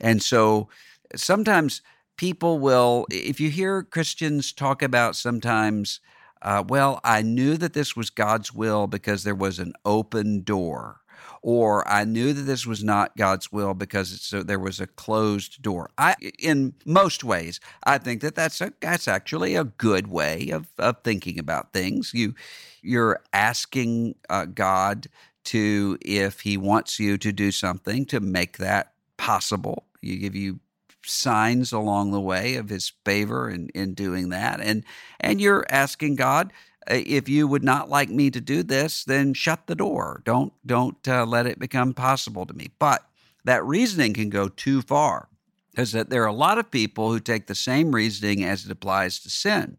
And 0.00 0.22
so 0.22 0.68
sometimes 1.14 1.82
people 2.16 2.58
will, 2.58 3.06
if 3.10 3.40
you 3.40 3.50
hear 3.50 3.82
Christians 3.82 4.52
talk 4.52 4.82
about 4.82 5.16
sometimes, 5.16 6.00
uh, 6.42 6.62
well, 6.66 7.00
I 7.04 7.22
knew 7.22 7.56
that 7.56 7.72
this 7.72 7.96
was 7.96 8.10
God's 8.10 8.52
will 8.52 8.86
because 8.86 9.24
there 9.24 9.34
was 9.34 9.58
an 9.58 9.72
open 9.84 10.42
door 10.42 11.00
or 11.42 11.86
I 11.88 12.04
knew 12.04 12.32
that 12.32 12.42
this 12.42 12.66
was 12.66 12.82
not 12.82 13.16
God's 13.16 13.52
will 13.52 13.74
because 13.74 14.30
there 14.30 14.58
was 14.58 14.80
a 14.80 14.86
closed 14.86 15.62
door. 15.62 15.90
I, 15.96 16.14
in 16.38 16.74
most 16.84 17.24
ways, 17.24 17.60
I 17.84 17.98
think 17.98 18.20
that 18.22 18.34
that's 18.34 18.60
a, 18.60 18.72
that's 18.80 19.08
actually 19.08 19.54
a 19.54 19.64
good 19.64 20.08
way 20.08 20.50
of, 20.50 20.68
of 20.78 21.02
thinking 21.02 21.38
about 21.38 21.72
things. 21.72 22.12
You 22.14 22.34
you're 22.82 23.20
asking 23.32 24.14
uh, 24.28 24.46
God 24.46 25.08
to 25.44 25.98
if 26.02 26.40
He 26.40 26.56
wants 26.56 26.98
you 26.98 27.18
to 27.18 27.32
do 27.32 27.50
something 27.50 28.04
to 28.06 28.20
make 28.20 28.58
that 28.58 28.92
possible. 29.28 29.78
You 30.00 30.16
give 30.18 30.34
you 30.34 30.60
signs 31.04 31.72
along 31.72 32.10
the 32.10 32.20
way 32.32 32.56
of 32.56 32.68
his 32.68 32.92
favor 33.04 33.48
in, 33.48 33.68
in 33.74 33.94
doing 33.94 34.30
that 34.30 34.60
and 34.60 34.84
and 35.20 35.40
you're 35.40 35.64
asking 35.70 36.16
god 36.16 36.52
uh, 36.90 37.02
if 37.06 37.28
you 37.28 37.46
would 37.46 37.64
not 37.64 37.90
like 37.90 38.08
me 38.08 38.30
to 38.30 38.40
do 38.40 38.62
this, 38.62 39.04
then 39.04 39.34
shut 39.34 39.66
the 39.66 39.74
door. 39.74 40.22
Don't 40.24 40.52
don't 40.66 41.06
uh, 41.06 41.26
let 41.26 41.46
it 41.46 41.58
become 41.58 41.92
possible 41.92 42.46
to 42.46 42.54
me. 42.54 42.68
But 42.78 43.04
that 43.44 43.64
reasoning 43.64 44.14
can 44.14 44.30
go 44.30 44.48
too 44.48 44.82
far, 44.82 45.28
because 45.70 45.92
that 45.92 46.10
there 46.10 46.22
are 46.22 46.26
a 46.26 46.32
lot 46.32 46.58
of 46.58 46.70
people 46.70 47.10
who 47.10 47.20
take 47.20 47.46
the 47.46 47.54
same 47.54 47.94
reasoning 47.94 48.44
as 48.44 48.64
it 48.64 48.70
applies 48.70 49.20
to 49.20 49.30
sin, 49.30 49.76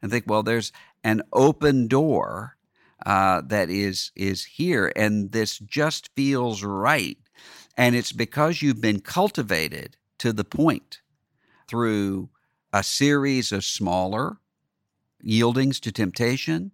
and 0.00 0.10
think, 0.10 0.24
well, 0.26 0.42
there's 0.42 0.72
an 1.02 1.22
open 1.32 1.88
door 1.88 2.56
uh, 3.04 3.42
that 3.46 3.68
is 3.68 4.12
is 4.14 4.44
here, 4.44 4.92
and 4.94 5.32
this 5.32 5.58
just 5.58 6.10
feels 6.14 6.62
right, 6.62 7.18
and 7.76 7.96
it's 7.96 8.12
because 8.12 8.62
you've 8.62 8.80
been 8.80 9.00
cultivated 9.00 9.96
to 10.18 10.32
the 10.32 10.44
point 10.44 11.00
through 11.68 12.28
a 12.72 12.82
series 12.82 13.52
of 13.52 13.64
smaller 13.64 14.38
yieldings 15.24 15.80
to 15.80 15.92
temptation 15.92 16.72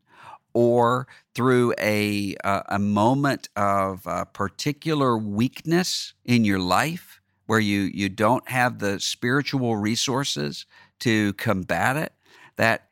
or 0.54 1.06
through 1.34 1.74
a, 1.78 2.34
uh, 2.42 2.62
a 2.68 2.78
moment 2.78 3.48
of 3.54 4.06
uh, 4.06 4.24
particular 4.24 5.16
weakness 5.16 6.14
in 6.24 6.44
your 6.44 6.58
life 6.58 7.20
where 7.46 7.60
you, 7.60 7.82
you 7.82 8.08
don't 8.08 8.48
have 8.48 8.78
the 8.78 9.00
spiritual 9.00 9.76
resources 9.76 10.66
to 11.00 11.32
combat 11.34 11.96
it, 11.96 12.12
that 12.56 12.88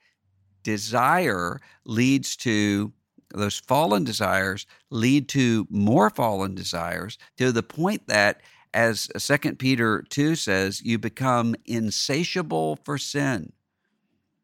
desire 0.62 1.60
leads 1.84 2.36
to 2.36 2.92
those 3.34 3.58
fallen 3.58 4.04
desires 4.04 4.66
lead 4.90 5.28
to 5.28 5.66
more 5.70 6.10
fallen 6.10 6.54
desires 6.54 7.18
to 7.36 7.52
the 7.52 7.62
point 7.62 8.06
that 8.06 8.40
as 8.72 9.08
2 9.18 9.54
Peter 9.54 10.04
2 10.08 10.36
says 10.36 10.82
you 10.82 10.98
become 10.98 11.54
insatiable 11.66 12.78
for 12.84 12.98
sin 12.98 13.52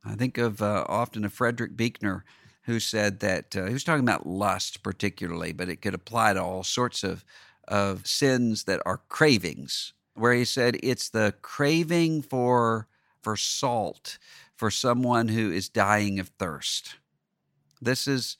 I 0.04 0.14
think 0.14 0.38
of 0.38 0.60
uh, 0.60 0.84
often 0.88 1.24
of 1.24 1.32
Frederick 1.32 1.76
Buechner, 1.76 2.24
who 2.62 2.80
said 2.80 3.20
that 3.20 3.56
uh, 3.56 3.66
he 3.66 3.72
was 3.72 3.84
talking 3.84 4.04
about 4.04 4.26
lust 4.26 4.82
particularly, 4.82 5.52
but 5.52 5.68
it 5.68 5.80
could 5.82 5.94
apply 5.94 6.34
to 6.34 6.42
all 6.42 6.64
sorts 6.64 7.04
of 7.04 7.24
of 7.68 8.06
sins 8.06 8.64
that 8.64 8.82
are 8.84 9.00
cravings. 9.08 9.92
Where 10.14 10.34
he 10.34 10.44
said 10.44 10.76
it's 10.82 11.08
the 11.08 11.34
craving 11.42 12.22
for 12.22 12.88
for 13.22 13.36
salt 13.36 14.18
for 14.56 14.70
someone 14.70 15.28
who 15.28 15.50
is 15.50 15.68
dying 15.68 16.18
of 16.18 16.28
thirst. 16.38 16.96
This 17.80 18.06
is 18.06 18.36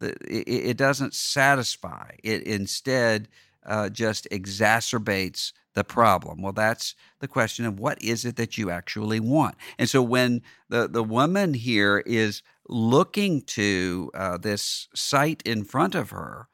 it, 0.00 0.76
doesn't 0.76 1.14
satisfy. 1.14 2.12
It 2.22 2.42
instead 2.44 3.28
uh, 3.64 3.88
just 3.88 4.28
exacerbates 4.30 5.52
the 5.74 5.84
problem? 5.84 6.42
Well, 6.42 6.52
that's 6.52 6.94
the 7.20 7.28
question 7.28 7.64
of 7.64 7.78
what 7.78 8.02
is 8.02 8.24
it 8.24 8.36
that 8.36 8.58
you 8.58 8.70
actually 8.70 9.20
want. 9.20 9.54
And 9.78 9.88
so 9.88 10.02
when 10.02 10.42
the, 10.68 10.88
the 10.88 11.04
woman 11.04 11.54
here 11.54 12.02
is 12.06 12.42
looking 12.68 13.42
to 13.42 14.10
uh, 14.14 14.36
this 14.38 14.88
sight 14.94 15.42
in 15.44 15.64
front 15.64 15.94
of 15.94 16.10
her, 16.10 16.48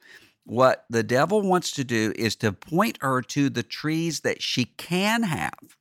what 0.45 0.85
the 0.89 1.03
devil 1.03 1.43
wants 1.43 1.73
to 1.73 1.85
do 1.85 2.13
is 2.17 2.37
to 2.37 2.53
point 2.53 2.99
her 3.01 3.21
to 3.23 3.51
the 3.51 3.63
trees 3.63 4.21
that 4.21 4.43
she 4.43 4.67
can 4.77 5.25
have. 5.25 5.77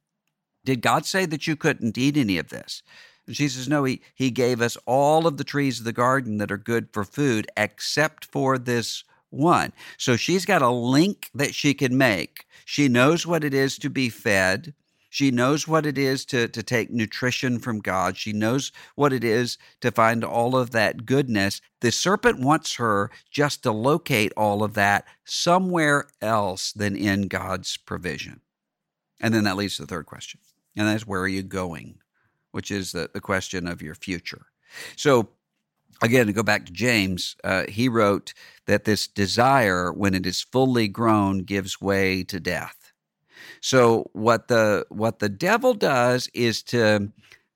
Did 0.64 0.82
God 0.82 1.06
say 1.06 1.26
that 1.28 1.46
you 1.46 1.56
couldn't 1.56 1.98
eat 1.98 2.18
any 2.18 2.40
of 2.40 2.50
this? 2.50 2.82
She 3.32 3.48
says, 3.48 3.68
No, 3.68 3.84
he, 3.84 4.02
he 4.14 4.32
gave 4.32 4.62
us 4.62 4.78
all 4.86 5.28
of 5.28 5.38
the 5.38 5.44
trees 5.44 5.80
of 5.80 5.86
the 5.86 5.94
garden 5.94 6.38
that 6.38 6.52
are 6.52 6.58
good 6.58 6.90
for 6.92 7.04
food 7.04 7.48
except 7.58 8.26
for 8.26 8.58
this 8.58 9.04
one. 9.30 9.74
So 9.98 10.16
she's 10.16 10.46
got 10.46 10.62
a 10.62 10.70
link 10.70 11.30
that 11.34 11.54
she 11.54 11.74
can 11.74 11.98
make. 11.98 12.46
She 12.66 12.88
knows 12.88 13.26
what 13.26 13.44
it 13.44 13.54
is 13.54 13.78
to 13.80 13.90
be 13.90 14.10
fed. 14.10 14.74
She 15.10 15.32
knows 15.32 15.66
what 15.66 15.86
it 15.86 15.98
is 15.98 16.26
to, 16.26 16.50
to 16.50 16.62
take 16.62 16.92
nutrition 16.92 17.60
from 17.60 17.80
God. 17.80 18.18
She 18.18 18.34
knows 18.34 18.74
what 18.96 19.14
it 19.14 19.24
is 19.24 19.58
to 19.80 19.92
find 19.92 20.26
all 20.26 20.58
of 20.58 20.72
that 20.72 21.06
goodness. 21.06 21.62
The 21.80 21.92
serpent 21.92 22.42
wants 22.42 22.76
her 22.76 23.10
just 23.32 23.64
to 23.64 23.72
locate 23.72 24.34
all 24.36 24.62
of 24.62 24.74
that 24.74 25.06
somewhere 25.24 26.08
else 26.22 26.74
than 26.74 26.98
in 26.98 27.30
God's 27.30 27.78
provision. 27.78 28.42
And 29.22 29.34
then 29.34 29.46
that 29.46 29.56
leads 29.56 29.78
to 29.78 29.84
the 29.84 29.88
third 29.88 30.06
question. 30.06 30.42
And 30.76 30.88
that's 30.88 31.08
where 31.08 31.22
are 31.22 31.28
you 31.30 31.44
going? 31.44 32.00
Which 32.56 32.72
is 32.72 32.94
the, 32.94 33.10
the 33.14 33.20
question 33.20 33.68
of 33.68 33.82
your 33.82 33.96
future. 33.96 34.46
So 34.96 35.28
again, 36.02 36.28
to 36.28 36.32
go 36.32 36.42
back 36.42 36.66
to 36.66 36.72
James, 36.72 37.36
uh, 37.44 37.66
he 37.68 37.90
wrote 37.90 38.34
that 38.66 38.86
this 38.86 39.08
desire, 39.08 39.92
when 39.92 40.14
it 40.14 40.26
is 40.26 40.40
fully 40.42 40.88
grown, 40.88 41.40
gives 41.40 41.82
way 41.82 42.24
to 42.24 42.40
death. 42.40 42.94
So 43.60 44.10
what 44.14 44.48
the 44.48 44.86
what 44.88 45.20
the 45.20 45.28
devil 45.28 45.74
does 45.74 46.30
is 46.34 46.64
to 46.64 47.12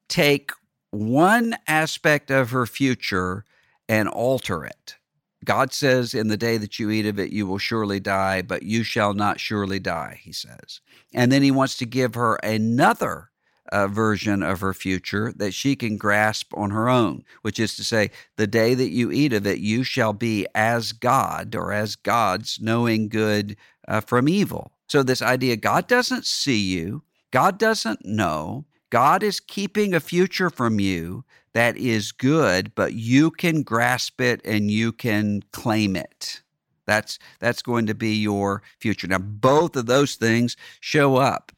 take 0.09 0.51
one 0.91 1.55
aspect 1.65 2.29
of 2.29 2.51
her 2.51 2.65
future 2.65 3.45
and 3.87 4.09
alter 4.09 4.65
it. 4.65 4.97
God 5.45 5.71
says, 5.71 6.13
In 6.13 6.27
the 6.27 6.35
day 6.35 6.57
that 6.57 6.77
you 6.77 6.89
eat 6.89 7.05
of 7.05 7.19
it, 7.19 7.31
you 7.31 7.47
will 7.47 7.57
surely 7.57 8.01
die, 8.01 8.41
but 8.41 8.63
you 8.63 8.83
shall 8.83 9.13
not 9.13 9.39
surely 9.39 9.79
die, 9.79 10.19
he 10.21 10.33
says. 10.33 10.81
And 11.13 11.31
then 11.31 11.41
he 11.41 11.51
wants 11.51 11.77
to 11.77 11.85
give 11.85 12.15
her 12.15 12.35
another 12.43 13.29
uh, 13.71 13.87
version 13.87 14.43
of 14.43 14.61
her 14.61 14.73
future 14.73 15.33
that 15.35 15.53
she 15.53 15.75
can 15.75 15.97
grasp 15.97 16.53
on 16.55 16.71
her 16.71 16.89
own, 16.89 17.23
which 17.41 17.59
is 17.59 17.75
to 17.75 17.83
say, 17.83 18.11
the 18.35 18.47
day 18.47 18.73
that 18.73 18.89
you 18.89 19.11
eat 19.11 19.33
of 19.33 19.45
it, 19.45 19.59
you 19.59 19.83
shall 19.83 20.13
be 20.13 20.47
as 20.55 20.91
God 20.91 21.55
or 21.55 21.71
as 21.71 21.95
gods, 21.95 22.59
knowing 22.61 23.09
good 23.09 23.55
uh, 23.87 24.01
from 24.01 24.27
evil. 24.27 24.71
So, 24.87 25.03
this 25.03 25.21
idea 25.21 25.55
God 25.55 25.87
doesn't 25.87 26.25
see 26.25 26.57
you, 26.57 27.03
God 27.31 27.59
doesn't 27.59 28.05
know, 28.05 28.65
God 28.89 29.21
is 29.21 29.39
keeping 29.39 29.93
a 29.93 29.99
future 29.99 30.49
from 30.49 30.79
you 30.79 31.23
that 31.53 31.77
is 31.77 32.11
good, 32.11 32.73
but 32.75 32.93
you 32.93 33.31
can 33.31 33.63
grasp 33.63 34.21
it 34.21 34.41
and 34.45 34.71
you 34.71 34.91
can 34.91 35.43
claim 35.51 35.95
it. 35.95 36.41
That's 36.85 37.19
that's 37.39 37.61
going 37.61 37.85
to 37.85 37.93
be 37.93 38.15
your 38.15 38.63
future. 38.79 39.07
Now 39.07 39.19
both 39.19 39.75
of 39.75 39.85
those 39.85 40.15
things 40.15 40.57
show 40.79 41.17
up 41.17 41.51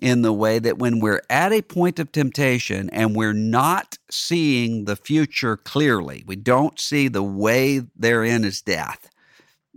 in 0.00 0.22
the 0.22 0.32
way 0.32 0.58
that 0.58 0.78
when 0.78 1.00
we're 1.00 1.22
at 1.28 1.52
a 1.52 1.62
point 1.62 1.98
of 1.98 2.12
temptation 2.12 2.88
and 2.90 3.16
we're 3.16 3.32
not 3.32 3.98
seeing 4.10 4.84
the 4.84 4.96
future 4.96 5.56
clearly, 5.56 6.24
we 6.26 6.36
don't 6.36 6.78
see 6.78 7.08
the 7.08 7.22
way 7.22 7.82
therein 7.96 8.44
is 8.44 8.62
death, 8.62 9.10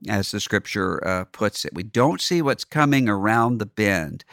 as 0.07 0.31
the 0.31 0.39
scripture 0.39 1.05
uh, 1.07 1.25
puts 1.25 1.65
it. 1.65 1.73
We 1.73 1.83
don't 1.83 2.21
see 2.21 2.41
what's 2.41 2.65
coming 2.65 3.09
around 3.09 3.57
the 3.57 3.65
bend. 3.65 4.23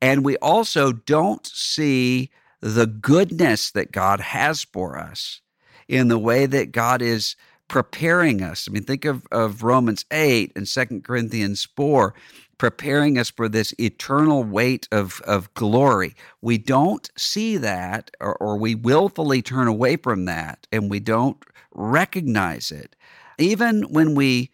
And 0.00 0.24
we 0.24 0.36
also 0.38 0.92
don't 0.92 1.46
see 1.46 2.30
the 2.60 2.86
goodness 2.86 3.70
that 3.72 3.92
God 3.92 4.20
has 4.20 4.62
for 4.62 4.98
us 4.98 5.40
in 5.88 6.08
the 6.08 6.18
way 6.18 6.46
that 6.46 6.72
God 6.72 7.02
is 7.02 7.36
preparing 7.68 8.42
us. 8.42 8.68
I 8.68 8.72
mean, 8.72 8.84
think 8.84 9.04
of, 9.04 9.26
of 9.32 9.62
Romans 9.62 10.04
8 10.10 10.52
and 10.54 10.68
Second 10.68 11.04
Corinthians 11.04 11.68
4, 11.76 12.14
preparing 12.58 13.18
us 13.18 13.30
for 13.30 13.48
this 13.48 13.74
eternal 13.78 14.44
weight 14.44 14.88
of, 14.92 15.20
of 15.22 15.52
glory. 15.54 16.14
We 16.40 16.58
don't 16.58 17.10
see 17.16 17.56
that, 17.56 18.10
or, 18.20 18.36
or 18.36 18.56
we 18.56 18.74
willfully 18.74 19.42
turn 19.42 19.68
away 19.68 19.96
from 19.96 20.26
that, 20.26 20.66
and 20.70 20.90
we 20.90 21.00
don't 21.00 21.42
recognize 21.72 22.70
it. 22.70 22.94
Even 23.38 23.82
when 23.84 24.14
we 24.14 24.50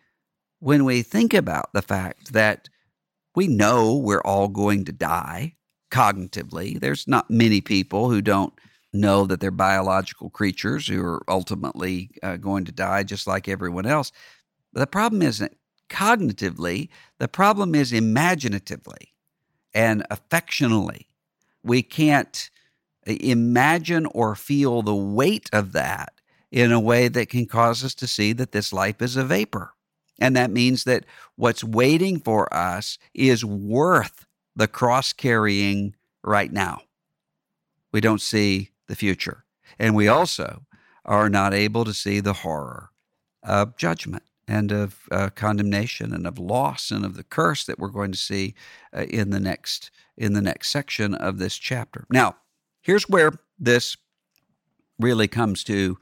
when 0.61 0.85
we 0.85 1.03
think 1.03 1.35
about 1.35 1.73
the 1.73 1.83
fact 1.83 2.33
that 2.33 2.69
we 3.37 3.47
know 3.47 3.97
we're 3.97 4.23
all 4.23 4.49
going 4.49 4.85
to 4.85 4.93
die 4.93 5.55
cognitively, 5.93 6.81
there's 6.81 7.07
not 7.07 7.31
many 7.31 7.61
people 7.61 8.11
who 8.11 8.21
don't 8.21 8.53
know 8.93 9.27
that 9.27 9.39
they're 9.41 9.51
biological 9.51 10.31
creatures 10.31 10.89
who 10.89 11.01
are 11.01 11.23
ultimately 11.29 12.11
uh, 12.23 12.37
going 12.37 12.65
to 12.65 12.73
die 12.73 13.03
just 13.03 13.27
like 13.27 13.49
everyone 13.49 13.87
else. 13.87 14.11
But 14.73 14.81
the 14.81 14.87
problem 14.87 15.23
isn't 15.23 15.57
cognitively, 15.89 16.89
the 17.19 17.29
problem 17.29 17.75
is 17.75 17.93
imaginatively 17.93 19.15
and 19.75 20.05
affectionally. 20.11 21.07
We 21.63 21.83
can't 21.83 22.51
uh, 23.07 23.13
imagine 23.21 24.07
or 24.07 24.35
feel 24.35 24.83
the 24.83 24.95
weight 24.95 25.49
of 25.53 25.73
that 25.73 26.13
in 26.51 26.73
a 26.73 26.81
way 26.81 27.09
that 27.09 27.29
can 27.29 27.47
cause 27.47 27.85
us 27.85 27.95
to 27.97 28.07
see 28.07 28.33
that 28.33 28.53
this 28.53 28.73
life 28.73 29.03
is 29.03 29.17
a 29.17 29.25
vapor. 29.25 29.73
And 30.19 30.35
that 30.37 30.51
means 30.51 30.85
that 30.85 31.05
what's 31.37 31.63
waiting 31.63 32.19
for 32.19 32.53
us 32.53 32.99
is 33.15 33.45
worth 33.45 34.27
the 34.57 34.67
cross 34.67 35.13
carrying 35.13 35.95
right 36.25 36.53
now. 36.53 36.81
We 37.93 38.01
don't 38.01 38.21
see 38.21 38.71
the 38.89 38.97
future. 38.97 39.45
And 39.79 39.95
we 39.95 40.09
also 40.09 40.63
are 41.05 41.29
not 41.29 41.55
able 41.55 41.85
to 41.85 41.95
see 41.95 42.21
the 42.21 42.33
horror 42.33 42.91
of 43.43 43.77
judgment 43.77 44.25
and 44.49 44.73
of 44.73 45.07
uh, 45.13 45.29
condemnation 45.29 46.15
and 46.15 46.27
of 46.27 46.39
loss 46.39 46.91
and 46.91 47.05
of 47.05 47.15
the 47.15 47.23
curse 47.23 47.65
that 47.65 47.79
we're 47.79 47.89
going 47.89 48.11
to 48.11 48.19
see 48.19 48.55
uh, 48.97 49.03
in 49.03 49.31
the 49.31 49.39
next 49.39 49.91
in 50.17 50.33
the 50.33 50.41
next 50.41 50.71
section 50.71 51.15
of 51.15 51.39
this 51.39 51.57
chapter. 51.57 52.05
Now, 52.11 52.37
here's 52.81 53.09
where 53.09 53.33
this 53.59 53.97
really 54.99 55.29
comes 55.29 55.63
to 55.65 55.99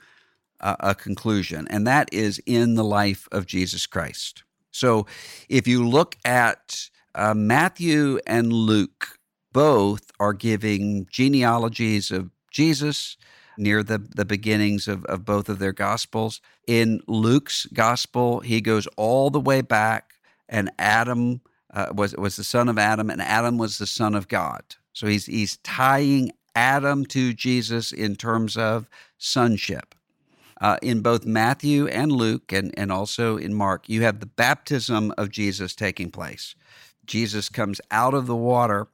uh, 0.61 0.77
a 0.81 0.95
conclusion, 0.95 1.67
and 1.69 1.87
that 1.87 2.09
is 2.13 2.41
in 2.47 2.77
the 2.77 2.85
life 2.85 3.29
of 3.33 3.45
Jesus 3.45 3.87
Christ. 3.87 4.45
So, 4.71 5.07
if 5.49 5.67
you 5.67 5.87
look 5.87 6.17
at 6.25 6.89
uh, 7.15 7.35
Matthew 7.35 8.21
and 8.27 8.53
Luke, 8.53 9.19
both 9.53 10.11
are 10.21 10.33
giving 10.33 11.07
genealogies 11.11 12.11
of 12.11 12.31
Jesus 12.51 13.17
near 13.59 13.83
the, 13.83 13.99
the 13.99 14.25
beginnings 14.25 14.89
of, 14.89 15.05
of 15.07 15.25
both 15.25 15.49
of 15.49 15.59
their 15.59 15.73
gospels. 15.73 16.41
In 16.67 17.01
Luke's 17.07 17.67
gospel, 17.67 18.41
he 18.41 18.61
goes 18.61 18.87
all 18.97 19.31
the 19.31 19.41
way 19.41 19.61
back, 19.61 20.15
and 20.49 20.71
Adam 20.79 21.41
uh, 21.73 21.87
was, 21.95 22.17
was 22.17 22.37
the 22.37 22.45
son 22.45 22.69
of 22.69 22.79
Adam, 22.79 23.11
and 23.11 23.21
Adam 23.21 23.59
was 23.59 23.79
the 23.79 23.87
son 23.87 24.15
of 24.15 24.29
God. 24.29 24.63
So 24.93 25.07
he's, 25.07 25.27
he's 25.27 25.59
tying 25.59 26.33
Adam 26.55 27.05
to 27.07 27.35
Jesus 27.35 27.93
in 27.93 28.17
terms 28.17 28.57
of 28.57 28.89
sonship. 29.19 29.95
Uh, 30.59 30.79
in 30.81 31.03
both 31.03 31.27
Matthew 31.27 31.87
and 31.89 32.11
Luke, 32.11 32.51
and, 32.51 32.73
and 32.79 32.91
also 32.91 33.37
in 33.37 33.53
Mark, 33.53 33.91
you 33.91 34.03
have 34.03 34.21
the 34.21 34.27
baptism 34.27 35.13
of 35.19 35.31
Jesus 35.31 35.75
taking 35.75 36.11
place. 36.11 36.55
Jesus 37.05 37.51
comes 37.51 37.79
out 37.91 38.15
of 38.15 38.27
the 38.27 38.35
water, 38.35 38.89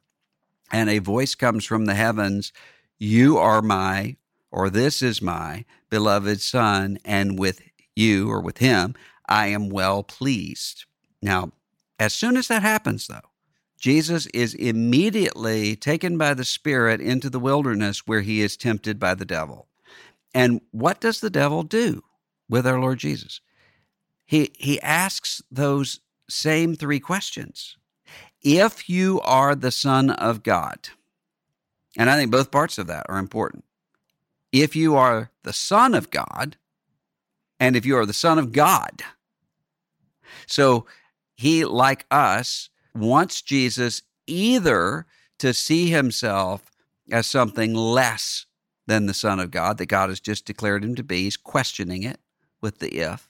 and 0.73 0.89
a 0.89 0.99
voice 0.99 1.35
comes 1.35 1.63
from 1.63 1.85
the 1.85 1.93
heavens 1.93 2.51
you 2.99 3.37
are 3.37 3.61
my, 3.61 4.15
or 4.53 4.69
this 4.69 5.01
is 5.01 5.19
my 5.19 5.65
beloved 5.89 6.39
Son, 6.39 6.99
and 7.03 7.39
with 7.39 7.59
you 7.95 8.29
or 8.29 8.39
with 8.39 8.59
him, 8.59 8.93
I 9.27 9.47
am 9.47 9.69
well 9.69 10.03
pleased. 10.03 10.85
Now, 11.23 11.51
as 11.99 12.13
soon 12.13 12.37
as 12.37 12.49
that 12.49 12.61
happens, 12.61 13.07
though, 13.07 13.31
Jesus 13.79 14.27
is 14.27 14.53
immediately 14.53 15.75
taken 15.75 16.19
by 16.19 16.35
the 16.35 16.45
Spirit 16.45 17.01
into 17.01 17.31
the 17.31 17.39
wilderness 17.39 18.05
where 18.05 18.21
he 18.21 18.41
is 18.41 18.55
tempted 18.55 18.99
by 18.99 19.15
the 19.15 19.25
devil. 19.25 19.67
And 20.35 20.61
what 20.71 21.01
does 21.01 21.19
the 21.19 21.31
devil 21.31 21.63
do 21.63 22.03
with 22.47 22.67
our 22.67 22.79
Lord 22.79 22.99
Jesus? 22.99 23.41
He, 24.25 24.51
he 24.57 24.79
asks 24.81 25.41
those 25.49 25.99
same 26.29 26.75
three 26.75 26.99
questions. 26.99 27.75
If 28.43 28.87
you 28.87 29.19
are 29.21 29.55
the 29.55 29.71
Son 29.71 30.11
of 30.11 30.43
God, 30.43 30.89
and 31.97 32.07
I 32.09 32.17
think 32.17 32.31
both 32.31 32.51
parts 32.51 32.77
of 32.77 32.87
that 32.87 33.07
are 33.09 33.17
important. 33.17 33.65
If 34.53 34.75
you 34.75 34.95
are 34.95 35.31
the 35.41 35.51
Son 35.51 35.95
of 35.95 36.11
God, 36.11 36.55
and 37.59 37.75
if 37.75 37.85
you 37.85 37.97
are 37.97 38.05
the 38.05 38.13
Son 38.13 38.37
of 38.37 38.51
God. 38.51 39.01
So 40.45 40.85
he, 41.33 41.65
like 41.65 42.05
us, 42.11 42.69
wants 42.93 43.41
Jesus 43.41 44.03
either 44.27 45.05
to 45.39 45.53
see 45.53 45.89
himself 45.89 46.71
as 47.11 47.25
something 47.25 47.73
less 47.73 48.45
than 48.85 49.07
the 49.07 49.13
Son 49.13 49.39
of 49.39 49.49
God 49.49 49.77
that 49.79 49.87
God 49.87 50.09
has 50.09 50.19
just 50.19 50.45
declared 50.45 50.83
him 50.83 50.95
to 50.95 51.03
be. 51.03 51.23
He's 51.23 51.37
questioning 51.37 52.03
it 52.03 52.19
with 52.61 52.79
the 52.79 52.99
if, 52.99 53.29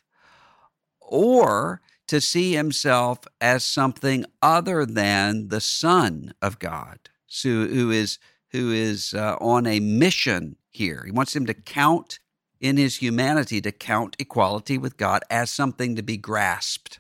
or 1.00 1.82
to 2.08 2.20
see 2.20 2.54
himself 2.54 3.20
as 3.40 3.64
something 3.64 4.26
other 4.42 4.86
than 4.86 5.48
the 5.48 5.62
Son 5.62 6.34
of 6.42 6.60
God, 6.60 7.00
who 7.44 7.92
is 7.92 8.20
who 8.52 8.72
is 8.72 9.14
uh, 9.14 9.38
on 9.40 9.66
a 9.66 9.80
mission 9.80 10.58
here. 10.74 11.04
He 11.06 11.12
wants 11.12 11.36
him 11.36 11.46
to 11.46 11.54
count 11.54 12.20
in 12.60 12.78
his 12.78 12.98
humanity, 12.98 13.62
to 13.62 13.72
count 13.72 14.16
equality 14.20 14.78
with 14.78 14.98
God 14.98 15.24
as 15.30 15.52
something 15.52 15.96
to 15.96 16.04
be 16.04 16.18
grasped. 16.18 17.00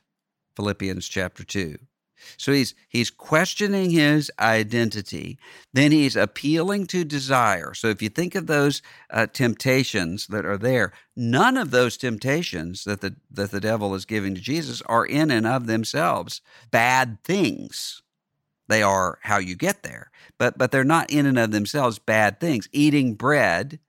Philippians 0.56 1.08
chapter 1.08 1.44
2. 1.44 1.78
So 2.38 2.52
he's 2.52 2.74
he's 2.88 3.10
questioning 3.10 3.90
his 3.90 4.32
identity. 4.40 5.38
Then 5.74 5.92
he's 5.92 6.16
appealing 6.16 6.88
to 6.88 7.04
desire. 7.04 7.74
So 7.74 7.88
if 7.88 8.02
you 8.02 8.10
think 8.10 8.36
of 8.36 8.48
those 8.48 8.82
uh, 9.10 9.28
temptations 9.28 10.28
that 10.28 10.46
are 10.46 10.58
there, 10.58 10.94
none 11.16 11.58
of 11.58 11.72
those 11.72 11.98
temptations 11.98 12.84
that 12.86 13.02
the 13.02 13.16
that 13.32 13.52
the 13.52 13.60
devil 13.60 13.94
is 13.96 14.06
giving 14.06 14.36
to 14.36 14.42
Jesus 14.42 14.82
are 14.84 15.06
in 15.06 15.32
and 15.32 15.48
of 15.48 15.68
themselves 15.68 16.42
bad 16.72 17.18
things. 17.24 18.03
They 18.74 18.82
are 18.82 19.20
how 19.22 19.38
you 19.38 19.56
get 19.56 19.84
there, 19.84 20.10
but 20.40 20.58
but 20.58 20.72
they're 20.72 20.84
not 20.84 21.12
in 21.12 21.28
and 21.28 21.38
of 21.38 21.52
themselves 21.52 22.00
bad 22.00 22.40
things. 22.40 22.68
Eating 22.72 23.14
bread 23.14 23.80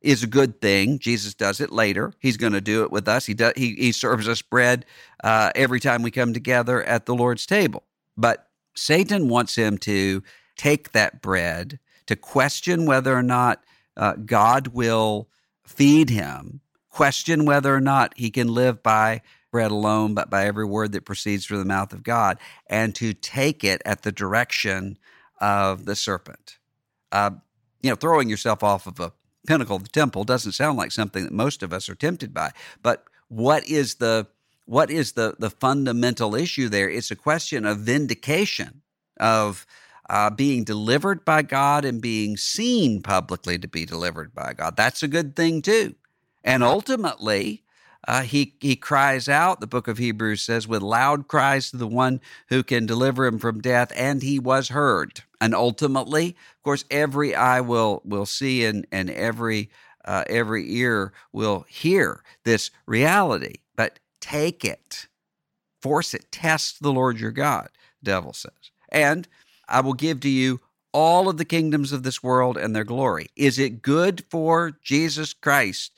is 0.00 0.24
a 0.24 0.26
good 0.26 0.60
thing. 0.60 0.98
Jesus 0.98 1.32
does 1.32 1.60
it 1.60 1.70
later. 1.70 2.12
He's 2.18 2.36
going 2.36 2.52
to 2.52 2.60
do 2.60 2.82
it 2.82 2.90
with 2.90 3.06
us. 3.06 3.24
He 3.24 3.34
does. 3.34 3.52
He, 3.56 3.76
he 3.76 3.92
serves 3.92 4.28
us 4.28 4.42
bread 4.42 4.84
uh, 5.22 5.52
every 5.54 5.78
time 5.78 6.02
we 6.02 6.10
come 6.10 6.32
together 6.32 6.82
at 6.82 7.06
the 7.06 7.14
Lord's 7.14 7.46
table. 7.46 7.84
But 8.16 8.48
Satan 8.74 9.28
wants 9.28 9.54
him 9.54 9.78
to 9.78 10.24
take 10.56 10.90
that 10.90 11.22
bread 11.22 11.78
to 12.06 12.16
question 12.16 12.84
whether 12.84 13.16
or 13.16 13.22
not 13.22 13.62
uh, 13.96 14.14
God 14.14 14.68
will 14.68 15.28
feed 15.64 16.10
him, 16.10 16.62
question 16.90 17.44
whether 17.44 17.72
or 17.72 17.80
not 17.80 18.12
he 18.16 18.30
can 18.32 18.48
live 18.48 18.82
by 18.82 19.22
bread 19.56 19.70
alone, 19.70 20.12
but 20.12 20.28
by 20.28 20.44
every 20.44 20.66
word 20.66 20.92
that 20.92 21.06
proceeds 21.06 21.46
from 21.46 21.56
the 21.56 21.64
mouth 21.64 21.94
of 21.94 22.02
God, 22.02 22.38
and 22.66 22.94
to 22.94 23.14
take 23.14 23.64
it 23.64 23.80
at 23.86 24.02
the 24.02 24.12
direction 24.12 24.98
of 25.40 25.86
the 25.86 25.96
serpent. 25.96 26.58
Uh, 27.10 27.30
you 27.80 27.88
know, 27.88 27.96
throwing 27.96 28.28
yourself 28.28 28.62
off 28.62 28.86
of 28.86 29.00
a 29.00 29.14
pinnacle 29.46 29.76
of 29.76 29.82
the 29.82 29.88
temple 29.88 30.24
doesn't 30.24 30.52
sound 30.52 30.76
like 30.76 30.92
something 30.92 31.24
that 31.24 31.32
most 31.32 31.62
of 31.62 31.72
us 31.72 31.88
are 31.88 31.94
tempted 31.94 32.34
by. 32.34 32.50
But 32.82 33.04
what 33.28 33.66
is 33.66 33.94
the 33.94 34.26
what 34.66 34.90
is 34.90 35.12
the 35.12 35.36
the 35.38 35.48
fundamental 35.48 36.34
issue 36.34 36.68
there? 36.68 36.90
It's 36.90 37.10
a 37.10 37.16
question 37.16 37.64
of 37.64 37.78
vindication 37.78 38.82
of 39.18 39.64
uh, 40.10 40.28
being 40.28 40.64
delivered 40.64 41.24
by 41.24 41.40
God 41.40 41.86
and 41.86 42.02
being 42.02 42.36
seen 42.36 43.00
publicly 43.00 43.56
to 43.56 43.68
be 43.68 43.86
delivered 43.86 44.34
by 44.34 44.52
God. 44.52 44.76
That's 44.76 45.02
a 45.02 45.08
good 45.08 45.34
thing 45.34 45.62
too. 45.62 45.94
And 46.44 46.62
ultimately, 46.62 47.62
uh, 48.06 48.22
he, 48.22 48.54
he 48.60 48.76
cries 48.76 49.28
out, 49.28 49.60
the 49.60 49.66
book 49.66 49.88
of 49.88 49.98
Hebrews 49.98 50.42
says, 50.42 50.68
with 50.68 50.82
loud 50.82 51.28
cries 51.28 51.70
to 51.70 51.76
the 51.76 51.86
one 51.86 52.20
who 52.48 52.62
can 52.62 52.86
deliver 52.86 53.26
him 53.26 53.38
from 53.38 53.60
death, 53.60 53.92
and 53.96 54.22
he 54.22 54.38
was 54.38 54.68
heard. 54.68 55.22
And 55.40 55.54
ultimately, 55.54 56.28
of 56.28 56.62
course, 56.62 56.84
every 56.90 57.34
eye 57.34 57.60
will, 57.60 58.02
will 58.04 58.26
see 58.26 58.64
and, 58.64 58.86
and 58.92 59.10
every, 59.10 59.70
uh, 60.04 60.24
every 60.28 60.72
ear 60.76 61.12
will 61.32 61.66
hear 61.68 62.22
this 62.44 62.70
reality. 62.86 63.56
But 63.74 63.98
take 64.20 64.64
it, 64.64 65.08
force 65.82 66.14
it, 66.14 66.30
test 66.30 66.82
the 66.82 66.92
Lord 66.92 67.18
your 67.18 67.32
God, 67.32 67.68
devil 68.02 68.32
says. 68.32 68.52
And 68.88 69.26
I 69.68 69.80
will 69.80 69.94
give 69.94 70.20
to 70.20 70.28
you 70.28 70.60
all 70.96 71.28
of 71.28 71.36
the 71.36 71.44
kingdoms 71.44 71.92
of 71.92 72.04
this 72.04 72.22
world 72.22 72.56
and 72.56 72.74
their 72.74 72.82
glory. 72.82 73.26
Is 73.36 73.58
it 73.58 73.82
good 73.82 74.24
for 74.30 74.78
Jesus 74.82 75.34
Christ 75.34 75.92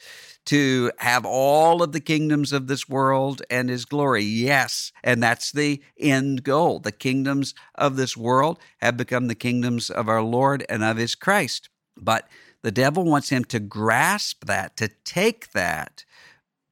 to 0.47 0.91
have 0.97 1.25
all 1.25 1.85
of 1.85 1.93
the 1.93 2.01
kingdoms 2.01 2.53
of 2.53 2.67
this 2.67 2.89
world 2.89 3.43
and 3.51 3.69
his 3.69 3.85
glory. 3.85 4.23
Yes. 4.23 4.93
And 5.05 5.23
that's 5.23 5.53
the 5.53 5.83
end 6.01 6.43
goal. 6.43 6.79
The 6.79 6.91
kingdoms 6.91 7.55
of 7.75 7.97
this 7.97 8.17
world 8.17 8.59
have 8.79 8.97
become 8.97 9.29
the 9.29 9.35
kingdoms 9.35 9.91
of 9.91 10.09
our 10.09 10.23
Lord 10.23 10.65
and 10.71 10.83
of 10.83 10.97
his 10.97 11.15
Christ. 11.15 11.69
But 11.99 12.27
the 12.63 12.73
devil 12.73 13.05
wants 13.05 13.29
him 13.29 13.45
to 13.45 13.61
grasp 13.61 14.47
that, 14.47 14.75
to 14.79 14.89
take 15.05 15.53
that 15.53 16.07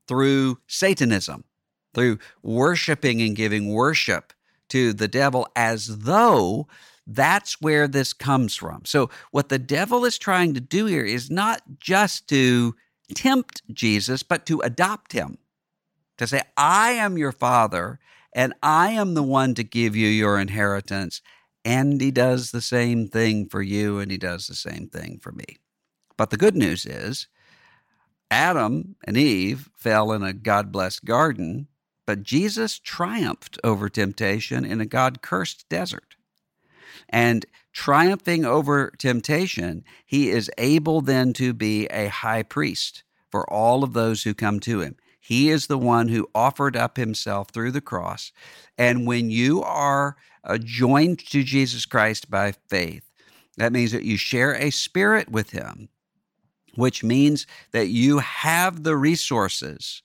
through 0.09 0.59
Satanism, 0.66 1.45
through 1.93 2.18
worshiping 2.43 3.20
and 3.20 3.37
giving 3.37 3.74
worship 3.74 4.33
to 4.71 4.93
the 4.93 5.09
devil 5.09 5.49
as 5.57 5.99
though 5.99 6.67
that's 7.07 7.61
where 7.61 7.87
this 7.87 8.12
comes 8.12 8.57
from. 8.57 8.85
So, 8.85 9.11
what 9.31 9.49
the 9.49 9.59
devil 9.59 10.05
is 10.05 10.19
trying 10.19 10.55
to 10.55 10.61
do 10.61 10.87
here 10.87 11.05
is 11.05 11.31
not 11.31 11.62
just 11.79 12.29
to 12.29 12.75
tempt 13.14 13.62
Jesus, 13.73 14.23
but 14.23 14.45
to 14.47 14.61
adopt 14.61 15.12
him, 15.12 15.39
to 16.19 16.27
say, 16.27 16.43
I 16.57 16.93
am 16.93 17.17
your 17.17 17.33
father, 17.33 18.01
and 18.33 18.55
I 18.62 18.91
am 18.91 19.14
the 19.14 19.23
one 19.23 19.55
to 19.55 19.62
give 19.62 19.95
you 19.95 20.09
your 20.09 20.39
inheritance. 20.39 21.23
And 21.64 22.01
he 22.01 22.11
does 22.11 22.51
the 22.51 22.61
same 22.61 23.09
thing 23.09 23.49
for 23.49 23.62
you, 23.62 23.99
and 23.99 24.11
he 24.11 24.19
does 24.19 24.47
the 24.47 24.55
same 24.55 24.89
thing 24.89 25.19
for 25.21 25.33
me. 25.33 25.59
But 26.17 26.31
the 26.31 26.37
good 26.37 26.57
news 26.57 26.87
is, 26.87 27.29
Adam 28.31 28.97
and 29.05 29.17
Eve 29.17 29.71
fell 29.77 30.12
in 30.12 30.23
a 30.23 30.33
God 30.33 30.73
blessed 30.73 31.05
garden, 31.05 31.69
but 32.07 32.22
Jesus 32.22 32.78
triumphed 32.78 33.59
over 33.64 33.88
temptation 33.88 34.64
in 34.64 34.80
a 34.80 34.86
God 34.86 35.20
cursed 35.20 35.68
desert. 35.68 36.16
And 37.09 37.44
triumphing 37.72 38.44
over 38.44 38.92
temptation, 38.96 39.84
he 40.07 40.30
is 40.30 40.50
able 40.57 41.00
then 41.00 41.32
to 41.34 41.52
be 41.52 41.86
a 41.86 42.09
high 42.09 42.42
priest 42.42 43.02
for 43.30 43.48
all 43.52 43.84
of 43.84 43.92
those 43.92 44.22
who 44.22 44.34
come 44.34 44.61
to 44.61 44.80
him. 44.80 44.96
He 45.20 45.50
is 45.50 45.66
the 45.66 45.78
one 45.78 46.09
who 46.09 46.30
offered 46.34 46.76
up 46.76 46.96
himself 46.96 47.48
through 47.48 47.72
the 47.72 47.80
cross. 47.80 48.30
And 48.78 49.07
when 49.07 49.28
you 49.28 49.62
are 49.62 50.16
uh, 50.44 50.59
joined 50.59 51.18
to 51.30 51.42
Jesus 51.42 51.84
Christ 51.84 52.30
by 52.30 52.52
faith, 52.68 53.02
that 53.57 53.72
means 53.72 53.90
that 53.90 54.04
you 54.04 54.16
share 54.16 54.54
a 54.54 54.70
spirit 54.70 55.28
with 55.28 55.50
him, 55.50 55.88
which 56.76 57.02
means 57.02 57.46
that 57.72 57.88
you 57.88 58.18
have 58.18 58.84
the 58.84 58.96
resources 58.96 60.02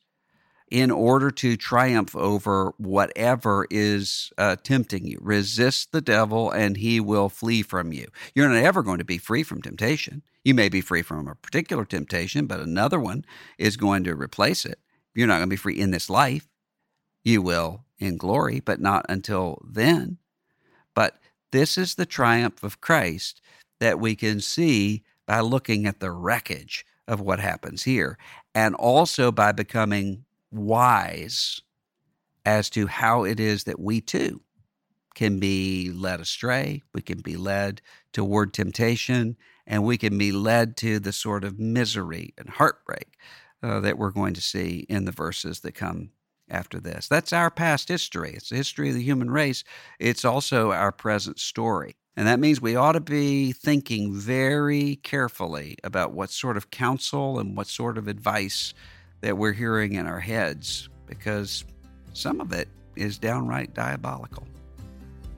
in 0.72 0.89
order 0.89 1.30
to 1.30 1.57
triumph 1.57 2.15
over 2.15 2.74
whatever 2.78 3.67
is 3.69 4.32
uh, 4.38 4.55
tempting 4.63 5.05
you. 5.05 5.19
Resist 5.22 5.91
the 5.91 6.01
devil 6.01 6.49
and 6.49 6.78
he 6.78 7.01
will 7.01 7.28
flee 7.28 7.61
from 7.61 7.91
you. 7.91 8.07
You're 8.34 8.47
not 8.47 8.63
ever 8.63 8.82
going 8.82 8.97
to 8.99 9.03
be 9.03 9.17
free 9.17 9.43
from 9.43 9.61
temptation. 9.61 10.24
You 10.45 10.53
may 10.53 10.69
be 10.69 10.80
free 10.80 11.01
from 11.01 11.28
a 11.28 11.36
particular 11.36 11.84
temptation, 11.84 12.47
but 12.47 12.61
another 12.61 12.99
one 12.99 13.26
is 13.57 13.76
going 13.76 14.05
to 14.05 14.15
replace 14.15 14.65
it. 14.65 14.80
You're 15.13 15.28
not 15.28 15.38
going 15.38 15.49
to 15.49 15.53
be 15.53 15.57
free 15.57 15.78
in 15.78 15.91
this 15.91 16.09
life. 16.09 16.47
You 17.24 17.41
will 17.41 17.84
in 17.99 18.15
glory, 18.17 18.61
but 18.61 18.80
not 18.80 19.05
until 19.09 19.61
then. 19.69 20.17
But 20.95 21.19
this 21.51 21.78
is 21.78 21.95
the 21.95 22.05
triumph 22.05 22.63
of 22.63 22.82
Christ 22.82 23.41
that 23.82 23.99
we 23.99 24.15
can 24.15 24.39
see 24.39 25.03
by 25.28 25.41
looking 25.41 25.86
at 25.86 25.99
the 25.99 26.11
wreckage 26.11 26.86
of 27.07 27.19
what 27.19 27.39
happens 27.39 27.84
here 27.84 28.17
and 28.55 28.74
also 28.76 29.32
by 29.32 29.51
becoming 29.51 30.24
wise 30.51 31.61
as 32.45 32.69
to 32.71 32.87
how 32.87 33.23
it 33.23 33.39
is 33.39 33.63
that 33.65 33.79
we 33.79 34.01
too 34.01 34.41
can 35.13 35.39
be 35.39 35.91
led 35.91 36.19
astray, 36.19 36.81
we 36.93 37.01
can 37.01 37.19
be 37.19 37.35
led 37.35 37.81
toward 38.13 38.53
temptation, 38.53 39.35
and 39.67 39.83
we 39.83 39.97
can 39.97 40.17
be 40.17 40.31
led 40.31 40.77
to 40.77 40.99
the 40.99 41.11
sort 41.11 41.43
of 41.43 41.59
misery 41.59 42.33
and 42.37 42.49
heartbreak 42.49 43.17
uh, 43.61 43.79
that 43.81 43.97
we're 43.97 44.11
going 44.11 44.33
to 44.33 44.41
see 44.41 44.85
in 44.89 45.05
the 45.05 45.11
verses 45.11 45.59
that 45.59 45.75
come 45.75 46.11
after 46.49 46.79
this. 46.79 47.07
That's 47.07 47.33
our 47.33 47.49
past 47.49 47.87
history. 47.87 48.33
It's 48.35 48.49
the 48.49 48.55
history 48.55 48.89
of 48.89 48.95
the 48.95 49.03
human 49.03 49.31
race. 49.31 49.63
It's 49.99 50.25
also 50.25 50.71
our 50.71 50.91
present 50.91 51.39
story. 51.39 51.95
And 52.17 52.27
that 52.27 52.39
means 52.39 52.61
we 52.61 52.75
ought 52.75 52.91
to 52.93 52.99
be 52.99 53.53
thinking 53.53 54.13
very 54.13 54.97
carefully 54.97 55.77
about 55.83 56.11
what 56.11 56.29
sort 56.29 56.57
of 56.57 56.69
counsel 56.69 57.39
and 57.39 57.55
what 57.55 57.67
sort 57.67 57.97
of 57.97 58.07
advice 58.07 58.73
that 59.22 59.38
we're 59.38 59.53
hearing 59.53 59.93
in 59.93 60.07
our 60.07 60.19
heads 60.19 60.89
because 61.05 61.63
some 62.13 62.41
of 62.41 62.51
it 62.51 62.67
is 62.95 63.17
downright 63.17 63.74
diabolical. 63.74 64.45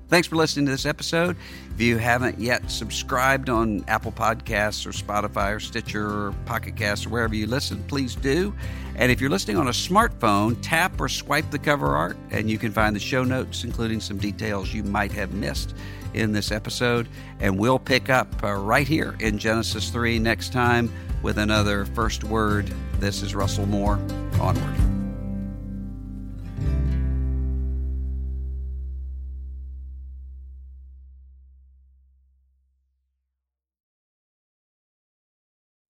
Thanks 0.09 0.27
for 0.27 0.35
listening 0.35 0.67
to 0.67 0.71
this 0.71 0.85
episode. 0.85 1.35
If 1.73 1.81
you 1.81 1.97
haven't 1.97 2.39
yet 2.39 2.69
subscribed 2.69 3.49
on 3.49 3.83
Apple 3.87 4.11
Podcasts 4.11 4.85
or 4.85 4.91
Spotify 4.91 5.55
or 5.55 5.59
Stitcher 5.59 6.05
or 6.05 6.35
Pocket 6.45 6.75
Casts 6.75 7.07
or 7.07 7.09
wherever 7.09 7.33
you 7.33 7.47
listen, 7.47 7.83
please 7.85 8.15
do. 8.15 8.53
And 8.95 9.11
if 9.11 9.19
you're 9.19 9.31
listening 9.31 9.57
on 9.57 9.69
a 9.69 9.71
smartphone, 9.71 10.55
tap 10.61 11.01
or 11.01 11.09
swipe 11.09 11.49
the 11.49 11.57
cover 11.57 11.95
art, 11.95 12.15
and 12.29 12.47
you 12.47 12.59
can 12.59 12.71
find 12.71 12.95
the 12.95 12.99
show 12.99 13.23
notes, 13.23 13.63
including 13.63 13.99
some 13.99 14.19
details 14.19 14.71
you 14.71 14.83
might 14.83 15.11
have 15.13 15.33
missed 15.33 15.73
in 16.13 16.31
this 16.31 16.51
episode. 16.51 17.07
And 17.39 17.57
we'll 17.57 17.79
pick 17.79 18.11
up 18.11 18.27
uh, 18.43 18.53
right 18.53 18.87
here 18.87 19.15
in 19.19 19.39
Genesis 19.39 19.89
3 19.89 20.19
next 20.19 20.53
time 20.53 20.91
with 21.23 21.39
another 21.39 21.85
first 21.85 22.23
word. 22.23 22.71
This 23.03 23.21
is 23.21 23.35
Russell 23.35 23.65
Moore. 23.65 23.99
Onward. 24.39 24.77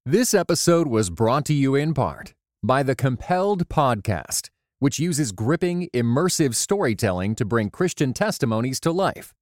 This 0.04 0.34
episode 0.34 0.88
was 0.88 1.12
brought 1.12 1.46
to 1.46 1.54
you 1.54 1.76
in 1.76 1.94
part 1.94 2.34
by 2.64 2.82
the 2.82 2.96
Compelled 2.96 3.70
Podcast, 3.70 4.50
which 4.80 4.98
uses 4.98 5.32
gripping, 5.32 5.90
immersive 5.94 6.56
storytelling 6.56 7.36
to 7.36 7.46
bring 7.46 7.70
Christian 7.70 8.14
testimonies 8.14 8.80
to 8.80 8.92
life. 8.92 9.36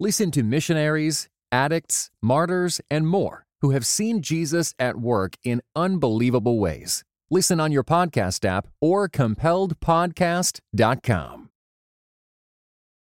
Listen 0.00 0.30
to 0.30 0.42
missionaries, 0.42 1.28
addicts, 1.52 2.08
martyrs, 2.22 2.80
and 2.90 3.06
more 3.06 3.44
who 3.60 3.72
have 3.72 3.84
seen 3.84 4.22
Jesus 4.22 4.74
at 4.78 4.96
work 4.96 5.34
in 5.44 5.60
unbelievable 5.76 6.58
ways. 6.58 7.04
Listen 7.30 7.60
on 7.60 7.72
your 7.72 7.84
podcast 7.84 8.44
app 8.44 8.66
or 8.80 9.08
compelledpodcast.com. 9.08 11.47